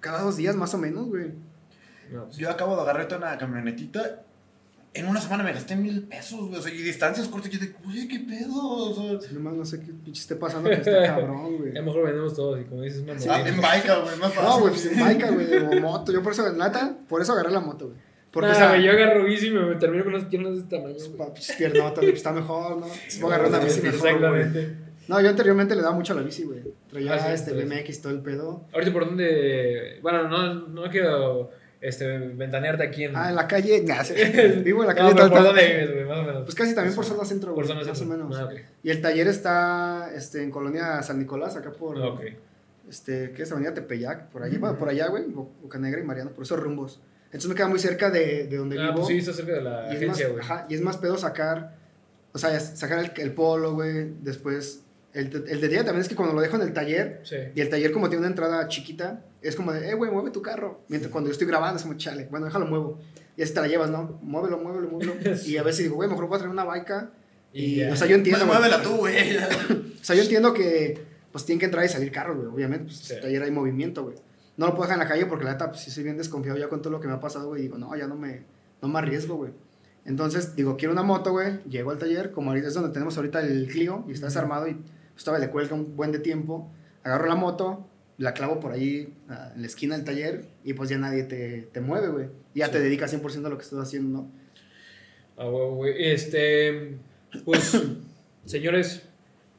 [0.00, 1.32] cada dos días más o menos, güey.
[2.12, 4.22] No, pues, Yo acabo de agarrar una camionetita.
[4.94, 6.58] En una semana me gasté mil pesos, güey.
[6.58, 7.50] O sea, y distancias cortas.
[7.50, 8.54] Yo de, oye, ¿qué pedo?
[8.56, 11.70] O sea, Nomás no sé qué pinche esté pasando que está cabrón, güey.
[11.76, 13.28] a lo mejor vendemos todos y como dices, una Sí.
[13.30, 14.42] ah, en bike, güey, más fácil.
[14.42, 16.10] No, güey, pues en bike, güey, o moto.
[16.12, 17.98] Yo por eso, neta, por eso agarré la moto, güey.
[18.32, 20.58] Porque, Nah, o sea, güey, yo agarro bici y me termino con unas piernas de
[20.60, 20.94] este tamaño.
[21.16, 22.86] pues, piernotas, güey, pues, está mejor, ¿no?
[22.86, 23.94] Voy a agarrar una bici mejor.
[24.08, 24.87] Exactamente.
[25.08, 26.62] No, yo anteriormente le daba mucho a la bici, güey.
[26.90, 27.52] Traía Ah, sí, este.
[27.52, 28.64] BMX, todo el pedo.
[28.72, 31.50] Ahorita por dónde, bueno, no, no quiero
[31.80, 33.16] este, ventanearte aquí en...
[33.16, 34.02] Ah, en la calle, nah,
[34.62, 36.04] vivo en la no, calle pero tal, ¿por dónde vives, güey?
[36.04, 36.42] Más o menos.
[36.44, 38.14] Pues casi también por zona centro, por zona más centro.
[38.14, 38.36] o menos.
[38.38, 38.48] Ah.
[38.82, 42.20] Y el taller está este, en Colonia San Nicolás, acá por, Ah, ok.
[42.88, 43.52] este, ¿qué es?
[43.52, 47.00] Avenida Tepeyac, por allí, por allá, güey, Bo- Bocanegra y Mariano, por esos rumbos.
[47.26, 48.94] Entonces me queda muy cerca de, de donde Ah, vivo.
[48.96, 50.40] pues sí, está cerca de la más, agencia, güey.
[50.40, 51.76] ajá, y es más pedo sacar,
[52.32, 54.84] o sea, sacar el, el polo, güey, después...
[55.14, 57.36] El, el detalle también es que cuando lo dejo en el taller, Sí.
[57.54, 60.42] y el taller como tiene una entrada chiquita, es como de, eh, güey, mueve tu
[60.42, 60.82] carro.
[60.88, 62.98] Mientras cuando yo estoy grabando es como, chale, bueno, déjalo muevo.
[63.36, 64.18] Y así te la llevas, ¿no?
[64.22, 65.14] Muévelo, muévelo, muévelo.
[65.46, 67.10] Y a veces digo, güey, mejor voy a traer una baica.
[67.52, 68.58] Y, o sea, yo entiendo, güey.
[68.58, 69.36] Muévela tú, güey.
[70.00, 70.98] O sea, yo entiendo que,
[71.32, 72.48] pues, tienen que entrar y salir carros, güey.
[72.48, 73.14] Obviamente, pues, Sí.
[73.14, 74.16] el taller hay movimiento, güey.
[74.56, 76.58] No lo puedo dejar en la calle porque la neta, pues, sí soy bien desconfiado
[76.58, 77.62] ya con todo lo que me ha pasado, güey.
[77.62, 78.42] Digo, no, ya no me,
[78.82, 79.52] no me arriesgo, güey.
[80.04, 81.62] Entonces, digo, quiero una moto, güey.
[81.68, 84.76] Llego al taller, como ahorita es donde tenemos ahorita el Clio y está desarmado y
[85.18, 86.70] pues todavía le cuelga un buen de tiempo.
[87.02, 87.88] Agarro la moto,
[88.18, 91.62] la clavo por ahí ah, en la esquina del taller y pues ya nadie te,
[91.72, 92.28] te mueve, güey.
[92.54, 92.72] Ya Sí.
[92.72, 94.30] te dedicas 100% a lo que estás haciendo, ¿no?
[95.36, 95.94] Ah, huevo, güey.
[96.12, 96.98] Este,
[97.44, 97.82] pues,
[98.44, 99.02] señores,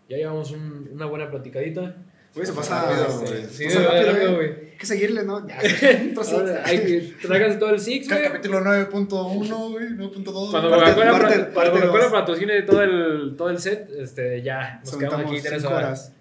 [0.07, 1.93] ya llevamos un- una buena platicadita.
[2.39, 3.45] Güey, se Pasa rápido, se güey.
[3.51, 4.47] Sí, pasa rápido, güey.
[4.47, 5.45] Hay que seguirle, ¿no?
[5.45, 5.59] Ya.
[6.31, 8.23] Ahora, hay que tráiganse todo el Six, güey.
[8.23, 9.85] Capítulo 9.1, güey.
[9.89, 10.51] 9.2.
[10.51, 16.13] Cuando Coca-Cola patrocine todo el, todo el set, este, ya, nos quedamos aquí tres horas.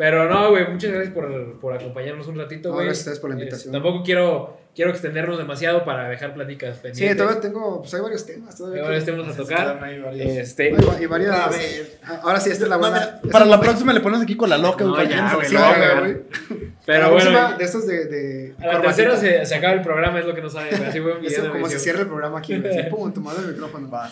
[0.00, 2.86] Pero no, güey, muchas gracias por, por acompañarnos un ratito, No, güey.
[2.86, 3.72] gracias a ustedes por la Es- invitación.
[3.72, 7.16] tampoco quiero, quiero extendernos demasiado para dejar pláticas Sí, pendientes.
[7.18, 8.56] todavía tengo, pues hay varios temas.
[8.56, 9.90] Todavía Hay varios que- temas a tocar.
[10.14, 11.36] Este, Hay, varias.
[11.36, 11.98] A ver.
[12.02, 13.20] Ah, Ahora sí, esta es la buena.
[13.30, 15.06] Para la próxima le pones aquí con la loca, No, güey.
[15.06, 16.16] ya, güey, Sí, no, güey.
[16.86, 18.04] pero La bueno, próxima de estos de.
[18.06, 20.74] de a la tercera se, se acaba el programa, es lo que no saben.
[20.82, 22.78] Así fue un video de como se cierra el programa aquí, güey.
[22.78, 23.90] Así, pum, tomando el micrófono.
[23.90, 24.10] Va.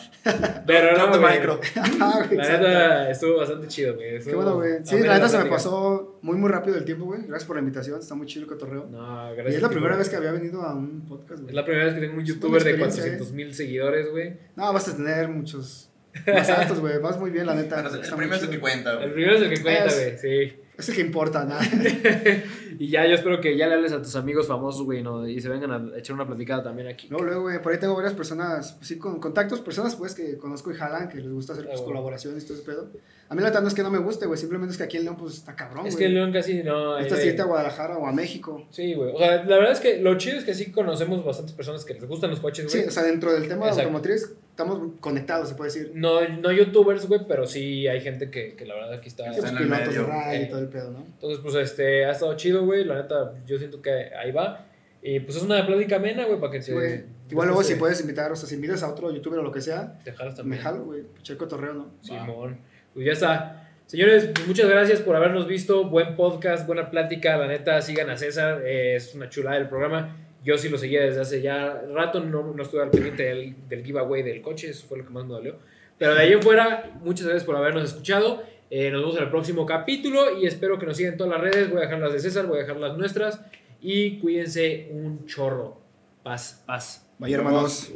[0.67, 1.35] Pero no, güey.
[1.37, 1.61] micro.
[2.31, 4.11] La neta estuvo bastante chido, güey.
[4.11, 4.73] Qué Estuvo bueno, güey.
[4.85, 7.23] Sí, la neta se me pasó muy, muy rápido el tiempo, güey.
[7.23, 7.99] Gracias por la invitación.
[8.01, 8.87] Está muy chido el cotorreo.
[8.91, 9.57] No, y gracias.
[9.57, 11.55] es la primera vez que había venido a un podcast, Es güey.
[11.55, 14.37] la primera vez que tengo un Es youtuber de buena experiencia, 400 mil seguidores, güey.
[14.57, 15.91] No, vas a tener muchos
[16.27, 16.99] más altos, güey.
[16.99, 17.81] Vas muy bien, la neta.
[17.81, 19.13] El primero es el que cuenta, El güey.
[19.15, 20.57] primero es el que cuenta, Es- güey, sí.
[20.79, 21.61] Ese que importa, nada.
[22.79, 25.27] y ya yo espero que ya le hables a tus amigos famosos, güey, ¿no?
[25.29, 27.09] y se vengan a echar una platicada también aquí.
[27.11, 30.39] Luego, luego, güey, por ahí tengo varias personas, pues, sí, con contactos, personas, pues, que
[30.39, 31.95] conozco y jalan, que les gusta hacer Ah, pues, bueno.
[31.95, 32.91] colaboraciones y todo ese pedo.
[33.29, 34.97] A mí la verdad no es que no me guste, güey, simplemente es que aquí
[34.99, 36.95] en León, pues, está cabrón, es que León casi no...
[36.95, 38.65] de- irte a Guadalajara o a México.
[38.71, 39.13] Sí, güey.
[39.15, 41.95] O sea, la verdad es que lo chido es que sí conocemos bastantes personas que
[41.95, 42.89] les gustan los coches, Sí, güey.
[42.89, 43.83] o sea, dentro del tema Exacto.
[43.83, 45.93] automotriz, estamos conectados, se puede decir.
[45.95, 49.33] no, no youtubers, güey, pero sí hay gente que, que la verdad aquí está...
[49.33, 50.43] Sí, pues, en el pilotos de rally Eh.
[50.43, 51.05] y todo el pedo, ¿no?
[51.07, 52.85] Entonces, pues, este, ha estado chido, güey.
[52.85, 54.65] La neta, yo siento que ahí va.
[55.01, 57.05] Y pues es una plática amena, güey, para que Sí, güey.
[57.31, 59.61] Igual luego si puedes invitar, o sea, si invitas a otro youtuber o lo que
[59.61, 60.63] sea, Te jalas me también.
[60.63, 61.03] jalo, güey.
[61.23, 61.91] Checo torreo, ¿no?
[62.01, 62.59] Simón.
[62.95, 63.69] Pues ya está.
[63.87, 65.85] Señores, pues, muchas gracias por habernos visto.
[65.89, 67.37] Buen podcast, buena plática.
[67.37, 68.63] La neta, sigan a César.
[68.65, 70.17] eh, es una chulada el programa.
[70.45, 72.21] Yo sí lo seguía desde hace ya rato.
[72.21, 74.71] No, no estuve al pendiente del, del giveaway del coche.
[74.71, 75.57] Eso fue lo que más me dolió.
[75.99, 78.43] Pero de ahí en fuera, muchas gracias por habernos escuchado.
[78.71, 81.71] Eh, nos vemos en el próximo capítulo y espero que nos sigan todas las redes.
[81.71, 83.41] Voy a dejar las de César, voy a dejar las nuestras.
[83.81, 85.79] Y cuídense un chorro.
[86.23, 87.09] Paz, paz.
[87.19, 87.93] Vaya, hermanos.